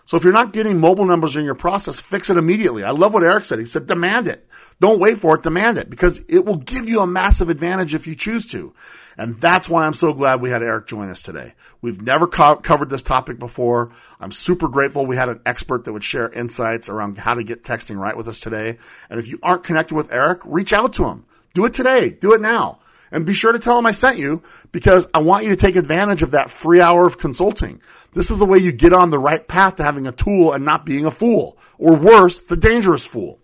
So 0.05 0.17
if 0.17 0.23
you're 0.23 0.33
not 0.33 0.53
getting 0.53 0.79
mobile 0.79 1.05
numbers 1.05 1.35
in 1.35 1.45
your 1.45 1.55
process, 1.55 1.99
fix 1.99 2.31
it 2.31 2.37
immediately. 2.37 2.83
I 2.83 2.91
love 2.91 3.13
what 3.13 3.23
Eric 3.23 3.45
said. 3.45 3.59
He 3.59 3.65
said, 3.65 3.85
demand 3.85 4.27
it. 4.27 4.47
Don't 4.79 4.99
wait 4.99 5.19
for 5.19 5.35
it, 5.35 5.43
demand 5.43 5.77
it 5.77 5.89
because 5.89 6.19
it 6.27 6.45
will 6.45 6.57
give 6.57 6.89
you 6.89 7.01
a 7.01 7.07
massive 7.07 7.49
advantage 7.49 7.93
if 7.93 8.07
you 8.07 8.15
choose 8.15 8.45
to. 8.47 8.73
And 9.19 9.37
that's 9.41 9.67
why 9.67 9.85
I'm 9.85 9.93
so 9.93 10.13
glad 10.13 10.39
we 10.39 10.49
had 10.49 10.63
Eric 10.63 10.87
join 10.87 11.09
us 11.09 11.21
today. 11.21 11.53
We've 11.81 12.01
never 12.01 12.25
co- 12.25 12.55
covered 12.55 12.89
this 12.89 13.01
topic 13.01 13.37
before. 13.37 13.91
I'm 14.17 14.31
super 14.31 14.69
grateful 14.69 15.05
we 15.05 15.17
had 15.17 15.27
an 15.27 15.41
expert 15.45 15.83
that 15.83 15.91
would 15.91 16.05
share 16.05 16.31
insights 16.31 16.87
around 16.87 17.17
how 17.17 17.33
to 17.33 17.43
get 17.43 17.65
texting 17.65 17.99
right 17.99 18.15
with 18.15 18.29
us 18.29 18.39
today. 18.39 18.77
And 19.09 19.19
if 19.19 19.27
you 19.27 19.37
aren't 19.43 19.65
connected 19.65 19.93
with 19.93 20.09
Eric, 20.09 20.39
reach 20.45 20.71
out 20.71 20.93
to 20.93 21.03
him. 21.03 21.25
Do 21.53 21.65
it 21.65 21.73
today. 21.73 22.11
Do 22.11 22.31
it 22.31 22.39
now. 22.39 22.79
And 23.11 23.25
be 23.25 23.33
sure 23.33 23.51
to 23.51 23.59
tell 23.59 23.77
him 23.77 23.85
I 23.85 23.91
sent 23.91 24.19
you 24.19 24.41
because 24.71 25.05
I 25.13 25.19
want 25.19 25.43
you 25.43 25.49
to 25.49 25.57
take 25.57 25.75
advantage 25.75 26.23
of 26.23 26.31
that 26.31 26.49
free 26.49 26.79
hour 26.79 27.05
of 27.05 27.17
consulting. 27.17 27.81
This 28.13 28.31
is 28.31 28.39
the 28.39 28.45
way 28.45 28.59
you 28.59 28.71
get 28.71 28.93
on 28.93 29.09
the 29.09 29.19
right 29.19 29.45
path 29.45 29.75
to 29.75 29.83
having 29.83 30.07
a 30.07 30.13
tool 30.13 30.53
and 30.53 30.63
not 30.63 30.85
being 30.85 31.05
a 31.05 31.11
fool, 31.11 31.57
or 31.77 31.97
worse, 31.97 32.43
the 32.43 32.55
dangerous 32.55 33.05
fool. 33.05 33.41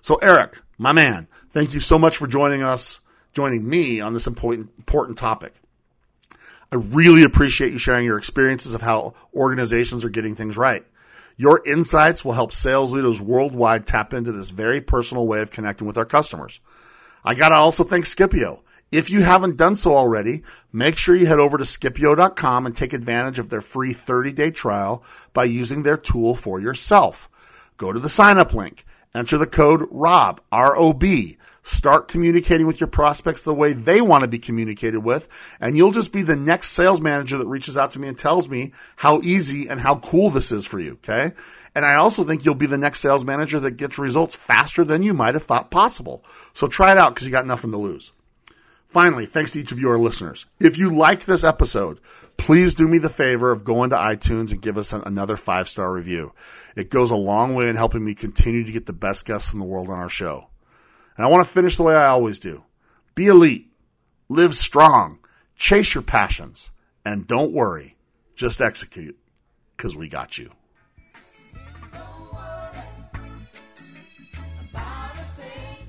So, 0.00 0.16
Eric, 0.22 0.58
my 0.78 0.92
man, 0.92 1.28
thank 1.50 1.74
you 1.74 1.80
so 1.80 1.98
much 1.98 2.16
for 2.16 2.26
joining 2.26 2.62
us, 2.62 3.00
joining 3.38 3.68
me 3.68 4.00
on 4.00 4.14
this 4.14 4.26
important, 4.26 4.68
important 4.78 5.16
topic. 5.16 5.54
I 6.72 6.74
really 6.74 7.22
appreciate 7.22 7.70
you 7.70 7.78
sharing 7.78 8.04
your 8.04 8.18
experiences 8.18 8.74
of 8.74 8.82
how 8.82 9.14
organizations 9.32 10.04
are 10.04 10.08
getting 10.08 10.34
things 10.34 10.56
right. 10.56 10.84
Your 11.36 11.62
insights 11.64 12.24
will 12.24 12.32
help 12.32 12.50
sales 12.50 12.92
leaders 12.92 13.20
worldwide 13.20 13.86
tap 13.86 14.12
into 14.12 14.32
this 14.32 14.50
very 14.50 14.80
personal 14.80 15.28
way 15.28 15.40
of 15.40 15.52
connecting 15.52 15.86
with 15.86 15.96
our 15.96 16.04
customers. 16.04 16.58
I 17.24 17.36
got 17.36 17.50
to 17.50 17.54
also 17.54 17.84
thank 17.84 18.06
Skipio. 18.06 18.58
If 18.90 19.08
you 19.08 19.22
haven't 19.22 19.56
done 19.56 19.76
so 19.76 19.94
already, 19.94 20.42
make 20.72 20.98
sure 20.98 21.14
you 21.14 21.26
head 21.26 21.38
over 21.38 21.58
to 21.58 21.64
Skipio.com 21.64 22.66
and 22.66 22.74
take 22.74 22.92
advantage 22.92 23.38
of 23.38 23.50
their 23.50 23.60
free 23.60 23.92
30 23.92 24.32
day 24.32 24.50
trial 24.50 25.04
by 25.32 25.44
using 25.44 25.84
their 25.84 25.96
tool 25.96 26.34
for 26.34 26.60
yourself. 26.60 27.30
Go 27.76 27.92
to 27.92 28.00
the 28.00 28.08
sign 28.08 28.36
up 28.36 28.52
link, 28.52 28.84
enter 29.14 29.38
the 29.38 29.46
code 29.46 29.86
ROB, 29.92 30.40
R-O-B, 30.50 31.38
start 31.62 32.08
communicating 32.08 32.66
with 32.66 32.80
your 32.80 32.86
prospects 32.86 33.42
the 33.42 33.54
way 33.54 33.72
they 33.72 34.00
want 34.00 34.22
to 34.22 34.28
be 34.28 34.38
communicated 34.38 35.00
with, 35.00 35.28
and 35.60 35.76
you'll 35.76 35.90
just 35.90 36.12
be 36.12 36.22
the 36.22 36.36
next 36.36 36.72
sales 36.72 37.00
manager 37.00 37.38
that 37.38 37.46
reaches 37.46 37.76
out 37.76 37.90
to 37.92 37.98
me 37.98 38.08
and 38.08 38.18
tells 38.18 38.48
me 38.48 38.72
how 38.96 39.20
easy 39.22 39.68
and 39.68 39.80
how 39.80 39.96
cool 39.96 40.30
this 40.30 40.52
is 40.52 40.64
for 40.64 40.78
you. 40.78 40.92
Okay. 40.92 41.32
And 41.74 41.84
I 41.84 41.94
also 41.94 42.24
think 42.24 42.44
you'll 42.44 42.54
be 42.54 42.66
the 42.66 42.78
next 42.78 43.00
sales 43.00 43.24
manager 43.24 43.60
that 43.60 43.72
gets 43.72 43.98
results 43.98 44.34
faster 44.34 44.82
than 44.84 45.02
you 45.02 45.14
might 45.14 45.34
have 45.34 45.44
thought 45.44 45.70
possible. 45.70 46.24
So 46.52 46.66
try 46.66 46.90
it 46.90 46.98
out 46.98 47.14
because 47.14 47.26
you 47.26 47.30
got 47.30 47.46
nothing 47.46 47.70
to 47.70 47.76
lose. 47.76 48.12
Finally, 48.88 49.26
thanks 49.26 49.52
to 49.52 49.60
each 49.60 49.70
of 49.70 49.78
you, 49.78 49.88
our 49.90 49.98
listeners. 49.98 50.46
If 50.58 50.78
you 50.78 50.90
liked 50.90 51.26
this 51.26 51.44
episode, 51.44 52.00
please 52.38 52.74
do 52.74 52.88
me 52.88 52.96
the 52.96 53.10
favor 53.10 53.52
of 53.52 53.62
going 53.62 53.90
to 53.90 53.96
iTunes 53.96 54.50
and 54.50 54.62
give 54.62 54.78
us 54.78 54.92
an, 54.92 55.02
another 55.04 55.36
five 55.36 55.68
star 55.68 55.92
review. 55.92 56.32
It 56.74 56.90
goes 56.90 57.10
a 57.10 57.16
long 57.16 57.54
way 57.54 57.68
in 57.68 57.76
helping 57.76 58.04
me 58.04 58.14
continue 58.14 58.64
to 58.64 58.72
get 58.72 58.86
the 58.86 58.92
best 58.94 59.26
guests 59.26 59.52
in 59.52 59.60
the 59.60 59.66
world 59.66 59.88
on 59.88 59.98
our 59.98 60.08
show. 60.08 60.47
And 61.18 61.26
I 61.26 61.28
want 61.28 61.44
to 61.46 61.52
finish 61.52 61.76
the 61.76 61.82
way 61.82 61.96
I 61.96 62.06
always 62.06 62.38
do. 62.38 62.62
Be 63.16 63.26
elite, 63.26 63.66
live 64.28 64.54
strong, 64.54 65.18
chase 65.56 65.92
your 65.92 66.02
passions, 66.02 66.70
and 67.04 67.26
don't 67.26 67.52
worry, 67.52 67.96
just 68.36 68.60
execute, 68.60 69.18
because 69.76 69.96
we 69.96 70.08
got 70.08 70.38
you. 70.38 70.52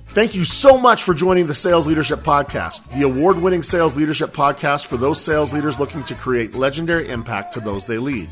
Thank 0.08 0.34
you 0.34 0.44
so 0.44 0.80
much 0.80 1.04
for 1.04 1.14
joining 1.14 1.46
the 1.46 1.54
Sales 1.54 1.86
Leadership 1.86 2.22
Podcast, 2.22 2.92
the 2.98 3.04
award 3.04 3.38
winning 3.38 3.62
sales 3.62 3.96
leadership 3.96 4.34
podcast 4.34 4.88
for 4.88 4.98
those 4.98 5.22
sales 5.22 5.54
leaders 5.54 5.80
looking 5.80 6.04
to 6.06 6.16
create 6.16 6.56
legendary 6.56 7.08
impact 7.10 7.54
to 7.54 7.60
those 7.60 7.86
they 7.86 8.00
lead. 8.00 8.28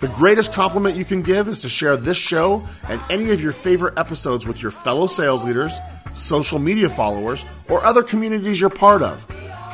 The 0.00 0.08
greatest 0.08 0.52
compliment 0.52 0.96
you 0.96 1.04
can 1.04 1.22
give 1.22 1.48
is 1.48 1.62
to 1.62 1.68
share 1.68 1.96
this 1.96 2.16
show 2.16 2.64
and 2.88 3.00
any 3.10 3.32
of 3.32 3.42
your 3.42 3.50
favorite 3.50 3.98
episodes 3.98 4.46
with 4.46 4.62
your 4.62 4.70
fellow 4.70 5.08
sales 5.08 5.44
leaders, 5.44 5.76
social 6.14 6.60
media 6.60 6.88
followers, 6.88 7.44
or 7.68 7.84
other 7.84 8.04
communities 8.04 8.60
you're 8.60 8.70
part 8.70 9.02
of. 9.02 9.26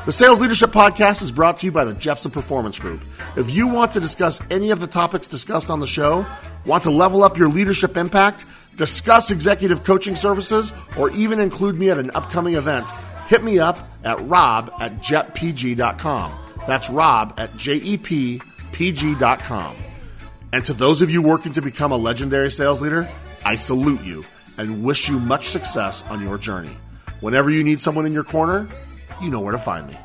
The 0.06 0.12
Sales 0.12 0.40
Leadership 0.40 0.70
Podcast 0.70 1.20
is 1.20 1.30
brought 1.30 1.58
to 1.58 1.66
you 1.66 1.72
by 1.72 1.84
the 1.84 1.92
Jepson 1.92 2.30
Performance 2.30 2.78
Group. 2.78 3.04
If 3.36 3.50
you 3.50 3.66
want 3.66 3.92
to 3.92 4.00
discuss 4.00 4.40
any 4.50 4.70
of 4.70 4.80
the 4.80 4.86
topics 4.86 5.26
discussed 5.26 5.68
on 5.68 5.80
the 5.80 5.86
show, 5.86 6.24
want 6.64 6.84
to 6.84 6.90
level 6.90 7.22
up 7.22 7.36
your 7.36 7.48
leadership 7.48 7.98
impact, 7.98 8.46
discuss 8.76 9.30
executive 9.30 9.84
coaching 9.84 10.16
services, 10.16 10.72
or 10.98 11.10
even 11.10 11.38
include 11.38 11.78
me 11.78 11.90
at 11.90 11.98
an 11.98 12.10
upcoming 12.14 12.54
event, 12.54 12.90
hit 13.28 13.44
me 13.44 13.58
up 13.58 13.78
at 14.04 14.20
rob 14.26 14.72
at 14.80 15.02
jetpg.com. 15.02 16.38
That's 16.66 16.88
rob 16.88 17.34
at 17.38 17.52
jepg.com. 17.54 18.36
And 20.54 20.64
to 20.66 20.72
those 20.72 21.02
of 21.02 21.10
you 21.10 21.20
working 21.20 21.52
to 21.54 21.60
become 21.60 21.90
a 21.90 21.96
legendary 21.96 22.48
sales 22.48 22.80
leader, 22.80 23.10
I 23.44 23.56
salute 23.56 24.02
you 24.02 24.24
and 24.56 24.84
wish 24.84 25.08
you 25.08 25.18
much 25.18 25.48
success 25.48 26.02
on 26.02 26.20
your 26.20 26.38
journey. 26.38 26.76
Whenever 27.18 27.50
you 27.50 27.64
need 27.64 27.82
someone 27.82 28.06
in 28.06 28.12
your 28.12 28.22
corner, 28.22 28.68
you 29.20 29.30
know 29.30 29.40
where 29.40 29.50
to 29.50 29.58
find 29.58 29.88
me. 29.88 29.98